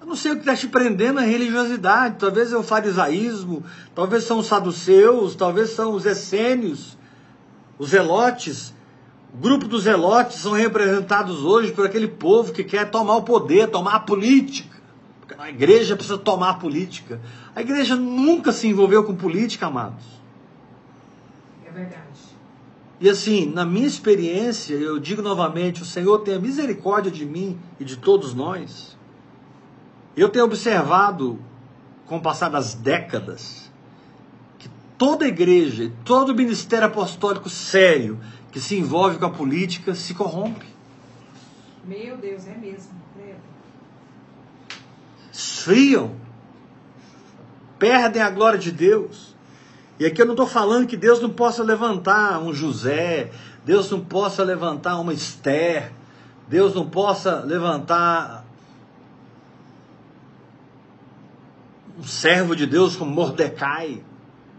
Eu 0.00 0.06
não 0.06 0.16
sei 0.16 0.32
o 0.32 0.34
que 0.34 0.40
está 0.40 0.56
te 0.56 0.66
prendendo 0.66 1.18
a 1.18 1.22
religiosidade. 1.22 2.16
Talvez 2.18 2.52
é 2.52 2.56
o 2.56 2.62
farisaísmo, 2.62 3.62
talvez 3.94 4.24
são 4.24 4.38
os 4.38 4.46
saduceus, 4.46 5.34
talvez 5.34 5.70
são 5.70 5.92
os 5.92 6.06
essênios, 6.06 6.96
os 7.78 7.90
zelotes. 7.90 8.72
O 9.34 9.36
grupo 9.36 9.68
dos 9.68 9.84
zelotes 9.84 10.38
são 10.38 10.52
representados 10.52 11.44
hoje 11.44 11.72
por 11.72 11.86
aquele 11.86 12.08
povo 12.08 12.52
que 12.52 12.64
quer 12.64 12.90
tomar 12.90 13.16
o 13.16 13.22
poder, 13.22 13.68
tomar 13.68 13.94
a 13.94 14.00
política. 14.00 14.80
A 15.38 15.48
igreja 15.48 15.94
precisa 15.94 16.18
tomar 16.18 16.50
a 16.50 16.54
política. 16.54 17.20
A 17.54 17.60
igreja 17.60 17.94
nunca 17.94 18.52
se 18.52 18.66
envolveu 18.66 19.04
com 19.04 19.14
política, 19.14 19.66
amados. 19.66 20.04
É 21.64 21.70
verdade. 21.70 22.00
E 23.00 23.08
assim, 23.08 23.46
na 23.46 23.64
minha 23.64 23.86
experiência, 23.86 24.74
eu 24.74 24.98
digo 24.98 25.22
novamente: 25.22 25.82
o 25.82 25.86
Senhor 25.86 26.18
tenha 26.18 26.38
misericórdia 26.38 27.10
de 27.10 27.24
mim 27.24 27.58
e 27.78 27.84
de 27.84 27.96
todos 27.96 28.34
nós. 28.34 28.98
Eu 30.16 30.28
tenho 30.28 30.44
observado, 30.44 31.38
com 32.06 32.16
o 32.16 32.20
passar 32.20 32.48
das 32.48 32.74
décadas, 32.74 33.70
que 34.58 34.68
toda 34.98 35.26
igreja, 35.26 35.92
todo 36.04 36.34
ministério 36.34 36.86
apostólico 36.86 37.48
sério 37.48 38.18
que 38.50 38.60
se 38.60 38.76
envolve 38.76 39.18
com 39.18 39.26
a 39.26 39.30
política 39.30 39.94
se 39.94 40.14
corrompe. 40.14 40.66
Meu 41.84 42.16
Deus, 42.16 42.46
é 42.46 42.56
mesmo. 42.56 42.90
esfriam, 45.32 46.14
perdem 47.78 48.20
a 48.20 48.30
glória 48.30 48.58
de 48.58 48.70
Deus. 48.70 49.34
E 49.98 50.06
aqui 50.06 50.20
eu 50.20 50.26
não 50.26 50.32
estou 50.32 50.46
falando 50.46 50.86
que 50.86 50.96
Deus 50.96 51.20
não 51.20 51.30
possa 51.30 51.62
levantar 51.62 52.40
um 52.40 52.52
José, 52.52 53.30
Deus 53.64 53.90
não 53.90 54.00
possa 54.00 54.42
levantar 54.42 54.98
uma 54.98 55.12
Esther, 55.12 55.92
Deus 56.48 56.74
não 56.74 56.88
possa 56.88 57.40
levantar 57.40 58.39
um 62.00 62.04
servo 62.04 62.56
de 62.56 62.66
Deus 62.66 62.96
como 62.96 63.10
Mordecai, 63.10 64.02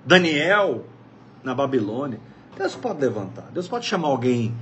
Daniel 0.06 0.86
na 1.44 1.56
Babilônia. 1.56 2.20
Deus 2.58 2.76
pode 2.76 3.00
levantar, 3.02 3.50
Deus 3.54 3.68
pode 3.68 3.86
chamar 3.86 4.10
alguém 4.10 4.54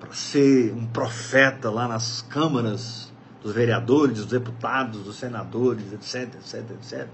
para 0.00 0.12
ser 0.12 0.72
um 0.74 0.84
profeta 0.86 1.70
lá 1.70 1.86
nas 1.86 2.22
câmaras 2.22 3.12
dos 3.42 3.52
vereadores, 3.54 4.16
dos 4.16 4.26
deputados, 4.26 5.02
dos 5.04 5.16
senadores, 5.16 5.92
etc, 5.92 6.34
etc, 6.34 6.70
etc. 6.72 7.08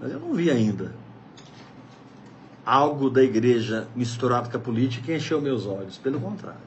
Mas 0.00 0.12
eu 0.12 0.20
não 0.20 0.34
vi 0.34 0.50
ainda 0.50 0.94
algo 2.64 3.08
da 3.08 3.22
igreja 3.22 3.88
misturado 3.94 4.50
com 4.50 4.56
a 4.56 4.60
política 4.60 5.06
que 5.06 5.16
encheu 5.16 5.40
meus 5.40 5.66
olhos. 5.66 5.96
Pelo 5.96 6.20
contrário. 6.20 6.60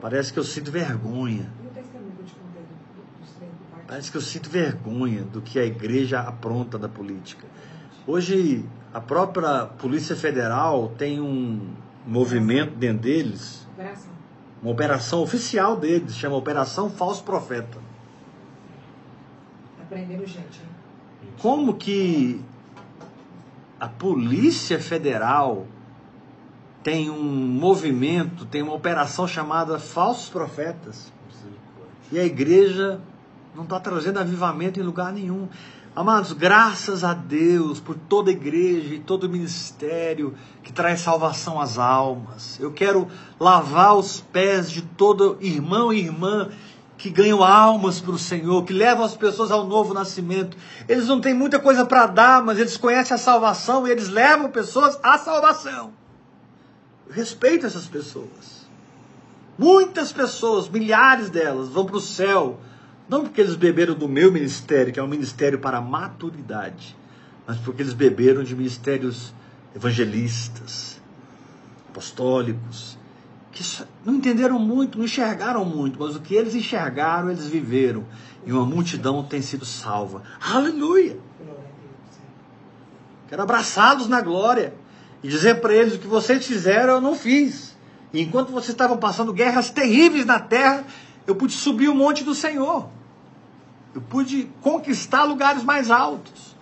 Parece 0.00 0.32
que 0.32 0.38
eu 0.38 0.44
sinto 0.44 0.70
vergonha. 0.72 1.48
E 1.62 1.66
o 1.66 1.70
testemunho 1.70 2.12
que 2.16 2.22
eu 2.22 2.26
te 2.26 2.34
contei 2.34 2.62
do- 2.62 3.20
dos 3.24 3.30
três 3.36 3.52
do 3.52 3.64
partido? 3.70 3.81
Parece 3.92 4.10
que 4.10 4.16
eu 4.16 4.22
sinto 4.22 4.48
vergonha 4.48 5.22
do 5.22 5.42
que 5.42 5.58
a 5.58 5.66
igreja 5.66 6.18
apronta 6.18 6.78
da 6.78 6.88
política. 6.88 7.46
Hoje, 8.06 8.64
a 8.90 9.02
própria 9.02 9.66
Polícia 9.66 10.16
Federal 10.16 10.94
tem 10.96 11.20
um 11.20 11.74
movimento 12.06 12.74
dentro 12.74 13.02
deles, 13.02 13.68
uma 14.62 14.72
operação 14.72 15.20
oficial 15.20 15.76
deles, 15.76 16.16
chama 16.16 16.36
Operação 16.36 16.88
Falso 16.88 17.22
Profeta. 17.22 17.78
Prendendo 19.90 20.24
gente, 20.26 20.62
hein? 20.62 21.28
Como 21.38 21.74
que 21.74 22.42
a 23.78 23.88
Polícia 23.88 24.80
Federal 24.80 25.66
tem 26.82 27.10
um 27.10 27.22
movimento, 27.22 28.46
tem 28.46 28.62
uma 28.62 28.72
operação 28.72 29.28
chamada 29.28 29.78
Falsos 29.78 30.30
Profetas? 30.30 31.12
E 32.10 32.18
a 32.18 32.24
igreja 32.24 32.98
não 33.54 33.64
está 33.64 33.78
trazendo 33.78 34.18
avivamento 34.18 34.80
em 34.80 34.82
lugar 34.82 35.12
nenhum. 35.12 35.48
Amados, 35.94 36.32
graças 36.32 37.04
a 37.04 37.12
Deus 37.12 37.78
por 37.78 37.94
toda 37.94 38.30
a 38.30 38.32
igreja 38.32 38.94
e 38.94 38.98
todo 38.98 39.24
o 39.24 39.28
ministério 39.28 40.34
que 40.62 40.72
traz 40.72 41.00
salvação 41.00 41.60
às 41.60 41.78
almas. 41.78 42.58
Eu 42.58 42.72
quero 42.72 43.08
lavar 43.38 43.96
os 43.96 44.20
pés 44.20 44.70
de 44.70 44.80
todo 44.80 45.36
irmão 45.40 45.92
e 45.92 46.00
irmã 46.00 46.48
que 46.96 47.10
ganham 47.10 47.42
almas 47.42 48.00
para 48.00 48.12
o 48.12 48.18
Senhor, 48.18 48.64
que 48.64 48.72
levam 48.72 49.04
as 49.04 49.14
pessoas 49.14 49.50
ao 49.50 49.66
novo 49.66 49.92
nascimento. 49.92 50.56
Eles 50.88 51.08
não 51.08 51.20
têm 51.20 51.34
muita 51.34 51.58
coisa 51.58 51.84
para 51.84 52.06
dar, 52.06 52.42
mas 52.42 52.58
eles 52.58 52.76
conhecem 52.76 53.14
a 53.14 53.18
salvação 53.18 53.86
e 53.86 53.90
eles 53.90 54.08
levam 54.08 54.50
pessoas 54.50 54.98
à 55.02 55.18
salvação. 55.18 55.92
Eu 57.06 57.12
respeito 57.12 57.66
essas 57.66 57.86
pessoas. 57.86 58.66
Muitas 59.58 60.10
pessoas, 60.10 60.68
milhares 60.68 61.28
delas, 61.28 61.68
vão 61.68 61.84
para 61.84 61.96
o 61.96 62.00
céu, 62.00 62.58
não 63.08 63.22
porque 63.22 63.40
eles 63.40 63.54
beberam 63.54 63.94
do 63.94 64.08
meu 64.08 64.32
ministério, 64.32 64.92
que 64.92 65.00
é 65.00 65.02
um 65.02 65.08
ministério 65.08 65.58
para 65.58 65.80
maturidade, 65.80 66.96
mas 67.46 67.58
porque 67.58 67.82
eles 67.82 67.92
beberam 67.92 68.42
de 68.42 68.54
ministérios 68.54 69.34
evangelistas, 69.74 71.00
apostólicos, 71.88 72.98
que 73.52 73.62
não 74.04 74.14
entenderam 74.14 74.58
muito, 74.58 74.98
não 74.98 75.04
enxergaram 75.04 75.64
muito, 75.64 75.98
mas 76.00 76.16
o 76.16 76.20
que 76.20 76.34
eles 76.34 76.54
enxergaram, 76.54 77.30
eles 77.30 77.46
viveram. 77.46 78.04
E 78.46 78.52
uma 78.52 78.64
multidão 78.64 79.22
tem 79.22 79.42
sido 79.42 79.64
salva. 79.64 80.22
Aleluia! 80.40 81.18
Quero 83.28 83.42
abraçá-los 83.42 84.08
na 84.08 84.20
glória 84.20 84.74
e 85.22 85.28
dizer 85.28 85.60
para 85.60 85.74
eles 85.74 85.94
o 85.94 85.98
que 85.98 86.06
vocês 86.06 86.46
fizeram 86.46 86.94
eu 86.94 87.00
não 87.00 87.14
fiz. 87.14 87.76
E 88.12 88.20
enquanto 88.20 88.50
vocês 88.50 88.70
estavam 88.70 88.98
passando 88.98 89.32
guerras 89.32 89.70
terríveis 89.70 90.26
na 90.26 90.38
terra, 90.38 90.84
eu 91.26 91.34
pude 91.34 91.52
subir 91.52 91.88
o 91.88 91.94
monte 91.94 92.24
do 92.24 92.34
Senhor. 92.34 92.88
Eu 93.94 94.00
pude 94.00 94.50
conquistar 94.60 95.24
lugares 95.24 95.62
mais 95.62 95.90
altos. 95.90 96.56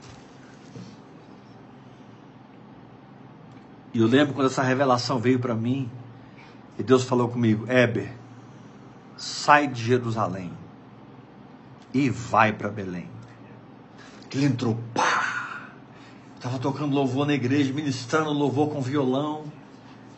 E 3.92 3.98
eu 3.98 4.06
lembro 4.06 4.34
quando 4.34 4.46
essa 4.46 4.62
revelação 4.62 5.18
veio 5.18 5.38
para 5.38 5.54
mim, 5.54 5.90
e 6.78 6.82
Deus 6.82 7.04
falou 7.04 7.28
comigo: 7.28 7.66
Éber, 7.68 8.12
sai 9.16 9.66
de 9.66 9.82
Jerusalém 9.82 10.52
e 11.92 12.08
vai 12.08 12.52
para 12.52 12.68
Belém. 12.68 13.08
Ele 14.32 14.46
entrou, 14.46 14.78
pá! 14.94 15.70
Estava 16.36 16.58
tocando 16.58 16.94
louvor 16.94 17.26
na 17.26 17.34
igreja, 17.34 17.72
ministrando 17.72 18.32
louvor 18.32 18.70
com 18.70 18.80
violão, 18.80 19.44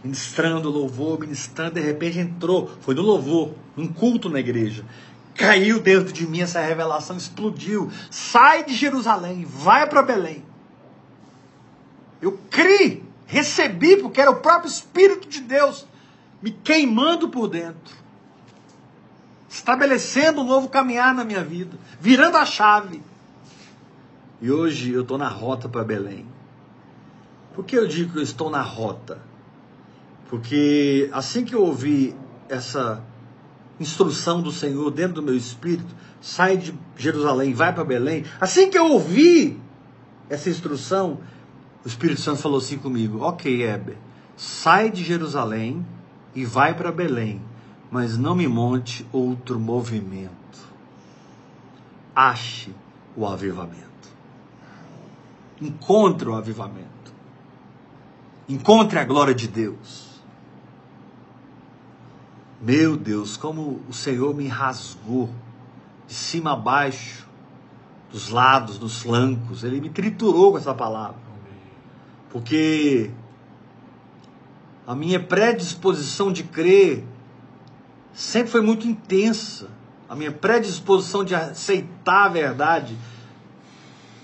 ministrando 0.03 0.69
louvor, 0.69 1.21
ministrando, 1.21 1.75
de 1.75 1.81
repente 1.81 2.19
entrou, 2.19 2.71
foi 2.81 2.95
no 2.95 3.03
louvor, 3.03 3.55
num 3.77 3.87
culto 3.87 4.29
na 4.29 4.41
igreja. 4.41 4.85
Caiu 5.35 5.81
dentro 5.81 6.13
de 6.13 6.27
mim 6.27 6.41
essa 6.41 6.61
revelação, 6.61 7.17
explodiu. 7.17 7.91
Sai 8.11 8.65
de 8.65 8.75
Jerusalém, 8.75 9.45
vai 9.45 9.89
para 9.89 10.03
Belém. 10.03 10.45
Eu 12.21 12.39
criei, 12.51 13.03
recebi, 13.27 13.97
porque 13.97 14.21
era 14.21 14.31
o 14.31 14.41
próprio 14.41 14.69
Espírito 14.69 15.29
de 15.29 15.41
Deus 15.41 15.87
me 16.43 16.51
queimando 16.51 17.29
por 17.29 17.49
dentro. 17.49 18.03
estabelecendo 19.49 20.41
um 20.41 20.47
novo 20.47 20.69
caminhar 20.69 21.15
na 21.15 21.25
minha 21.25 21.45
vida, 21.45 21.77
virando 22.01 22.39
a 22.39 22.47
chave. 22.47 23.03
E 24.41 24.51
hoje 24.51 24.93
eu 24.93 25.03
estou 25.03 25.19
na 25.19 25.29
rota 25.29 25.69
para 25.69 25.85
Belém. 25.85 26.27
Por 27.55 27.65
que 27.65 27.77
eu 27.77 27.87
digo 27.87 28.13
que 28.15 28.19
eu 28.19 28.23
estou 28.23 28.51
na 28.51 28.63
rota? 28.63 29.21
Porque 30.33 31.11
assim 31.13 31.45
que 31.45 31.55
eu 31.55 31.63
ouvi 31.63 32.17
essa 32.49 33.05
instrução 33.79 34.41
do 34.41 34.51
Senhor 34.51 34.91
dentro 34.91 35.17
do 35.17 35.23
meu 35.23 35.37
espírito, 35.37 35.95
sai 36.23 36.57
de 36.57 36.75
Jerusalém, 36.97 37.53
vai 37.53 37.71
para 37.71 37.85
Belém. 37.85 38.25
Assim 38.41 38.71
que 38.71 38.79
eu 38.79 38.93
ouvi 38.93 39.61
essa 40.31 40.49
instrução, 40.49 41.21
o 41.85 41.87
Espírito 41.87 42.23
Santo 42.23 42.41
falou 42.41 42.57
assim 42.57 42.79
comigo: 42.79 43.21
Ok, 43.21 43.63
Heber, 43.63 43.99
sai 44.35 44.91
de 44.91 45.05
Jerusalém 45.05 45.87
e 46.35 46.47
vai 46.47 46.73
para 46.73 46.91
Belém, 46.91 47.39
mas 47.91 48.17
não 48.17 48.35
me 48.35 48.49
monte 48.49 49.07
outro 49.13 49.61
movimento. 49.61 50.33
Ache 52.17 52.75
o 53.15 53.27
avivamento. 53.27 53.85
Encontre 55.61 56.27
o 56.27 56.35
avivamento. 56.35 57.13
Encontre 58.49 58.99
a 58.99 59.05
glória 59.05 59.35
de 59.35 59.47
Deus. 59.47 60.12
Meu 62.63 62.97
Deus, 62.97 63.37
como 63.37 63.83
o 63.89 63.93
Senhor 63.93 64.33
me 64.33 64.47
rasgou 64.47 65.29
de 66.07 66.15
cima 66.15 66.53
a 66.53 66.57
baixo, 66.57 67.27
dos 68.13 68.29
lados, 68.29 68.79
dos 68.79 69.03
flancos. 69.03 69.65
Ele 69.65 69.81
me 69.81 69.91
triturou 69.91 70.53
com 70.53 70.59
essa 70.59 70.73
palavra. 70.73 71.21
Porque 72.31 73.11
a 74.87 74.95
minha 74.95 75.19
predisposição 75.19 76.33
de 76.33 76.45
crer 76.45 77.05
sempre 78.13 78.53
foi 78.53 78.61
muito 78.61 78.87
intensa. 78.87 79.69
A 80.09 80.15
minha 80.15 80.31
predisposição 80.31 81.25
de 81.25 81.35
aceitar 81.35 82.27
a 82.27 82.29
verdade 82.29 82.97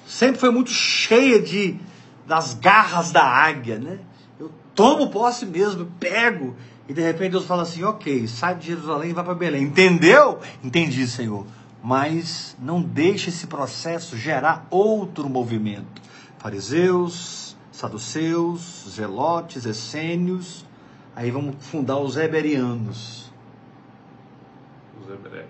sempre 0.06 0.38
foi 0.38 0.50
muito 0.50 0.70
cheia 0.70 1.40
de 1.40 1.76
das 2.24 2.52
garras 2.52 3.10
da 3.10 3.24
águia, 3.24 3.78
né? 3.78 3.98
Eu 4.38 4.52
tomo 4.74 5.10
posse 5.10 5.46
mesmo, 5.46 5.86
pego 5.98 6.54
e 6.88 6.94
de 6.94 7.02
repente 7.02 7.32
Deus 7.32 7.44
fala 7.44 7.62
assim: 7.62 7.84
"OK, 7.84 8.26
sai 8.26 8.56
de 8.56 8.68
Jerusalém 8.68 9.10
e 9.10 9.12
vai 9.12 9.24
para 9.24 9.34
Belém". 9.34 9.64
Entendeu? 9.64 10.40
Entendi, 10.64 11.06
Senhor. 11.06 11.46
Mas 11.82 12.56
não 12.58 12.82
deixe 12.82 13.28
esse 13.28 13.46
processo 13.46 14.16
gerar 14.16 14.66
outro 14.70 15.28
movimento. 15.28 16.02
Fariseus, 16.38 17.56
saduceus, 17.70 18.86
zelotes, 18.88 19.64
essênios, 19.64 20.66
aí 21.14 21.30
vamos 21.30 21.56
fundar 21.60 21.98
os 21.98 22.16
heberianos. 22.16 23.32
Os 25.00 25.08
hebreus. 25.08 25.46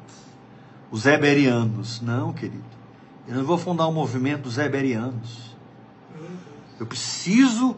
Os 0.91 1.07
heberianos. 1.07 2.01
Não, 2.01 2.32
querido. 2.32 2.64
Eu 3.26 3.34
não 3.34 3.45
vou 3.45 3.59
fundar 3.59 3.86
um 3.89 3.93
movimento 3.93 4.43
dos 4.43 4.59
heberianos. 4.59 5.57
Eu 6.78 6.86
preciso 6.86 7.76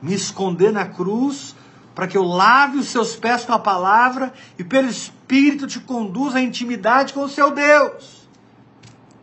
me 0.00 0.14
esconder 0.14 0.72
na 0.72 0.86
cruz 0.86 1.54
para 1.94 2.06
que 2.06 2.16
eu 2.16 2.22
lave 2.22 2.78
os 2.78 2.88
seus 2.88 3.14
pés 3.16 3.44
com 3.44 3.52
a 3.52 3.58
palavra 3.58 4.32
e 4.58 4.64
pelo 4.64 4.88
Espírito 4.88 5.66
te 5.66 5.80
conduza 5.80 6.38
à 6.38 6.42
intimidade 6.42 7.12
com 7.12 7.22
o 7.22 7.28
seu 7.28 7.50
Deus. 7.50 8.28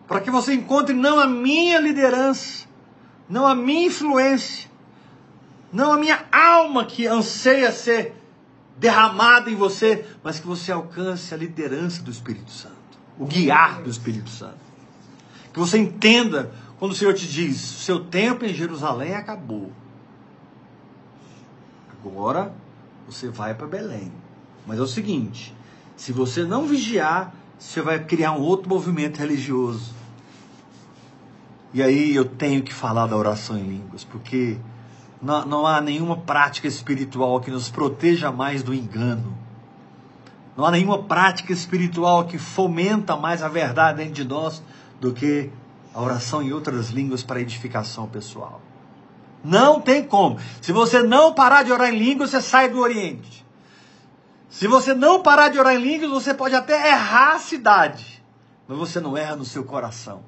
Para 0.08 0.22
que 0.22 0.32
você 0.32 0.54
encontre 0.54 0.94
não 0.94 1.20
a 1.20 1.28
minha 1.28 1.80
liderança, 1.80 2.68
não 3.28 3.46
a 3.46 3.56
minha 3.56 3.88
influência, 3.88 4.70
não 5.72 5.94
a 5.94 5.98
minha 5.98 6.26
alma 6.32 6.86
que 6.86 7.06
anseia 7.06 7.72
ser 7.72 8.16
derramada 8.78 9.52
em 9.52 9.56
você, 9.56 10.06
mas 10.24 10.40
que 10.40 10.48
você 10.48 10.72
alcance 10.72 11.34
a 11.34 11.38
liderança 11.38 12.02
do 12.02 12.10
Espírito 12.10 12.50
Santo, 12.50 12.76
o 13.20 13.26
guiar 13.26 13.82
do 13.82 13.90
Espírito 13.90 14.30
Santo. 14.30 14.58
Que 15.54 15.60
você 15.60 15.78
entenda 15.78 16.52
quando 16.80 16.94
o 16.94 16.96
Senhor 16.96 17.14
te 17.14 17.28
diz: 17.28 17.58
seu 17.58 18.06
tempo 18.06 18.46
em 18.46 18.54
Jerusalém 18.54 19.14
acabou. 19.14 19.72
Agora 22.06 22.54
você 23.06 23.30
vai 23.30 23.54
para 23.54 23.68
Belém. 23.68 24.12
Mas 24.66 24.80
é 24.80 24.82
o 24.82 24.88
seguinte: 24.88 25.54
se 25.96 26.12
você 26.12 26.44
não 26.44 26.66
vigiar, 26.66 27.34
você 27.58 27.82
vai 27.82 28.04
criar 28.04 28.32
um 28.32 28.42
outro 28.42 28.70
movimento 28.70 29.18
religioso. 29.18 29.94
E 31.74 31.84
aí 31.84 32.16
eu 32.16 32.26
tenho 32.26 32.64
que 32.64 32.74
falar 32.74 33.08
da 33.08 33.16
oração 33.16 33.58
em 33.58 33.64
línguas, 33.64 34.04
porque 34.04 34.58
não, 35.22 35.46
não 35.46 35.68
há 35.68 35.82
nenhuma 35.82 36.18
prática 36.18 36.68
espiritual 36.68 37.40
que 37.42 37.52
nos 37.52 37.70
proteja 37.70 38.32
mais 38.32 38.64
do 38.64 38.74
engano. 38.74 39.38
Não 40.58 40.66
há 40.66 40.72
nenhuma 40.72 41.04
prática 41.04 41.54
espiritual 41.54 42.26
que 42.26 42.38
fomenta 42.38 43.16
mais 43.16 43.44
a 43.44 43.48
verdade 43.48 43.98
dentro 43.98 44.14
de 44.14 44.24
nós 44.24 44.64
do 45.00 45.14
que 45.14 45.50
a 45.94 46.02
oração 46.02 46.42
em 46.42 46.52
outras 46.52 46.90
línguas 46.90 47.24
para 47.24 47.40
edificação 47.40 48.08
pessoal. 48.08 48.62
Não 49.44 49.80
tem 49.80 50.04
como. 50.04 50.40
Se 50.62 50.72
você 50.72 51.02
não 51.02 51.34
parar 51.34 51.64
de 51.64 51.72
orar 51.72 51.94
em 51.94 51.98
línguas, 51.98 52.32
você 52.32 52.42
sai 52.42 52.70
do 52.70 52.80
Oriente. 52.80 53.46
Se 54.50 54.68
você 54.68 54.94
não 54.94 55.22
parar 55.22 55.50
de 55.50 55.60
orar 55.60 55.76
em 55.76 55.82
línguas, 55.82 56.12
você 56.12 56.34
pode 56.34 56.56
até 56.56 56.90
errar 56.90 57.36
a 57.36 57.40
cidade, 57.40 58.24
mas 58.68 58.78
você 58.78 59.00
não 59.00 59.16
erra 59.16 59.36
no 59.36 59.46
seu 59.46 59.64
coração. 59.64 60.24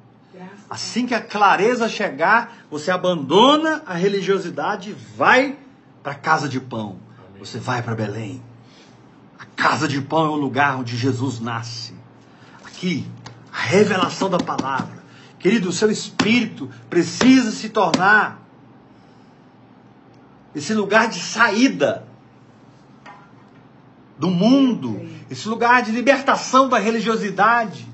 Assim 0.70 1.06
que 1.06 1.14
a 1.14 1.20
clareza 1.20 1.90
chegar, 1.90 2.66
você 2.70 2.92
abandona 2.92 3.84
a 3.86 3.94
religiosidade 3.94 4.92
e 4.92 4.94
vai 4.94 5.58
para 6.02 6.14
a 6.14 6.16
casa 6.16 6.48
de 6.48 6.60
pão. 6.60 6.98
Você 7.40 7.60
vai 7.60 7.82
para 7.82 7.96
Belém. 7.96 8.42
A 9.38 9.46
casa 9.46 9.88
de 9.88 10.00
pão 10.00 10.26
é 10.26 10.30
o 10.30 10.36
lugar 10.36 10.78
onde 10.78 10.96
Jesus 10.96 11.40
nasce. 11.40 11.94
Aqui, 12.64 13.06
a 13.52 13.60
revelação 13.60 14.30
da 14.30 14.38
palavra. 14.38 15.02
Querido, 15.38 15.70
o 15.70 15.74
seu 15.74 15.92
espírito 15.92 16.70
precisa 16.90 17.52
se 17.52 17.68
tornar 17.70 18.40
esse 20.56 20.74
lugar 20.74 21.08
de 21.08 21.20
saída 21.20 22.06
do 24.18 24.30
mundo, 24.30 25.10
esse 25.30 25.48
lugar 25.48 25.82
de 25.82 25.92
libertação 25.92 26.70
da 26.70 26.78
religiosidade, 26.78 27.88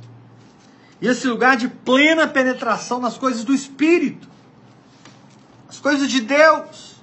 e 1.00 1.08
esse 1.08 1.28
lugar 1.28 1.56
de 1.56 1.68
plena 1.68 2.28
penetração 2.28 3.00
nas 3.00 3.18
coisas 3.18 3.44
do 3.44 3.54
Espírito, 3.54 4.28
as 5.70 5.80
coisas 5.80 6.10
de 6.10 6.22
Deus. 6.22 6.96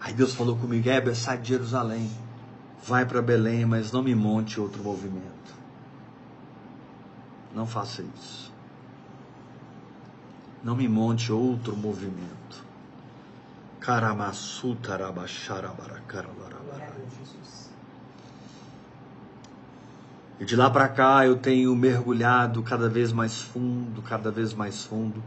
Aí 0.00 0.12
Deus 0.12 0.34
falou 0.34 0.56
comigo: 0.56 0.88
Heber, 0.88 1.14
sai 1.14 1.38
de 1.38 1.48
Jerusalém, 1.48 2.10
vai 2.82 3.06
para 3.06 3.22
Belém, 3.22 3.64
mas 3.64 3.92
não 3.92 4.02
me 4.02 4.14
monte 4.14 4.60
outro 4.60 4.82
movimento. 4.82 5.30
Não 7.54 7.66
faça 7.66 8.02
isso. 8.02 8.52
Não 10.62 10.74
me 10.74 10.88
monte 10.88 11.32
outro 11.32 11.76
movimento. 11.76 12.69
E 20.38 20.44
de 20.44 20.54
lá 20.54 20.70
para 20.70 20.86
cá 20.88 21.26
eu 21.26 21.36
tenho 21.36 21.74
mergulhado 21.74 22.62
cada 22.62 22.88
vez 22.88 23.10
mais 23.12 23.40
fundo, 23.40 24.02
cada 24.02 24.30
vez 24.30 24.52
mais 24.52 24.84
fundo. 24.84 25.22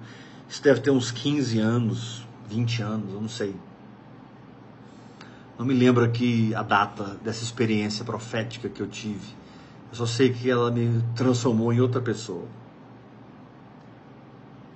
Isso 0.47 0.61
deve 0.61 0.81
ter 0.81 0.91
uns 0.91 1.09
15 1.09 1.59
anos, 1.59 2.27
20 2.47 2.81
anos, 2.81 3.13
eu 3.13 3.21
não 3.21 3.29
sei. 3.29 3.55
Não 5.57 5.65
me 5.65 5.73
lembro 5.73 6.03
aqui 6.03 6.53
a 6.53 6.61
data 6.61 7.17
dessa 7.23 7.43
experiência 7.43 8.05
profética 8.05 8.69
que 8.69 8.81
eu 8.81 8.87
tive. 8.87 9.35
Eu 9.91 9.97
só 9.97 10.05
sei 10.05 10.31
que 10.31 10.49
ela 10.49 10.69
me 10.69 11.03
transformou 11.15 11.73
em 11.73 11.79
outra 11.79 12.01
pessoa. 12.01 12.45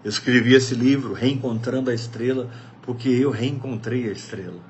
Eu 0.04 0.10
escrevi 0.10 0.54
esse 0.54 0.76
livro, 0.76 1.14
Reencontrando 1.14 1.90
a 1.90 1.94
Estrela, 1.94 2.50
porque 2.88 3.10
eu 3.10 3.30
reencontrei 3.30 4.08
a 4.08 4.14
estrela. 4.14 4.62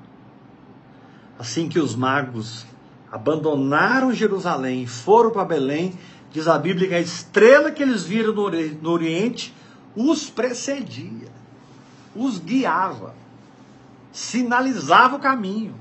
Assim 1.38 1.68
que 1.68 1.78
os 1.78 1.94
magos 1.94 2.66
abandonaram 3.12 4.12
Jerusalém, 4.12 4.88
foram 4.88 5.30
para 5.30 5.44
Belém, 5.44 5.96
diz 6.32 6.48
a 6.48 6.58
Bíblia 6.58 6.88
que 6.88 6.94
a 6.96 7.00
estrela 7.00 7.70
que 7.70 7.80
eles 7.80 8.02
viram 8.02 8.34
no 8.34 8.90
Oriente 8.90 9.54
os 9.94 10.28
precedia, 10.28 11.28
os 12.14 12.38
guiava, 12.38 13.14
sinalizava 14.10 15.14
o 15.14 15.20
caminho. 15.20 15.74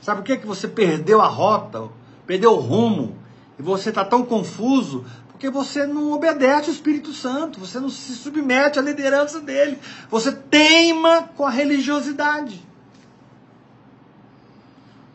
Sabe 0.00 0.20
por 0.20 0.26
que, 0.26 0.36
que 0.36 0.46
você 0.46 0.68
perdeu 0.68 1.20
a 1.20 1.26
rota, 1.26 1.88
perdeu 2.28 2.52
o 2.52 2.60
rumo, 2.60 3.16
e 3.58 3.62
você 3.62 3.88
está 3.88 4.04
tão 4.04 4.24
confuso? 4.24 5.04
Porque 5.40 5.48
você 5.48 5.86
não 5.86 6.12
obedece 6.12 6.68
ao 6.68 6.74
Espírito 6.74 7.14
Santo, 7.14 7.58
você 7.60 7.80
não 7.80 7.88
se 7.88 8.14
submete 8.14 8.78
à 8.78 8.82
liderança 8.82 9.40
dele, 9.40 9.78
você 10.10 10.30
teima 10.30 11.30
com 11.34 11.46
a 11.46 11.50
religiosidade. 11.50 12.62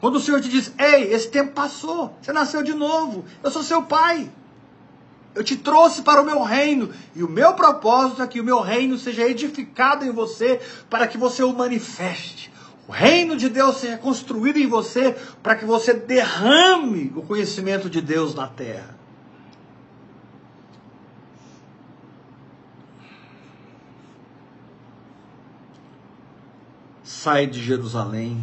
Quando 0.02 0.16
o 0.16 0.20
Senhor 0.20 0.42
te 0.42 0.50
diz: 0.50 0.74
Ei, 0.80 1.14
esse 1.14 1.30
tempo 1.30 1.52
passou, 1.52 2.18
você 2.20 2.34
nasceu 2.34 2.64
de 2.64 2.74
novo, 2.74 3.24
eu 3.44 3.52
sou 3.52 3.62
seu 3.62 3.84
pai. 3.84 4.28
Eu 5.36 5.44
te 5.44 5.56
trouxe 5.58 6.02
para 6.02 6.24
o 6.24 6.26
meu 6.26 6.42
reino, 6.42 6.90
e 7.16 7.22
o 7.22 7.30
meu 7.30 7.54
propósito 7.54 8.24
é 8.24 8.26
que 8.26 8.42
o 8.42 8.44
meu 8.44 8.62
reino 8.62 8.98
seja 8.98 9.30
edificado 9.30 10.06
em 10.06 10.12
você, 10.12 10.60
para 10.90 11.06
que 11.06 11.20
você 11.20 11.44
o 11.44 11.54
manifeste. 11.54 12.52
O 12.88 12.92
reino 12.92 13.38
de 13.38 13.48
Deus 13.48 13.78
seja 13.78 13.98
construído 14.00 14.58
em 14.58 14.66
você 14.66 15.16
para 15.44 15.56
que 15.56 15.66
você 15.66 15.94
derrame 15.94 17.14
o 17.16 17.22
conhecimento 17.22 17.88
de 17.88 18.02
Deus 18.02 18.34
na 18.34 18.48
terra. 18.48 18.95
Sai 27.26 27.48
de 27.48 27.60
Jerusalém 27.60 28.40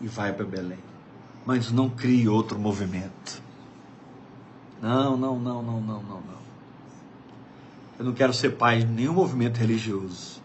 e 0.00 0.08
vai 0.08 0.32
para 0.32 0.44
Belém. 0.44 0.80
Mas 1.46 1.70
não 1.70 1.88
crie 1.88 2.28
outro 2.28 2.58
movimento. 2.58 3.40
Não, 4.82 5.16
não, 5.16 5.38
não, 5.38 5.62
não, 5.62 5.80
não, 5.80 6.02
não, 6.02 6.20
não. 6.20 6.42
Eu 7.96 8.04
não 8.04 8.12
quero 8.12 8.34
ser 8.34 8.56
pai 8.56 8.80
de 8.80 8.86
nenhum 8.86 9.12
movimento 9.12 9.58
religioso. 9.58 10.42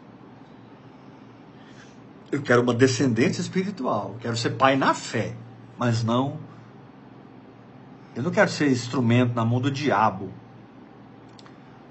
Eu 2.32 2.44
quero 2.44 2.62
uma 2.62 2.72
descendência 2.76 3.42
espiritual. 3.42 4.12
Eu 4.14 4.20
quero 4.20 4.38
ser 4.38 4.52
pai 4.52 4.76
na 4.76 4.94
fé, 4.94 5.34
mas 5.76 6.04
não. 6.04 6.38
Eu 8.16 8.22
não 8.22 8.30
quero 8.30 8.52
ser 8.52 8.70
instrumento 8.70 9.34
na 9.34 9.44
mão 9.44 9.60
do 9.60 9.72
diabo 9.72 10.30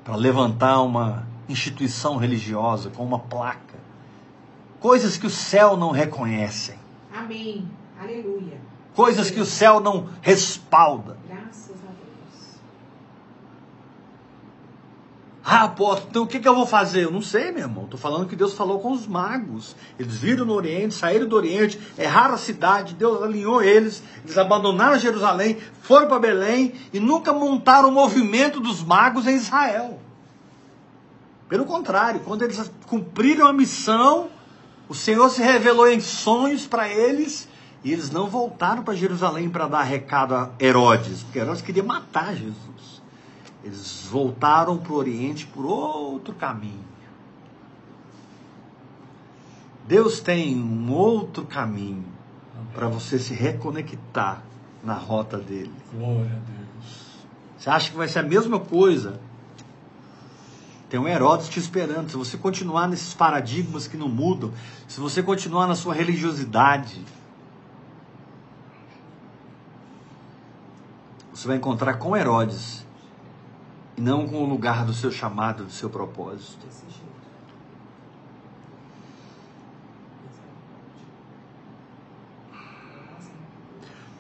para 0.05 0.15
levantar 0.15 0.83
uma 0.83 1.27
instituição 1.49 2.17
religiosa 2.17 2.91
com 2.91 3.05
uma 3.05 3.19
placa. 3.19 3.70
Coisas 4.81 5.19
que 5.19 5.27
o 5.27 5.31
céu 5.31 5.77
não 5.77 5.91
reconhecem. 5.91 6.77
Amém. 7.15 7.69
Aleluia. 8.01 8.59
Coisas 8.95 9.31
que 9.31 9.39
o 9.39 9.45
céu 9.45 9.79
não 9.79 10.09
respalda. 10.23 11.19
Graças 11.29 11.77
a 11.85 11.93
Deus. 11.93 12.61
Ah, 15.45 15.65
apóstolo, 15.65 16.09
então 16.09 16.23
o 16.23 16.27
que, 16.27 16.41
que 16.41 16.49
eu 16.49 16.55
vou 16.55 16.67
fazer? 16.67 17.05
Eu 17.05 17.11
não 17.11 17.21
sei, 17.21 17.53
meu 17.53 17.65
irmão. 17.65 17.85
Estou 17.85 18.01
falando 18.01 18.27
que 18.27 18.35
Deus 18.35 18.55
falou 18.55 18.81
com 18.81 18.91
os 18.91 19.07
magos. 19.07 19.77
Eles 19.99 20.17
viram 20.17 20.47
no 20.47 20.55
Oriente, 20.55 20.95
saíram 20.95 21.29
do 21.29 21.37
Oriente, 21.37 21.79
erraram 21.99 22.35
a 22.35 22.39
cidade, 22.39 22.95
Deus 22.95 23.23
alinhou 23.23 23.63
eles, 23.63 24.03
eles 24.25 24.39
abandonaram 24.39 24.99
Jerusalém, 24.99 25.59
foram 25.83 26.09
para 26.09 26.19
Belém 26.19 26.73
e 26.91 26.99
nunca 26.99 27.35
montaram 27.35 27.91
o 27.91 27.93
movimento 27.93 28.61
dos 28.61 28.83
magos 28.83 29.27
em 29.27 29.35
Israel. 29.37 30.01
Pelo 31.51 31.67
contrário, 31.67 32.21
quando 32.21 32.43
eles 32.43 32.71
cumpriram 32.87 33.47
a 33.47 33.53
missão, 33.53 34.31
o 34.91 34.95
Senhor 34.95 35.31
se 35.31 35.41
revelou 35.41 35.87
em 35.87 36.01
sonhos 36.01 36.67
para 36.67 36.89
eles 36.89 37.49
e 37.85 37.93
eles 37.93 38.11
não 38.11 38.29
voltaram 38.29 38.83
para 38.83 38.93
Jerusalém 38.93 39.49
para 39.49 39.69
dar 39.69 39.85
recado 39.85 40.35
a 40.35 40.51
Herodes, 40.59 41.23
porque 41.23 41.39
Herodes 41.39 41.63
queria 41.63 41.85
matar 41.85 42.35
Jesus. 42.35 43.01
Eles 43.63 44.09
voltaram 44.11 44.77
para 44.77 44.93
o 44.93 44.97
Oriente 44.97 45.47
por 45.47 45.65
outro 45.65 46.35
caminho. 46.35 46.85
Deus 49.87 50.19
tem 50.19 50.61
um 50.61 50.93
outro 50.93 51.45
caminho 51.45 52.05
para 52.75 52.89
você 52.89 53.17
se 53.17 53.33
reconectar 53.33 54.43
na 54.83 54.95
rota 54.95 55.39
dele. 55.39 55.73
Glória 55.95 56.23
a 56.25 56.51
Deus. 56.51 57.27
Você 57.57 57.71
acha 57.71 57.91
que 57.93 57.97
vai 57.97 58.09
ser 58.09 58.19
a 58.19 58.25
mesma 58.25 58.59
coisa? 58.59 59.21
Tem 60.91 60.99
um 60.99 61.07
Herodes 61.07 61.49
te 61.49 61.61
esperando. 61.61 62.11
Se 62.11 62.17
você 62.17 62.37
continuar 62.37 62.89
nesses 62.89 63.15
paradigmas 63.15 63.87
que 63.87 63.97
não 63.97 64.09
mudam, 64.09 64.53
se 64.89 64.99
você 64.99 65.23
continuar 65.23 65.69
na 65.69 65.77
sua 65.77 65.95
religiosidade, 65.95 67.05
você 71.33 71.47
vai 71.47 71.57
encontrar 71.59 71.95
com 71.95 72.17
Herodes 72.17 72.85
e 73.97 74.01
não 74.01 74.27
com 74.27 74.43
o 74.43 74.49
lugar 74.49 74.85
do 74.85 74.93
seu 74.93 75.13
chamado, 75.13 75.65
do 75.65 75.71
seu 75.71 75.89
propósito. 75.89 76.67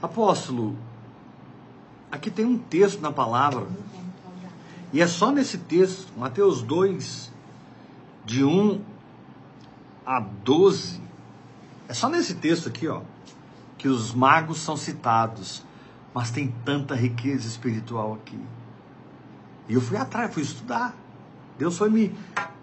Apóstolo, 0.00 0.76
aqui 2.12 2.30
tem 2.30 2.44
um 2.44 2.56
texto 2.56 3.00
na 3.00 3.10
palavra, 3.10 3.66
e 4.92 5.00
é 5.00 5.06
só 5.06 5.30
nesse 5.30 5.58
texto, 5.58 6.12
Mateus 6.16 6.62
2, 6.62 7.32
de 8.24 8.44
1 8.44 8.80
a 10.04 10.20
12, 10.20 11.00
é 11.88 11.94
só 11.94 12.08
nesse 12.08 12.34
texto 12.34 12.68
aqui, 12.68 12.88
ó, 12.88 13.02
que 13.78 13.88
os 13.88 14.12
magos 14.12 14.58
são 14.58 14.76
citados, 14.76 15.64
mas 16.12 16.30
tem 16.30 16.52
tanta 16.64 16.94
riqueza 16.94 17.46
espiritual 17.46 18.14
aqui. 18.14 18.38
E 19.68 19.74
eu 19.74 19.80
fui 19.80 19.96
atrás, 19.96 20.34
fui 20.34 20.42
estudar. 20.42 20.94
Deus 21.56 21.78
foi 21.78 21.88
me, 21.88 22.12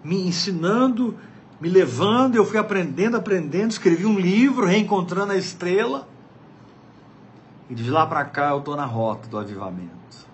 me 0.04 0.26
ensinando, 0.26 1.16
me 1.58 1.68
levando, 1.68 2.36
eu 2.36 2.44
fui 2.44 2.58
aprendendo, 2.58 3.16
aprendendo, 3.16 3.70
escrevi 3.70 4.04
um 4.04 4.18
livro, 4.18 4.66
reencontrando 4.66 5.32
a 5.32 5.36
estrela. 5.36 6.06
E 7.70 7.74
de 7.74 7.90
lá 7.90 8.06
para 8.06 8.24
cá 8.26 8.50
eu 8.50 8.58
estou 8.58 8.76
na 8.76 8.84
rota 8.84 9.28
do 9.28 9.38
avivamento. 9.38 10.27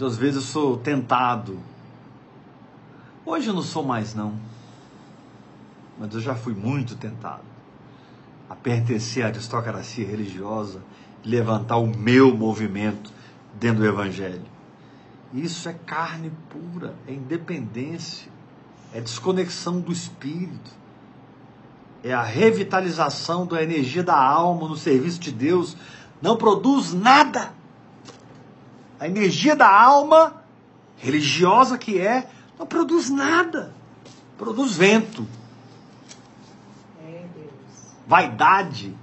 Às 0.00 0.16
vezes 0.16 0.36
eu 0.36 0.42
sou 0.42 0.76
tentado. 0.76 1.58
Hoje 3.24 3.48
eu 3.48 3.54
não 3.54 3.62
sou 3.62 3.84
mais, 3.84 4.14
não. 4.14 4.34
Mas 5.98 6.12
eu 6.14 6.20
já 6.20 6.34
fui 6.34 6.54
muito 6.54 6.96
tentado 6.96 7.54
a 8.48 8.54
pertencer 8.54 9.24
à 9.24 9.28
aristocracia 9.28 10.06
religiosa 10.06 10.82
e 11.22 11.28
levantar 11.28 11.76
o 11.76 11.86
meu 11.86 12.36
movimento 12.36 13.12
dentro 13.54 13.80
do 13.80 13.86
Evangelho. 13.86 14.44
Isso 15.32 15.68
é 15.68 15.72
carne 15.72 16.30
pura, 16.50 16.94
é 17.08 17.12
independência, 17.12 18.30
é 18.92 19.00
desconexão 19.00 19.80
do 19.80 19.90
espírito, 19.90 20.70
é 22.02 22.12
a 22.12 22.22
revitalização 22.22 23.46
da 23.46 23.62
energia 23.62 24.02
da 24.02 24.16
alma 24.16 24.68
no 24.68 24.76
serviço 24.76 25.18
de 25.18 25.32
Deus. 25.32 25.76
Não 26.20 26.36
produz 26.36 26.92
nada. 26.92 27.52
A 28.98 29.06
energia 29.06 29.54
da 29.56 29.68
alma, 29.68 30.42
religiosa 30.96 31.76
que 31.76 31.98
é, 31.98 32.28
não 32.58 32.66
produz 32.66 33.10
nada. 33.10 33.72
Produz 34.38 34.76
vento, 34.76 35.26
É 37.02 37.24
Deus. 37.34 37.50
vaidade, 38.06 38.94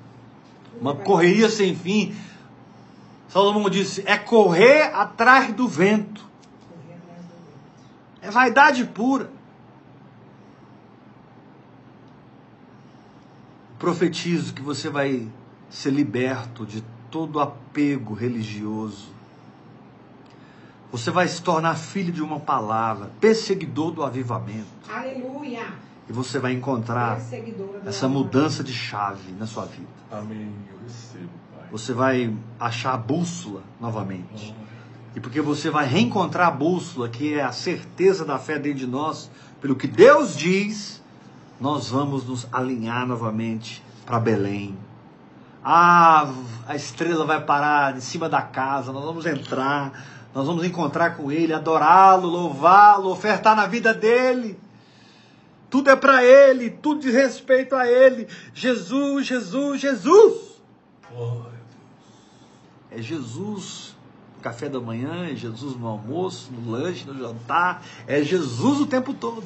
uma 0.80 0.96
correria 0.96 1.50
sem 1.50 1.76
fim. 1.76 2.16
Salomão 3.30 3.70
disse: 3.70 4.04
é 4.06 4.18
correr 4.18 4.94
atrás 4.94 5.54
do 5.54 5.68
vento, 5.68 6.22
Correr 6.70 6.96
atrás 6.98 7.22
do 7.22 7.34
vento. 7.34 8.22
é 8.22 8.30
vaidade 8.32 8.86
pura. 8.86 9.30
Profetizo 13.80 14.54
que 14.54 14.62
você 14.62 14.90
vai 14.90 15.28
ser 15.70 15.92
liberto 15.92 16.66
de 16.66 16.84
todo 17.10 17.40
apego 17.40 18.14
religioso. 18.14 19.10
Você 20.92 21.10
vai 21.10 21.28
se 21.28 21.42
tornar 21.42 21.76
filho 21.76 22.12
de 22.12 22.22
uma 22.22 22.40
palavra, 22.40 23.10
perseguidor 23.20 23.92
do 23.92 24.04
avivamento. 24.04 24.68
Aleluia. 24.90 25.66
E 26.10 26.12
você 26.12 26.38
vai 26.38 26.52
encontrar 26.52 27.20
essa 27.86 28.10
mudança 28.10 28.64
de 28.64 28.74
chave 28.74 29.32
na 29.40 29.48
sua 29.48 29.66
vida. 29.66 29.88
Amém. 30.12 30.52
Eu 30.70 30.80
recebo, 30.86 31.30
Pai. 31.56 31.68
Você 31.72 31.94
vai 31.94 32.36
achar 32.60 32.94
a 32.94 32.98
bússola 32.98 33.64
novamente. 33.80 34.54
E 35.16 35.20
porque 35.20 35.40
você 35.40 35.70
vai 35.70 35.86
reencontrar 35.86 36.50
a 36.50 36.52
bússola, 36.52 37.08
que 37.08 37.36
é 37.36 37.44
a 37.44 37.52
certeza 37.52 38.26
da 38.26 38.38
fé 38.38 38.60
dentro 38.60 38.80
de 38.80 38.88
nós, 38.88 39.32
pelo 39.62 39.76
que 39.76 39.88
Deus 39.88 40.36
diz, 40.36 41.02
nós 41.60 41.90
vamos 41.90 42.26
nos 42.26 42.48
alinhar 42.52 43.06
novamente 43.08 43.84
para 44.06 44.20
Belém. 44.20 44.78
Ah, 45.64 46.34
a 46.68 46.76
estrela 46.76 47.26
vai 47.26 47.40
parar 47.40 47.96
em 47.96 48.02
cima 48.02 48.28
da 48.28 48.42
casa, 48.42 48.92
nós 48.92 49.06
vamos 49.06 49.26
entrar, 49.26 49.94
nós 50.34 50.48
vamos 50.48 50.64
encontrar 50.64 51.18
com 51.18 51.32
Ele, 51.32 51.54
adorá-lo, 51.54 52.28
louvá-lo, 52.28 53.10
ofertar 53.10 53.56
na 53.56 53.68
vida 53.68 53.94
dele. 53.94 54.58
Tudo 55.70 55.90
é 55.90 55.96
para 55.96 56.24
Ele, 56.24 56.70
tudo 56.70 57.02
diz 57.02 57.14
respeito 57.14 57.76
a 57.76 57.88
Ele. 57.88 58.28
Jesus, 58.54 59.28
Jesus, 59.28 59.82
Jesus. 59.82 60.62
É 62.90 63.02
Jesus 63.02 63.96
no 64.36 64.42
café 64.42 64.70
da 64.70 64.80
manhã, 64.80 65.28
é 65.30 65.36
Jesus 65.36 65.76
no 65.76 65.88
almoço, 65.88 66.52
no 66.52 66.72
lanche, 66.72 67.06
no 67.06 67.18
jantar, 67.18 67.84
é 68.08 68.24
Jesus 68.24 68.80
o 68.80 68.86
tempo 68.86 69.14
todo. 69.14 69.46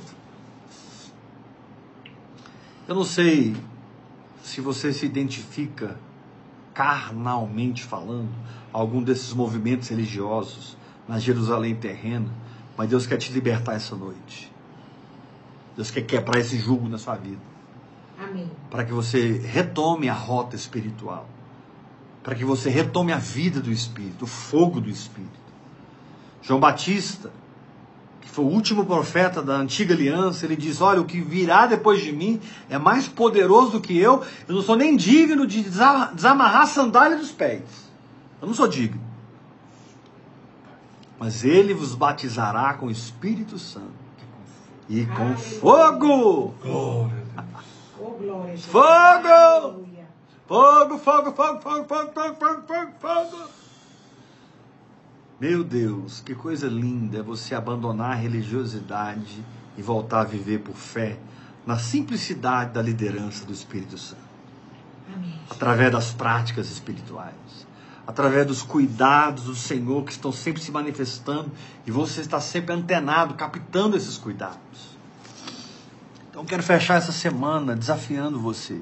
Eu 2.87 2.93
não 2.93 3.03
sei 3.03 3.55
se 4.43 4.61
você 4.61 4.93
se 4.93 5.05
identifica 5.05 5.99
carnalmente 6.73 7.83
falando 7.83 8.29
algum 8.79 9.01
desses 9.01 9.31
movimentos 9.33 9.87
religiosos 9.87 10.75
na 11.07 11.17
Jerusalém 11.17 11.73
terrena, 11.75 12.27
mas 12.75 12.89
Deus 12.89 13.07
quer 13.07 13.17
te 13.17 13.31
libertar 13.31 13.73
essa 13.73 13.95
noite. 13.95 14.51
Deus 15.77 15.89
quer 15.91 16.01
quebrar 16.01 16.39
esse 16.39 16.57
jugo 16.57 16.89
na 16.89 16.97
sua 16.97 17.15
vida 17.15 17.39
Amém. 18.21 18.49
para 18.69 18.83
que 18.83 18.91
você 18.91 19.39
retome 19.39 20.09
a 20.09 20.13
rota 20.13 20.55
espiritual, 20.57 21.25
para 22.21 22.35
que 22.35 22.43
você 22.43 22.69
retome 22.69 23.13
a 23.13 23.17
vida 23.17 23.61
do 23.61 23.71
Espírito, 23.71 24.23
o 24.25 24.27
fogo 24.27 24.81
do 24.81 24.89
Espírito. 24.89 25.39
João 26.41 26.59
Batista, 26.59 27.31
que 28.21 28.29
foi 28.29 28.43
o 28.43 28.49
último 28.49 28.85
profeta 28.85 29.41
da 29.41 29.55
antiga 29.55 29.93
aliança, 29.93 30.45
ele 30.45 30.55
diz: 30.55 30.81
Olha, 30.81 30.99
o 30.99 31.05
que 31.05 31.21
virá 31.21 31.65
depois 31.65 32.01
de 32.03 32.11
mim 32.11 32.41
é 32.69 32.77
mais 32.77 33.07
poderoso 33.07 33.71
do 33.71 33.81
que 33.81 33.97
eu, 33.97 34.21
eu 34.47 34.55
não 34.55 34.61
sou 34.61 34.75
nem 34.75 34.97
digno 34.97 35.47
de 35.47 35.61
desa- 35.63 36.11
desamarrar 36.13 36.63
a 36.63 36.67
sandália 36.67 37.17
dos 37.17 37.31
pés. 37.31 37.84
Eu 38.45 38.49
não 38.49 38.53
sou 38.53 38.67
digno. 38.67 39.01
Mas 41.17 41.43
ele 41.43 41.73
vos 41.73 41.95
batizará 41.95 42.75
com 42.75 42.85
o 42.85 42.91
Espírito 42.91 43.57
Santo 43.57 43.89
e 44.87 45.03
com 45.07 45.13
Aleluia. 45.13 45.37
fogo. 45.37 46.53
Glória 46.61 47.23
a 47.35 47.41
Deus. 47.41 47.65
Oh, 47.99 48.11
glória. 48.11 48.57
Fogo! 48.59 49.85
Fogo, 50.47 50.99
fogo, 50.99 51.31
fogo, 51.31 51.59
fogo, 51.59 51.85
fogo, 51.87 52.11
fogo, 52.13 52.35
fogo, 52.35 52.61
fogo, 52.67 52.91
fogo. 52.99 53.49
Meu 55.41 55.63
Deus, 55.63 56.19
que 56.21 56.35
coisa 56.35 56.67
linda 56.67 57.17
é 57.17 57.23
você 57.23 57.55
abandonar 57.55 58.11
a 58.11 58.15
religiosidade 58.15 59.43
e 59.75 59.81
voltar 59.81 60.21
a 60.21 60.23
viver 60.23 60.59
por 60.59 60.75
fé 60.75 61.17
na 61.65 61.79
simplicidade 61.79 62.73
da 62.73 62.81
liderança 62.83 63.43
do 63.43 63.51
Espírito 63.51 63.97
Santo, 63.97 64.21
Amém. 65.11 65.33
através 65.49 65.91
das 65.91 66.13
práticas 66.13 66.69
espirituais, 66.69 67.64
através 68.07 68.45
dos 68.45 68.61
cuidados 68.61 69.45
do 69.45 69.55
Senhor 69.55 70.03
que 70.03 70.11
estão 70.11 70.31
sempre 70.31 70.61
se 70.61 70.71
manifestando 70.71 71.51
e 71.85 71.91
você 71.91 72.21
está 72.21 72.39
sempre 72.39 72.73
antenado, 72.73 73.33
captando 73.33 73.97
esses 73.97 74.17
cuidados. 74.17 74.95
Então 76.29 76.45
quero 76.45 76.61
fechar 76.61 76.95
essa 76.95 77.11
semana 77.11 77.75
desafiando 77.75 78.39
você 78.39 78.81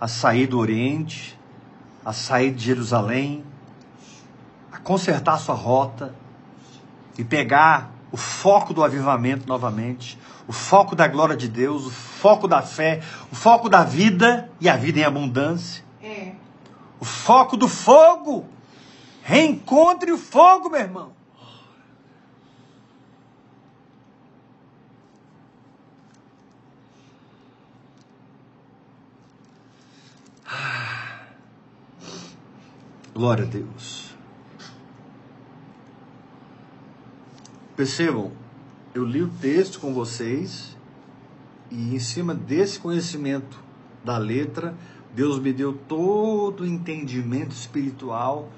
a 0.00 0.06
sair 0.06 0.46
do 0.46 0.58
Oriente, 0.58 1.38
a 2.04 2.12
sair 2.12 2.52
de 2.52 2.64
Jerusalém, 2.64 3.44
a 4.70 4.78
consertar 4.78 5.38
sua 5.38 5.54
rota 5.54 6.14
e 7.16 7.24
pegar 7.24 7.90
o 8.12 8.16
foco 8.16 8.74
do 8.74 8.84
avivamento 8.84 9.48
novamente, 9.48 10.18
o 10.46 10.52
foco 10.52 10.94
da 10.94 11.08
glória 11.08 11.36
de 11.36 11.48
Deus, 11.48 11.86
o 11.86 11.90
foco 11.90 12.46
da 12.46 12.60
fé, 12.60 13.02
o 13.32 13.34
foco 13.34 13.68
da 13.68 13.82
vida 13.82 14.50
e 14.60 14.68
a 14.68 14.76
vida 14.76 15.00
em 15.00 15.04
abundância, 15.04 15.84
É. 16.02 16.45
o 17.00 17.04
foco 17.04 17.56
do 17.56 17.68
fogo. 17.68 18.46
Reencontre 19.22 20.12
o 20.12 20.18
fogo, 20.18 20.70
meu 20.70 20.80
irmão. 20.80 21.16
Glória 33.16 33.44
a 33.44 33.48
Deus. 33.48 34.14
Percebam, 37.74 38.30
eu 38.94 39.04
li 39.04 39.22
o 39.22 39.28
texto 39.40 39.80
com 39.80 39.94
vocês 39.94 40.76
e 41.70 41.94
em 41.94 41.98
cima 41.98 42.34
desse 42.34 42.78
conhecimento 42.78 43.58
da 44.04 44.18
letra, 44.18 44.74
Deus 45.16 45.38
me 45.38 45.50
deu 45.50 45.72
todo 45.72 46.60
o 46.60 46.66
entendimento 46.66 47.52
espiritual 47.52 48.50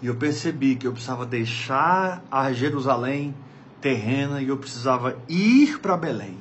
e 0.00 0.06
eu 0.06 0.16
percebi 0.16 0.74
que 0.74 0.86
eu 0.86 0.92
precisava 0.92 1.26
deixar 1.26 2.24
a 2.30 2.50
Jerusalém 2.54 3.34
terrena 3.82 4.40
e 4.40 4.48
eu 4.48 4.56
precisava 4.56 5.18
ir 5.28 5.78
para 5.78 5.94
Belém. 5.94 6.38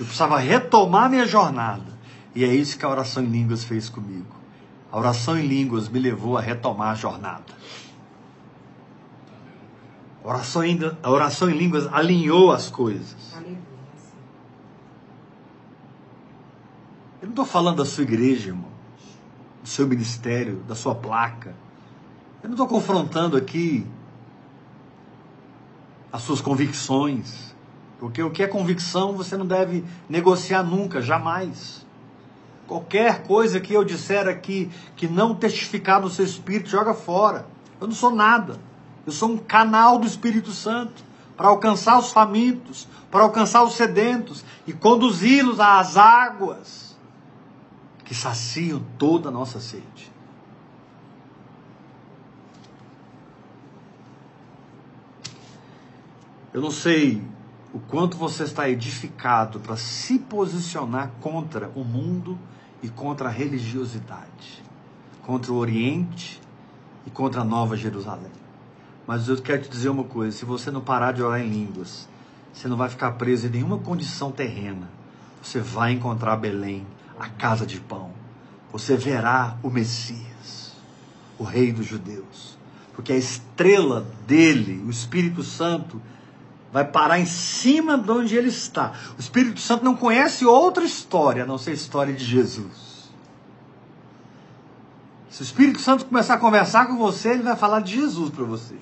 Eu 0.00 0.06
precisava 0.06 0.38
retomar 0.38 1.10
minha 1.10 1.26
jornada. 1.26 1.98
E 2.34 2.42
é 2.42 2.54
isso 2.54 2.78
que 2.78 2.86
a 2.86 2.88
oração 2.88 3.22
em 3.22 3.26
línguas 3.26 3.64
fez 3.64 3.90
comigo. 3.90 4.34
A 4.90 4.98
oração 4.98 5.38
em 5.38 5.46
línguas 5.46 5.90
me 5.90 5.98
levou 5.98 6.38
a 6.38 6.40
retomar 6.40 6.92
a 6.92 6.94
jornada. 6.94 7.52
A 10.24 10.28
oração, 10.28 10.62
ainda, 10.62 10.98
a 11.02 11.10
oração 11.10 11.50
em 11.50 11.58
línguas 11.58 11.86
alinhou 11.92 12.50
as 12.50 12.70
coisas. 12.70 13.27
Eu 17.20 17.26
não 17.26 17.32
estou 17.32 17.44
falando 17.44 17.78
da 17.78 17.84
sua 17.84 18.04
igreja, 18.04 18.50
irmão, 18.50 18.70
do 19.60 19.68
seu 19.68 19.88
ministério, 19.88 20.62
da 20.68 20.76
sua 20.76 20.94
placa. 20.94 21.52
Eu 22.40 22.48
não 22.48 22.54
estou 22.54 22.68
confrontando 22.68 23.36
aqui 23.36 23.84
as 26.12 26.22
suas 26.22 26.40
convicções. 26.40 27.54
Porque 27.98 28.22
o 28.22 28.30
que 28.30 28.44
é 28.44 28.46
convicção 28.46 29.14
você 29.14 29.36
não 29.36 29.46
deve 29.46 29.84
negociar 30.08 30.62
nunca, 30.62 31.02
jamais. 31.02 31.84
Qualquer 32.68 33.24
coisa 33.24 33.58
que 33.58 33.72
eu 33.72 33.82
disser 33.82 34.28
aqui 34.28 34.70
que 34.94 35.08
não 35.08 35.34
testificar 35.34 36.00
no 36.00 36.08
seu 36.08 36.24
espírito, 36.24 36.70
joga 36.70 36.94
fora. 36.94 37.46
Eu 37.80 37.88
não 37.88 37.94
sou 37.94 38.14
nada. 38.14 38.60
Eu 39.04 39.10
sou 39.10 39.30
um 39.30 39.38
canal 39.38 39.98
do 39.98 40.06
Espírito 40.06 40.52
Santo 40.52 41.02
para 41.36 41.48
alcançar 41.48 41.98
os 41.98 42.12
famintos, 42.12 42.86
para 43.10 43.22
alcançar 43.22 43.64
os 43.64 43.74
sedentos 43.74 44.44
e 44.66 44.72
conduzi-los 44.72 45.58
às 45.58 45.96
águas 45.96 46.87
que 48.08 48.14
saciam 48.14 48.82
toda 48.96 49.28
a 49.28 49.30
nossa 49.30 49.60
sede. 49.60 50.10
Eu 56.54 56.62
não 56.62 56.70
sei 56.70 57.22
o 57.74 57.78
quanto 57.78 58.16
você 58.16 58.44
está 58.44 58.66
edificado 58.66 59.60
para 59.60 59.76
se 59.76 60.18
posicionar 60.18 61.10
contra 61.20 61.70
o 61.74 61.84
mundo 61.84 62.38
e 62.82 62.88
contra 62.88 63.28
a 63.28 63.30
religiosidade, 63.30 64.64
contra 65.20 65.52
o 65.52 65.56
Oriente 65.56 66.40
e 67.06 67.10
contra 67.10 67.42
a 67.42 67.44
Nova 67.44 67.76
Jerusalém. 67.76 68.32
Mas 69.06 69.28
eu 69.28 69.36
quero 69.42 69.64
te 69.64 69.68
dizer 69.68 69.90
uma 69.90 70.04
coisa: 70.04 70.34
se 70.34 70.46
você 70.46 70.70
não 70.70 70.80
parar 70.80 71.12
de 71.12 71.22
orar 71.22 71.42
em 71.42 71.50
línguas, 71.50 72.08
você 72.54 72.68
não 72.68 72.76
vai 72.78 72.88
ficar 72.88 73.12
preso 73.12 73.48
em 73.48 73.50
nenhuma 73.50 73.76
condição 73.76 74.32
terrena. 74.32 74.88
Você 75.42 75.60
vai 75.60 75.92
encontrar 75.92 76.36
Belém, 76.36 76.86
a 77.18 77.28
casa 77.28 77.66
de 77.66 77.80
pão. 77.80 78.10
Você 78.72 78.96
verá 78.96 79.56
o 79.62 79.70
Messias, 79.70 80.76
o 81.38 81.44
Rei 81.44 81.72
dos 81.72 81.86
Judeus. 81.86 82.58
Porque 82.94 83.12
a 83.12 83.16
estrela 83.16 84.06
dele, 84.26 84.82
o 84.86 84.90
Espírito 84.90 85.42
Santo, 85.42 86.00
vai 86.72 86.84
parar 86.84 87.18
em 87.18 87.26
cima 87.26 87.96
de 87.96 88.10
onde 88.10 88.36
ele 88.36 88.48
está. 88.48 88.92
O 89.16 89.20
Espírito 89.20 89.60
Santo 89.60 89.84
não 89.84 89.96
conhece 89.96 90.44
outra 90.44 90.84
história 90.84 91.44
a 91.44 91.46
não 91.46 91.58
ser 91.58 91.70
a 91.70 91.74
história 91.74 92.12
de 92.12 92.24
Jesus. 92.24 93.08
Se 95.30 95.42
o 95.42 95.44
Espírito 95.44 95.80
Santo 95.80 96.06
começar 96.06 96.34
a 96.34 96.38
conversar 96.38 96.86
com 96.86 96.96
você, 96.96 97.30
ele 97.30 97.42
vai 97.42 97.56
falar 97.56 97.80
de 97.80 97.94
Jesus 97.94 98.30
para 98.30 98.44
você. 98.44 98.74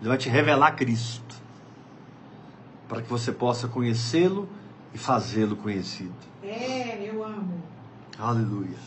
Ele 0.00 0.08
vai 0.08 0.18
te 0.18 0.28
revelar 0.28 0.72
Cristo. 0.72 1.36
Para 2.88 3.02
que 3.02 3.08
você 3.08 3.32
possa 3.32 3.68
conhecê-lo 3.68 4.48
e 4.92 4.98
fazê-lo 4.98 5.56
conhecido. 5.56 6.14
É. 6.42 7.05
Aleluia. 8.18 8.78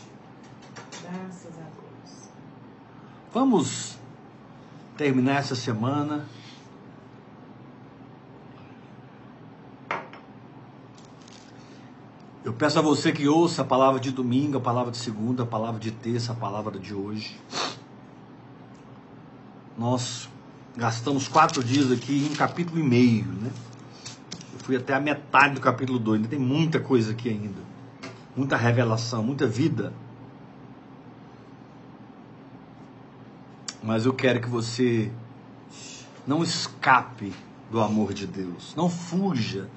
Graças 1.02 1.52
a 1.56 1.62
Deus. 1.62 2.28
Vamos 3.32 3.96
terminar 4.96 5.36
essa 5.36 5.54
semana. 5.54 6.26
Eu 12.44 12.52
peço 12.52 12.80
a 12.80 12.82
você 12.82 13.12
que 13.12 13.28
ouça 13.28 13.62
a 13.62 13.64
palavra 13.64 14.00
de 14.00 14.10
domingo, 14.10 14.58
a 14.58 14.60
palavra 14.60 14.90
de 14.90 14.98
segunda, 14.98 15.44
a 15.44 15.46
palavra 15.46 15.78
de 15.78 15.92
terça, 15.92 16.32
a 16.32 16.34
palavra 16.34 16.76
de 16.76 16.92
hoje. 16.92 17.38
Nós 19.78 20.28
gastamos 20.76 21.28
quatro 21.28 21.62
dias 21.62 21.92
aqui 21.92 22.26
em 22.26 22.32
um 22.32 22.34
capítulo 22.34 22.80
e 22.80 22.82
meio, 22.82 23.26
né? 23.26 23.52
Eu 24.54 24.58
fui 24.58 24.74
até 24.74 24.92
a 24.92 25.00
metade 25.00 25.54
do 25.54 25.60
capítulo 25.60 26.00
2, 26.00 26.16
ainda 26.16 26.28
tem 26.28 26.38
muita 26.38 26.80
coisa 26.80 27.12
aqui 27.12 27.28
ainda. 27.28 27.70
Muita 28.36 28.56
revelação, 28.56 29.22
muita 29.22 29.46
vida. 29.46 29.92
Mas 33.82 34.06
eu 34.06 34.12
quero 34.12 34.40
que 34.40 34.48
você 34.48 35.10
não 36.26 36.42
escape 36.42 37.32
do 37.70 37.80
amor 37.80 38.12
de 38.12 38.26
Deus, 38.26 38.74
não 38.76 38.90
fuja 38.90 39.68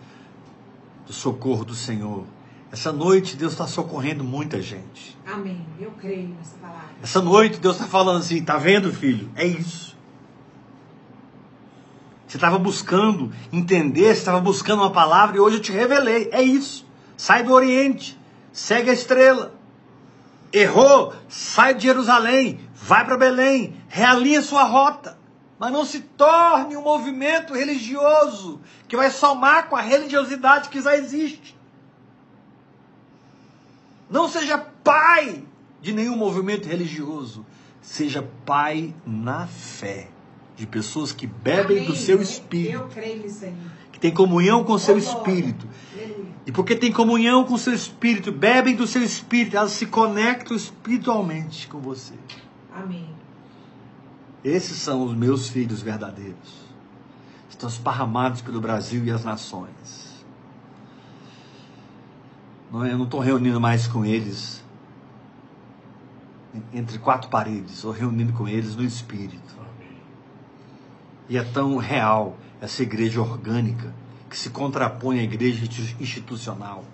do 1.06 1.14
socorro 1.14 1.64
do 1.64 1.76
Senhor. 1.76 2.26
Essa 2.72 2.92
noite 2.92 3.36
Deus 3.36 3.54
está 3.54 3.68
socorrendo 3.68 4.24
muita 4.24 4.62
gente. 4.62 5.18
Amém. 5.26 5.64
Eu 5.80 5.92
creio 5.92 6.30
nessa 6.30 6.58
palavra. 6.58 6.90
Essa 7.02 7.22
noite 7.22 7.60
Deus 7.60 7.76
está 7.76 7.88
falando 7.88 8.20
assim: 8.20 8.44
tá 8.44 8.58
vendo, 8.58 8.92
filho? 8.92 9.30
É 9.36 9.46
isso. 9.46 9.96
Você 12.28 12.38
estava 12.38 12.58
buscando 12.58 13.32
entender, 13.52 14.06
você 14.06 14.14
estava 14.14 14.40
buscando 14.40 14.80
uma 14.80 14.92
palavra 14.92 15.38
e 15.38 15.40
hoje 15.40 15.58
eu 15.58 15.62
te 15.62 15.72
revelei. 15.72 16.30
É 16.32 16.42
isso. 16.42 16.84
Sai 17.16 17.44
do 17.44 17.54
Oriente, 17.54 18.20
segue 18.54 18.90
a 18.90 18.94
estrela. 18.94 19.54
Errou, 20.54 21.14
sai 21.28 21.74
de 21.74 21.84
Jerusalém, 21.84 22.60
vai 22.76 23.04
para 23.04 23.18
Belém, 23.18 23.76
realinha 23.90 24.42
sua 24.42 24.64
rota. 24.64 25.18
Mas 25.60 25.72
não 25.72 25.84
se 25.86 26.00
torne 26.02 26.78
um 26.78 26.82
movimento 26.84 27.54
religioso 27.54 28.62
que 28.88 28.96
vai 28.96 29.10
somar 29.10 29.68
com 29.68 29.76
a 29.76 29.82
religiosidade 29.82 30.70
que 30.70 30.80
já 30.82 30.96
existe. 30.96 31.58
Não 34.10 34.30
seja 34.30 34.58
pai 34.58 35.44
de 35.82 35.92
nenhum 35.94 36.16
movimento 36.16 36.68
religioso. 36.68 37.46
Seja 37.82 38.28
pai 38.46 38.94
na 39.06 39.48
fé. 39.48 40.10
de 40.56 40.68
pessoas 40.68 41.12
que 41.12 41.26
bebem 41.26 41.78
Amém. 41.78 41.90
do 41.90 41.96
seu 41.96 42.18
Eu- 42.18 42.22
espírito, 42.22 42.74
Eu 42.74 42.88
creio 42.88 43.24
nisso 43.24 43.44
aí. 43.44 43.56
Têm 44.04 44.14
comunhão 44.14 44.66
com 44.66 44.74
o 44.74 44.80
seu 44.80 44.98
espírito. 44.98 45.66
E 46.46 46.52
porque 46.52 46.76
tem 46.76 46.92
comunhão 46.92 47.46
com 47.46 47.54
o 47.54 47.58
seu 47.58 47.74
espírito, 47.74 48.34
bebem 48.34 48.76
do 48.76 48.86
seu 48.86 49.02
espírito, 49.02 49.56
elas 49.56 49.72
se 49.72 49.86
conectam 49.86 50.58
espiritualmente 50.58 51.70
com 51.70 51.80
você. 51.80 52.14
Amém. 52.76 53.08
Esses 54.44 54.76
são 54.76 55.06
os 55.06 55.16
meus 55.16 55.48
filhos 55.48 55.82
verdadeiros. 55.82 56.68
Estão 57.50 57.70
esparramados 57.70 58.42
pelo 58.42 58.60
Brasil 58.60 59.06
e 59.06 59.10
as 59.10 59.24
nações. 59.24 60.26
Não, 62.70 62.84
é- 62.84 62.92
eu 62.92 62.98
não 62.98 63.06
estou 63.06 63.22
reunindo 63.22 63.62
mais 63.62 63.88
com 63.88 64.04
eles 64.04 64.62
entre 66.74 67.00
quatro 67.00 67.30
paredes, 67.30 67.76
estou 67.76 67.92
reunindo 67.92 68.34
com 68.34 68.50
eles 68.50 68.76
no 68.76 68.84
espírito. 68.84 69.56
Amém. 69.58 69.98
E 71.30 71.38
é 71.38 71.44
tão 71.44 71.78
real 71.78 72.36
essa 72.64 72.82
igreja 72.82 73.20
orgânica 73.22 73.94
que 74.30 74.38
se 74.38 74.50
contrapõe 74.50 75.20
à 75.20 75.24
igreja 75.24 75.66
institu- 75.66 76.02
institucional. 76.02 76.86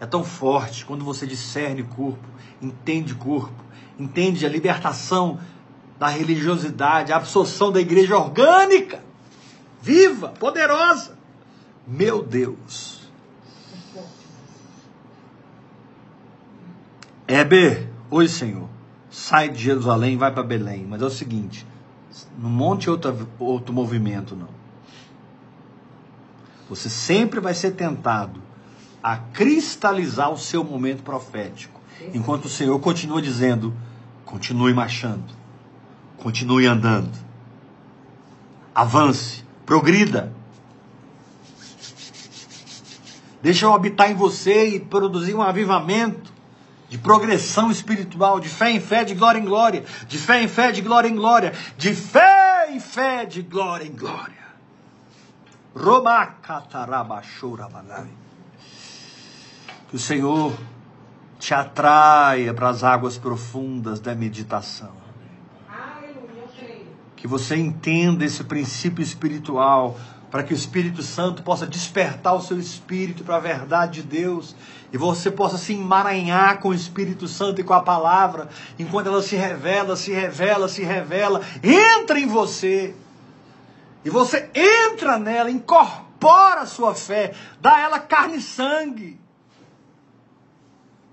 É 0.00 0.06
tão 0.06 0.24
forte 0.24 0.86
quando 0.86 1.04
você 1.04 1.26
discerne 1.26 1.82
corpo, 1.82 2.26
entende 2.60 3.14
corpo, 3.14 3.62
entende 3.98 4.46
a 4.46 4.48
libertação 4.48 5.38
da 5.98 6.08
religiosidade, 6.08 7.12
a 7.12 7.16
absorção 7.16 7.70
da 7.70 7.78
igreja 7.82 8.16
orgânica, 8.16 9.04
viva, 9.82 10.28
poderosa. 10.30 11.18
Meu 11.86 12.22
Deus. 12.22 13.10
Heber, 17.28 17.90
oi 18.10 18.26
Senhor, 18.26 18.70
sai 19.10 19.50
de 19.50 19.62
Jerusalém 19.62 20.16
vai 20.16 20.32
para 20.32 20.42
Belém. 20.42 20.86
Mas 20.88 21.02
é 21.02 21.04
o 21.04 21.10
seguinte, 21.10 21.66
não 22.38 22.48
monte 22.48 22.88
outro, 22.88 23.28
outro 23.38 23.74
movimento, 23.74 24.34
não. 24.34 24.59
Você 26.70 26.88
sempre 26.88 27.40
vai 27.40 27.52
ser 27.52 27.72
tentado 27.72 28.40
a 29.02 29.16
cristalizar 29.16 30.30
o 30.30 30.38
seu 30.38 30.62
momento 30.62 31.02
profético. 31.02 31.80
Enquanto 32.14 32.44
o 32.44 32.48
Senhor 32.48 32.78
continua 32.78 33.20
dizendo, 33.20 33.74
continue 34.24 34.72
marchando, 34.72 35.34
continue 36.18 36.66
andando, 36.66 37.10
avance, 38.72 39.44
progrida. 39.66 40.32
Deixa 43.42 43.66
eu 43.66 43.74
habitar 43.74 44.08
em 44.08 44.14
você 44.14 44.76
e 44.76 44.80
produzir 44.80 45.34
um 45.34 45.42
avivamento 45.42 46.32
de 46.88 46.98
progressão 46.98 47.68
espiritual, 47.68 48.38
de 48.38 48.48
fé 48.48 48.70
em 48.70 48.80
fé, 48.80 49.02
de 49.02 49.16
glória 49.16 49.40
em 49.40 49.44
glória, 49.44 49.84
de 50.06 50.18
fé 50.18 50.40
em 50.40 50.48
fé, 50.48 50.70
de 50.70 50.82
glória 50.82 51.08
em 51.08 51.16
glória, 51.16 51.52
de 51.76 51.94
fé 51.94 52.68
em 52.70 52.78
fé, 52.78 53.26
de 53.26 53.42
glória 53.42 53.84
em 53.84 53.92
glória. 53.92 54.39
Que 59.88 59.96
o 59.96 59.98
Senhor 59.98 60.52
te 61.38 61.54
atraia 61.54 62.52
para 62.52 62.68
as 62.68 62.82
águas 62.82 63.16
profundas 63.16 64.00
da 64.00 64.14
meditação. 64.14 64.92
Que 67.16 67.26
você 67.26 67.56
entenda 67.56 68.24
esse 68.24 68.42
princípio 68.44 69.02
espiritual, 69.02 69.98
para 70.30 70.42
que 70.42 70.52
o 70.52 70.56
Espírito 70.56 71.02
Santo 71.02 71.42
possa 71.42 71.66
despertar 71.66 72.34
o 72.34 72.40
seu 72.40 72.58
espírito 72.58 73.24
para 73.24 73.36
a 73.36 73.40
verdade 73.40 74.02
de 74.02 74.08
Deus 74.08 74.54
e 74.92 74.98
você 74.98 75.30
possa 75.30 75.56
se 75.56 75.72
emaranhar 75.72 76.58
com 76.58 76.68
o 76.68 76.74
Espírito 76.74 77.28
Santo 77.28 77.60
e 77.60 77.64
com 77.64 77.72
a 77.72 77.80
palavra, 77.80 78.48
enquanto 78.78 79.08
ela 79.08 79.22
se 79.22 79.36
revela, 79.36 79.96
se 79.96 80.12
revela, 80.12 80.68
se 80.68 80.82
revela, 80.82 81.40
entra 81.62 82.18
em 82.18 82.26
você. 82.26 82.94
E 84.04 84.10
você 84.10 84.50
entra 84.54 85.18
nela, 85.18 85.50
incorpora 85.50 86.62
a 86.62 86.66
sua 86.66 86.94
fé, 86.94 87.34
dá 87.60 87.80
ela 87.80 87.98
carne 87.98 88.38
e 88.38 88.42
sangue. 88.42 89.20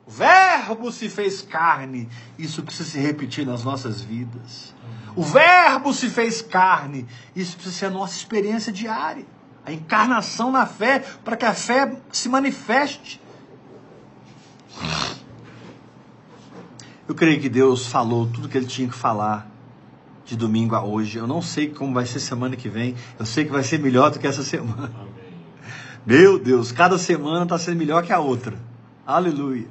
O 0.05 0.11
Verbo 0.11 0.89
se 0.89 1.09
fez 1.09 1.41
carne. 1.41 2.07
Isso 2.39 2.63
precisa 2.63 2.91
se 2.91 2.99
repetir 2.99 3.45
nas 3.45 3.63
nossas 3.63 3.99
vidas. 3.99 4.73
O 5.15 5.21
Verbo 5.21 5.93
se 5.93 6.09
fez 6.09 6.41
carne. 6.41 7.05
Isso 7.35 7.55
precisa 7.55 7.75
ser 7.75 7.85
a 7.88 7.89
nossa 7.89 8.15
experiência 8.15 8.71
diária. 8.71 9.25
A 9.65 9.73
encarnação 9.73 10.49
na 10.49 10.65
fé, 10.65 10.99
para 11.25 11.35
que 11.35 11.43
a 11.43 11.53
fé 11.53 11.93
se 12.09 12.29
manifeste. 12.29 13.21
Eu 17.05 17.13
creio 17.13 17.41
que 17.41 17.49
Deus 17.49 17.88
falou 17.88 18.27
tudo 18.27 18.47
que 18.47 18.57
ele 18.57 18.65
tinha 18.67 18.88
que 18.88 18.95
falar 18.95 19.57
de 20.28 20.36
domingo 20.36 20.75
a 20.75 20.84
hoje. 20.84 21.17
Eu 21.17 21.25
não 21.25 21.41
sei 21.41 21.69
como 21.69 21.93
vai 21.93 22.05
ser 22.05 22.19
semana 22.19 22.55
que 22.55 22.67
vem. 22.67 22.95
Eu 23.17 23.25
sei 23.25 23.45
que 23.45 23.51
vai 23.51 23.63
ser 23.63 23.80
melhor 23.80 24.11
do 24.11 24.19
que 24.19 24.28
essa 24.28 24.43
semana. 24.43 24.91
Amém. 24.93 25.38
Meu 26.05 26.38
Deus, 26.38 26.71
cada 26.71 26.97
semana 26.97 27.43
está 27.43 27.57
sendo 27.57 27.78
melhor 27.78 28.03
que 28.03 28.11
a 28.11 28.19
outra. 28.19 28.57
Aleluia. 29.05 29.67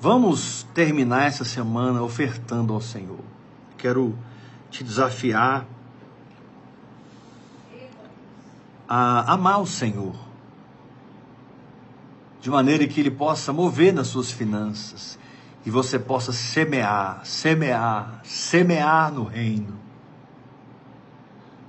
Vamos 0.00 0.66
terminar 0.74 1.26
essa 1.26 1.44
semana 1.44 2.02
ofertando 2.02 2.72
ao 2.72 2.80
Senhor. 2.80 3.20
Quero 3.76 4.18
te 4.70 4.82
desafiar 4.82 5.66
a 8.88 9.34
amar 9.34 9.60
o 9.60 9.66
Senhor, 9.66 10.14
de 12.40 12.48
maneira 12.48 12.86
que 12.86 13.00
Ele 13.00 13.10
possa 13.10 13.52
mover 13.52 13.92
nas 13.92 14.06
suas 14.06 14.30
finanças 14.30 15.17
e 15.66 15.70
você 15.70 15.98
possa 15.98 16.32
semear, 16.32 17.20
semear, 17.24 18.20
semear 18.24 19.12
no 19.12 19.24
reino. 19.24 19.78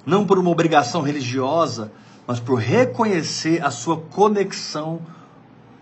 Não 0.05 0.25
por 0.25 0.39
uma 0.39 0.49
obrigação 0.49 1.01
religiosa, 1.01 1.91
mas 2.25 2.39
por 2.39 2.59
reconhecer 2.59 3.63
a 3.63 3.71
sua 3.71 3.97
conexão 3.97 5.01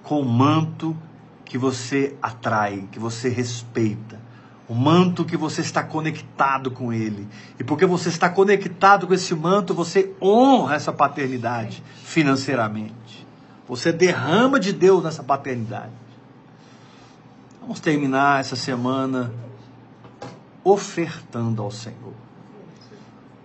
com 0.03 0.21
o 0.21 0.25
manto 0.25 0.95
que 1.43 1.57
você 1.57 2.15
atrai, 2.21 2.87
que 2.91 2.99
você 2.99 3.29
respeita. 3.29 4.19
O 4.67 4.73
manto 4.73 5.23
que 5.23 5.37
você 5.37 5.61
está 5.61 5.81
conectado 5.81 6.71
com 6.71 6.91
ele. 6.91 7.27
E 7.57 7.63
porque 7.63 7.85
você 7.85 8.09
está 8.09 8.29
conectado 8.29 9.07
com 9.07 9.13
esse 9.13 9.33
manto, 9.33 9.73
você 9.73 10.13
honra 10.21 10.75
essa 10.75 10.91
paternidade 10.91 11.81
financeiramente. 12.03 13.25
Você 13.67 13.93
derrama 13.93 14.59
de 14.59 14.73
Deus 14.73 15.03
nessa 15.03 15.23
paternidade. 15.23 16.06
Vamos 17.67 17.81
terminar 17.81 18.39
essa 18.39 18.55
semana 18.55 19.29
ofertando 20.63 21.61
ao 21.61 21.69
Senhor. 21.69 22.13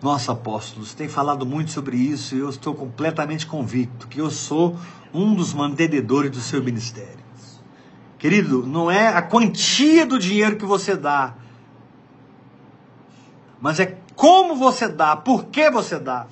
Nossa, 0.01 0.31
apóstolos, 0.31 0.95
tem 0.95 1.09
falado 1.09 1.45
muito 1.45 1.73
sobre 1.73 1.97
isso 1.97 2.37
e 2.37 2.39
eu 2.39 2.49
estou 2.49 2.73
completamente 2.73 3.45
convicto 3.45 4.07
que 4.07 4.21
eu 4.21 4.31
sou 4.31 4.79
um 5.13 5.35
dos 5.35 5.53
mantenedores 5.53 6.31
do 6.31 6.41
seu 6.41 6.63
ministério. 6.63 7.19
Querido, 8.17 8.65
não 8.65 8.89
é 8.89 9.09
a 9.09 9.23
quantia 9.23 10.07
do 10.07 10.21
dinheiro 10.21 10.57
que 10.57 10.65
você 10.65 10.97
dá, 10.97 11.35
mas 13.61 13.81
é 13.81 13.99
como 14.15 14.55
você 14.55 14.87
dá, 14.87 15.17
por 15.17 15.47
que 15.47 15.69
você 15.69 15.99
dá. 15.99 16.29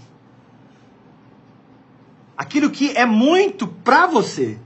Aquilo 2.37 2.71
que 2.71 2.97
é 2.97 3.05
muito 3.05 3.67
para 3.67 4.07
você. 4.07 4.61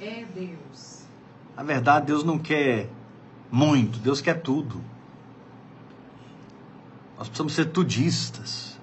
É 0.00 0.24
Deus. 0.32 0.87
Na 1.58 1.64
verdade, 1.64 2.06
Deus 2.06 2.22
não 2.22 2.38
quer 2.38 2.88
muito, 3.50 3.98
Deus 3.98 4.20
quer 4.20 4.40
tudo. 4.40 4.80
Nós 7.18 7.26
precisamos 7.26 7.52
ser 7.52 7.64
tudistas. 7.64 8.78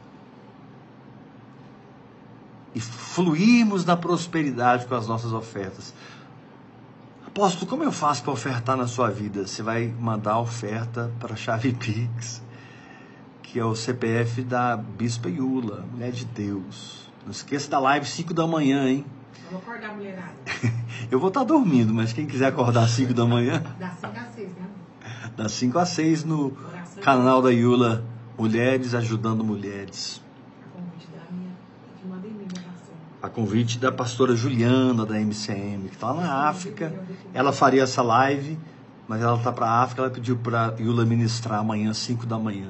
E 2.73 2.81
fluirmos 2.81 3.85
na 3.85 3.95
prosperidade 3.95 4.88
com 4.88 4.95
as 4.95 5.07
nossas 5.07 5.31
ofertas. 5.31 5.93
Apóstolo, 7.26 7.65
como 7.65 7.81
eu 7.81 7.93
faço 7.93 8.22
para 8.23 8.34
ofertar 8.34 8.76
na 8.76 8.88
sua 8.88 9.10
vida? 9.10 9.47
Você 9.47 9.64
vai 9.64 9.88
mandar 9.88 10.34
a 10.34 10.39
oferta 10.41 11.10
para 11.18 11.31
a 11.31 11.38
chave 11.38 11.72
Pix, 11.72 12.43
que 13.41 13.57
é 13.57 13.64
o 13.64 13.73
CPF 13.73 14.43
da 14.43 14.76
Bispa 14.76 15.30
Iula, 15.30 15.85
mulher 15.93 16.11
de 16.11 16.26
Deus. 16.26 17.10
Não 17.23 17.31
esqueça 17.31 17.69
da 17.69 17.80
live 17.80 18.06
5 18.06 18.34
da 18.34 18.45
manhã, 18.45 18.89
hein? 18.89 19.06
Vou 19.49 19.61
acordar 19.61 19.91
a 19.91 19.93
mulherada. 19.93 20.35
Eu 21.11 21.19
vou 21.19 21.30
estar 21.30 21.44
dormindo, 21.44 21.94
mas 21.94 22.14
quem 22.14 22.26
quiser 22.26 22.48
acordar 22.48 22.84
às 22.84 22.91
5 22.91 23.14
da 23.14 23.26
manhã, 23.26 23.61
Das 23.80 23.94
5 23.99 24.18
às 24.18 24.36
6, 24.36 24.49
né? 24.49 24.68
das 25.38 25.52
5 25.52 25.80
às 25.80 25.90
6 25.90 26.23
no 26.23 26.45
Oração. 26.68 27.03
canal 27.03 27.41
da 27.41 27.52
Iula, 27.52 28.03
Mulheres 28.38 28.94
Ajudando 28.94 29.44
Mulheres. 29.44 30.22
A 33.22 33.30
convite 33.30 33.80
da 33.80 33.90
da 33.90 33.95
pastora 33.95 34.36
Juliana 34.36 35.03
da 35.03 35.19
MCM, 35.19 35.88
que 35.90 35.95
está 35.95 36.14
na 36.14 36.48
África. 36.48 36.94
Ela 37.34 37.52
faria 37.52 37.82
essa 37.82 38.03
live, 38.03 38.57
mas 39.07 39.22
ela 39.22 39.36
está 39.38 39.52
para 39.52 39.65
a 39.65 39.82
África, 39.82 40.03
ela 40.03 40.11
pediu 40.11 40.38
para 40.38 40.76
Iula 40.77 41.06
ministrar 41.06 41.60
amanhã 41.60 41.90
às 41.90 41.98
5 41.98 42.26
da 42.27 42.38
manhã. 42.38 42.69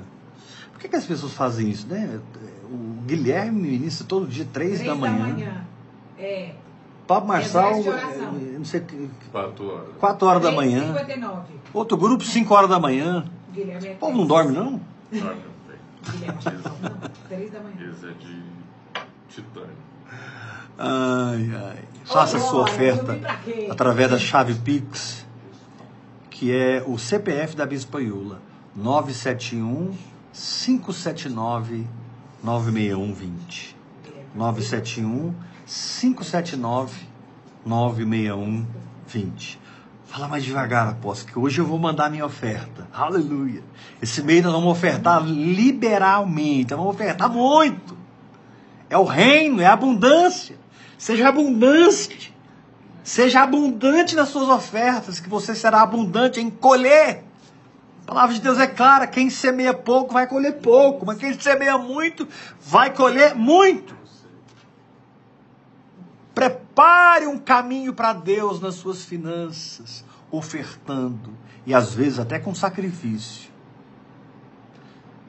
Por 0.72 0.80
que, 0.80 0.88
que 0.88 0.96
as 0.96 1.06
pessoas 1.06 1.34
fazem 1.34 1.70
isso, 1.70 1.86
né? 1.88 2.22
O 2.72 3.02
Guilherme 3.06 3.70
ministra 3.70 4.08
todo 4.08 4.28
dia, 4.28 4.46
3 4.46 4.80
Três 4.80 4.88
da 4.88 4.96
manhã. 4.96 5.66
É. 6.18 6.56
Pablo 7.08 7.28
Marçal, 7.28 7.72
eh, 7.76 8.56
não 8.58 8.66
sei, 8.66 8.80
que- 8.82 9.10
Quatro 9.32 9.70
horas. 9.72 9.88
4 10.00 10.28
horas 10.28 10.42
da 10.44 10.52
manhã. 10.52 10.88
59. 10.88 11.54
Outro 11.74 11.98
grupo, 11.98 12.24
5 12.24 12.54
horas 12.54 12.70
da 12.70 12.80
manhã. 12.80 13.26
Guilherme 13.54 13.88
é 13.90 13.92
O 13.94 13.96
povo 13.98 14.18
não 14.18 14.26
dorme, 14.26 14.52
não? 14.52 14.64
Dorme, 14.64 14.82
não 15.12 15.22
tem. 15.68 16.12
Guilherme, 16.12 16.40
não. 16.82 17.10
Três 17.30 17.52
da 17.52 17.60
manhã. 17.60 17.92
Esse 17.92 18.06
é 18.08 18.12
de 18.12 18.44
titânio. 19.30 19.70
Ai, 20.78 21.52
ai. 21.70 21.80
Faça 22.06 22.38
a 22.38 22.40
sua 22.40 22.64
oferta 22.64 23.18
através 23.70 24.10
da 24.12 24.18
chave 24.20 24.56
Pix, 24.56 25.26
que 26.30 26.52
é 26.52 26.84
o 26.86 26.98
CPF 26.98 27.56
da 27.56 27.66
Bispa 27.66 28.02
Iula, 28.02 28.40
971 28.76 29.96
579 30.34 31.88
96120. 32.44 33.76
971 34.36 35.34
579 35.66 36.94
96120. 37.66 39.60
Fala 40.06 40.28
mais 40.28 40.44
devagar, 40.44 40.88
apóstolo, 40.88 41.34
que 41.34 41.40
hoje 41.40 41.60
eu 41.60 41.66
vou 41.66 41.80
mandar 41.80 42.10
minha 42.10 42.26
oferta. 42.26 42.88
Aleluia. 42.94 43.64
Esse 44.02 44.22
mês 44.22 44.44
nós 44.44 44.54
vamos 44.54 44.72
ofertar 44.72 45.24
liberalmente, 45.26 46.72
nós 46.72 46.80
vamos 46.80 46.96
ofertar 46.96 47.30
muito. 47.30 47.98
É 48.90 48.98
o 48.98 49.04
reino, 49.04 49.62
é 49.62 49.66
a 49.66 49.74
abundância. 49.74 50.56
Seja 50.98 51.28
abundante. 51.28 52.34
Seja 53.04 53.42
abundante 53.42 54.16
nas 54.16 54.30
suas 54.30 54.48
ofertas, 54.48 55.20
que 55.20 55.28
você 55.28 55.54
será 55.54 55.82
abundante 55.82 56.40
em 56.40 56.50
colher. 56.50 57.24
A 58.04 58.06
palavra 58.06 58.36
de 58.36 58.42
Deus 58.42 58.60
é 58.60 58.68
clara: 58.68 59.08
quem 59.08 59.30
semeia 59.30 59.74
pouco 59.74 60.14
vai 60.14 60.28
colher 60.28 60.60
pouco, 60.60 61.06
mas 61.06 61.18
quem 61.18 61.34
semeia 61.40 61.78
muito 61.78 62.28
vai 62.62 62.94
colher 62.94 63.36
muito. 63.36 63.96
Prepare 66.36 67.26
um 67.26 67.40
caminho 67.40 67.94
para 67.94 68.12
Deus 68.12 68.60
nas 68.60 68.76
suas 68.76 69.06
finanças, 69.06 70.04
ofertando, 70.30 71.32
e 71.66 71.74
às 71.74 71.94
vezes 71.94 72.20
até 72.20 72.38
com 72.38 72.54
sacrifício. 72.54 73.50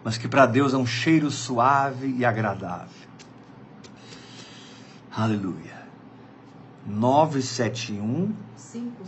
Mas 0.02 0.18
que 0.18 0.26
para 0.26 0.46
Deus 0.46 0.74
é 0.74 0.76
um 0.76 0.86
cheiro 0.86 1.30
suave 1.30 2.08
e 2.18 2.24
agradável. 2.24 3.06
Aleluia. 5.10 5.86
971 6.84 8.34
Cinco. 8.56 9.04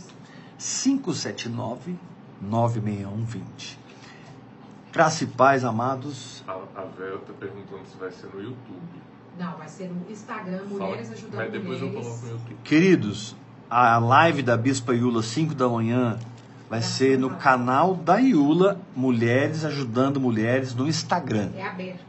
579 0.57 1.95
96120. 2.41 3.79
Graça 4.91 5.23
e 5.23 5.27
paz, 5.27 5.63
amados. 5.63 6.43
A, 6.47 6.53
a 6.53 6.85
Vera 6.85 7.19
tá 7.19 7.33
perguntando 7.39 7.85
se 7.85 7.97
vai 7.97 8.11
ser 8.11 8.27
no 8.33 8.41
YouTube. 8.41 9.08
Não, 9.39 9.55
vai 9.57 9.67
ser 9.69 9.89
no 9.89 10.11
Instagram, 10.11 10.63
Mulheres 10.69 11.07
Fala- 11.07 11.17
Ajudando 11.17 11.35
Mas 11.35 11.51
depois 11.51 11.81
eu 11.81 11.87
Mulheres. 11.87 12.07
coloco 12.07 12.25
no 12.25 12.31
YouTube. 12.33 12.55
Queridos, 12.63 13.35
a 13.69 13.97
live 13.97 14.41
da 14.43 14.57
Bispa 14.57 14.93
Iula, 14.93 15.23
5 15.23 15.55
da 15.55 15.67
manhã, 15.69 16.19
vai 16.69 16.81
ser 16.81 17.17
no 17.17 17.29
canal 17.31 17.95
da 17.95 18.19
Iula, 18.19 18.77
Mulheres 18.95 19.63
Ajudando 19.63 20.19
Mulheres, 20.19 20.75
no 20.75 20.87
Instagram. 20.87 21.49
É 21.55 21.65
aberto. 21.65 22.03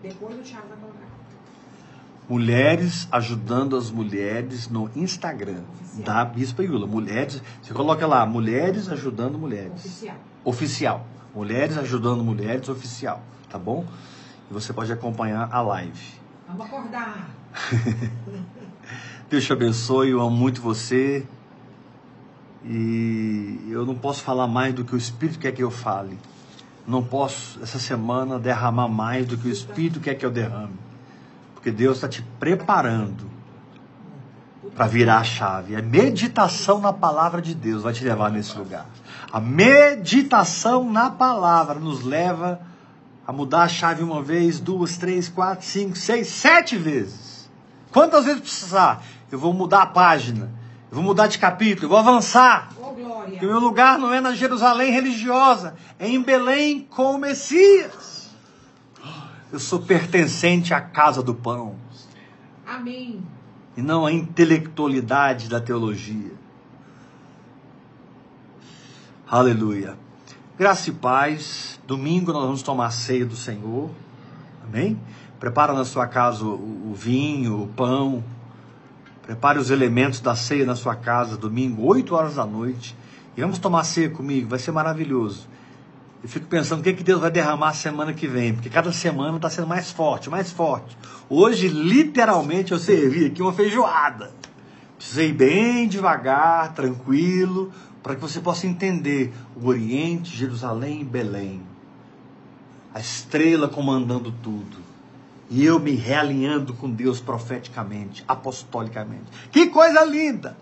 Depois 0.00 0.38
o 0.38 0.42
Thiago 0.42 0.68
vai 0.68 0.78
colocar. 0.78 1.02
Mulheres 2.28 3.08
Ajudando 3.10 3.76
as 3.76 3.90
Mulheres 3.90 4.68
no 4.68 4.88
Instagram 4.94 5.62
Oficial. 5.80 6.04
da 6.04 6.24
Bispa 6.24 6.62
Iula. 6.62 6.86
Mulheres, 6.86 7.42
você 7.60 7.74
coloca 7.74 8.06
lá, 8.06 8.24
Mulheres 8.24 8.88
Ajudando 8.88 9.36
Mulheres. 9.38 9.72
Oficial. 9.84 10.16
Oficial. 10.44 11.06
Mulheres 11.34 11.76
Ajudando 11.76 12.22
Mulheres 12.22 12.68
Oficial, 12.68 13.20
tá 13.50 13.58
bom? 13.58 13.84
E 14.50 14.54
você 14.54 14.72
pode 14.72 14.92
acompanhar 14.92 15.48
a 15.52 15.60
live. 15.60 16.21
Vamos 16.52 16.66
acordar. 16.66 17.30
Deus 19.30 19.44
te 19.44 19.52
abençoe, 19.52 20.10
eu 20.10 20.20
amo 20.20 20.36
muito 20.36 20.60
você. 20.60 21.26
E 22.62 23.68
eu 23.70 23.86
não 23.86 23.94
posso 23.94 24.22
falar 24.22 24.46
mais 24.46 24.74
do 24.74 24.84
que 24.84 24.94
o 24.94 24.98
Espírito 24.98 25.38
quer 25.38 25.52
que 25.52 25.62
eu 25.62 25.70
fale. 25.70 26.18
Não 26.86 27.02
posso, 27.02 27.58
essa 27.62 27.78
semana, 27.78 28.38
derramar 28.38 28.88
mais 28.88 29.26
do 29.26 29.38
que 29.38 29.48
o 29.48 29.50
Espírito 29.50 29.98
quer 29.98 30.14
que 30.14 30.26
eu 30.26 30.30
derrame. 30.30 30.78
Porque 31.54 31.70
Deus 31.70 31.96
está 31.96 32.08
te 32.08 32.20
preparando 32.38 33.30
para 34.76 34.86
virar 34.86 35.20
a 35.20 35.24
chave. 35.24 35.74
A 35.74 35.80
meditação 35.80 36.80
na 36.80 36.92
palavra 36.92 37.40
de 37.40 37.54
Deus 37.54 37.82
vai 37.82 37.94
te 37.94 38.04
levar 38.04 38.30
nesse 38.30 38.56
lugar. 38.58 38.86
A 39.32 39.40
meditação 39.40 40.90
na 40.90 41.08
palavra 41.08 41.80
nos 41.80 42.02
leva 42.02 42.60
a 43.32 43.34
mudar 43.34 43.62
a 43.62 43.68
chave 43.68 44.02
uma 44.02 44.22
vez, 44.22 44.60
duas, 44.60 44.98
três, 44.98 45.26
quatro, 45.26 45.66
cinco, 45.66 45.96
seis, 45.96 46.28
sete 46.28 46.76
vezes. 46.76 47.50
Quantas 47.90 48.26
vezes 48.26 48.42
precisar? 48.42 49.02
Eu 49.30 49.38
vou 49.38 49.54
mudar 49.54 49.82
a 49.82 49.86
página. 49.86 50.52
Eu 50.90 50.96
vou 50.96 51.02
mudar 51.02 51.28
de 51.28 51.38
capítulo. 51.38 51.86
Eu 51.86 51.88
vou 51.88 51.98
avançar. 51.98 52.68
Glória. 52.76 53.30
Porque 53.30 53.46
o 53.46 53.48
meu 53.48 53.58
lugar 53.58 53.98
não 53.98 54.12
é 54.12 54.20
na 54.20 54.34
Jerusalém 54.34 54.92
religiosa, 54.92 55.74
é 55.98 56.08
em 56.08 56.20
Belém 56.20 56.86
com 56.90 57.14
o 57.14 57.18
Messias. 57.18 58.28
Eu 59.50 59.58
sou 59.58 59.80
pertencente 59.80 60.74
à 60.74 60.80
casa 60.80 61.22
do 61.22 61.34
pão 61.34 61.76
Amém. 62.66 63.22
e 63.76 63.82
não 63.82 64.04
à 64.04 64.12
intelectualidade 64.12 65.48
da 65.48 65.60
teologia. 65.60 66.32
Aleluia. 69.26 70.01
Graça 70.62 70.90
e 70.90 70.92
paz. 70.92 71.80
Domingo 71.88 72.32
nós 72.32 72.44
vamos 72.44 72.62
tomar 72.62 72.86
a 72.86 72.90
ceia 72.92 73.26
do 73.26 73.34
Senhor. 73.34 73.90
Amém? 74.62 74.96
Prepara 75.40 75.72
na 75.72 75.84
sua 75.84 76.06
casa 76.06 76.44
o, 76.44 76.94
vinho, 76.94 77.62
o 77.62 77.66
pão. 77.66 78.22
Prepare 79.22 79.58
os 79.58 79.72
elementos 79.72 80.20
da 80.20 80.36
ceia 80.36 80.64
na 80.64 80.76
sua 80.76 80.94
casa, 80.94 81.36
domingo, 81.36 81.84
8 81.84 82.14
horas 82.14 82.36
da 82.36 82.46
noite. 82.46 82.96
E 83.36 83.40
vamos 83.40 83.58
tomar 83.58 83.82
ceia 83.82 84.08
comigo, 84.08 84.48
vai 84.50 84.60
ser 84.60 84.70
maravilhoso. 84.70 85.48
Eu 86.22 86.28
fico 86.28 86.46
pensando 86.46 86.78
o 86.78 86.84
que, 86.84 86.92
que 86.92 87.02
Deus 87.02 87.20
vai 87.20 87.32
derramar 87.32 87.72
semana 87.72 88.12
que 88.12 88.28
vem, 88.28 88.54
porque 88.54 88.70
cada 88.70 88.92
semana 88.92 89.34
está 89.34 89.50
sendo 89.50 89.66
mais 89.66 89.90
forte, 89.90 90.30
mais 90.30 90.52
forte. 90.52 90.96
Hoje, 91.28 91.66
literalmente, 91.66 92.70
eu 92.70 92.78
servi 92.78 93.26
aqui 93.26 93.42
uma 93.42 93.52
feijoada. 93.52 94.30
Precisei 94.96 95.32
bem 95.32 95.88
devagar, 95.88 96.72
tranquilo, 96.72 97.72
para 98.02 98.14
que 98.14 98.20
você 98.20 98.40
possa 98.40 98.66
entender 98.66 99.32
o 99.56 99.68
Oriente, 99.68 100.36
Jerusalém 100.36 101.02
e 101.02 101.04
Belém. 101.04 101.62
A 102.92 103.00
estrela 103.00 103.68
comandando 103.68 104.32
tudo. 104.42 104.78
E 105.48 105.64
eu 105.64 105.78
me 105.78 105.92
realinhando 105.92 106.74
com 106.74 106.90
Deus 106.90 107.20
profeticamente, 107.20 108.24
apostolicamente. 108.26 109.24
Que 109.50 109.66
coisa 109.66 110.04
linda! 110.04 110.56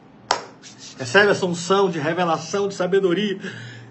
Recebe 0.99 1.31
essa 1.31 1.47
unção 1.47 1.91
de 1.91 1.99
revelação, 1.99 2.69
de 2.69 2.75
sabedoria. 2.75 3.41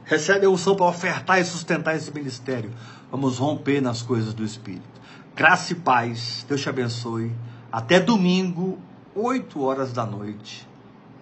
Recebe 0.06 0.46
a 0.46 0.50
unção 0.50 0.76
para 0.76 0.86
ofertar 0.86 1.40
e 1.40 1.46
sustentar 1.46 1.96
esse 1.96 2.14
ministério. 2.14 2.72
Vamos 3.10 3.38
romper 3.38 3.82
nas 3.82 4.02
coisas 4.02 4.34
do 4.34 4.44
Espírito. 4.44 4.84
Graça 5.36 5.74
e 5.74 5.76
paz. 5.76 6.46
Deus 6.48 6.62
te 6.62 6.70
abençoe. 6.70 7.32
Até 7.72 8.00
domingo, 8.00 8.78
8 9.16 9.62
horas 9.62 9.94
da 9.94 10.06
noite. 10.06 10.68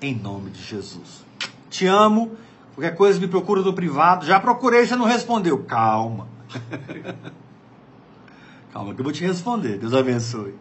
Em 0.02 0.16
nome 0.16 0.50
de 0.50 0.62
Jesus. 0.62 1.27
Te 1.70 1.88
amo. 1.88 2.32
Qualquer 2.76 2.96
coisa 2.96 3.20
me 3.20 3.28
procura 3.28 3.62
no 3.62 3.74
privado. 3.74 4.26
Já 4.26 4.40
procurei, 4.40 4.86
você 4.86 4.96
não 4.96 5.06
respondeu. 5.06 5.64
Calma. 5.64 6.28
Calma 8.72 8.94
que 8.94 9.00
eu 9.00 9.04
vou 9.04 9.14
te 9.14 9.26
responder. 9.26 9.78
Deus 9.78 9.94
abençoe. 9.94 10.54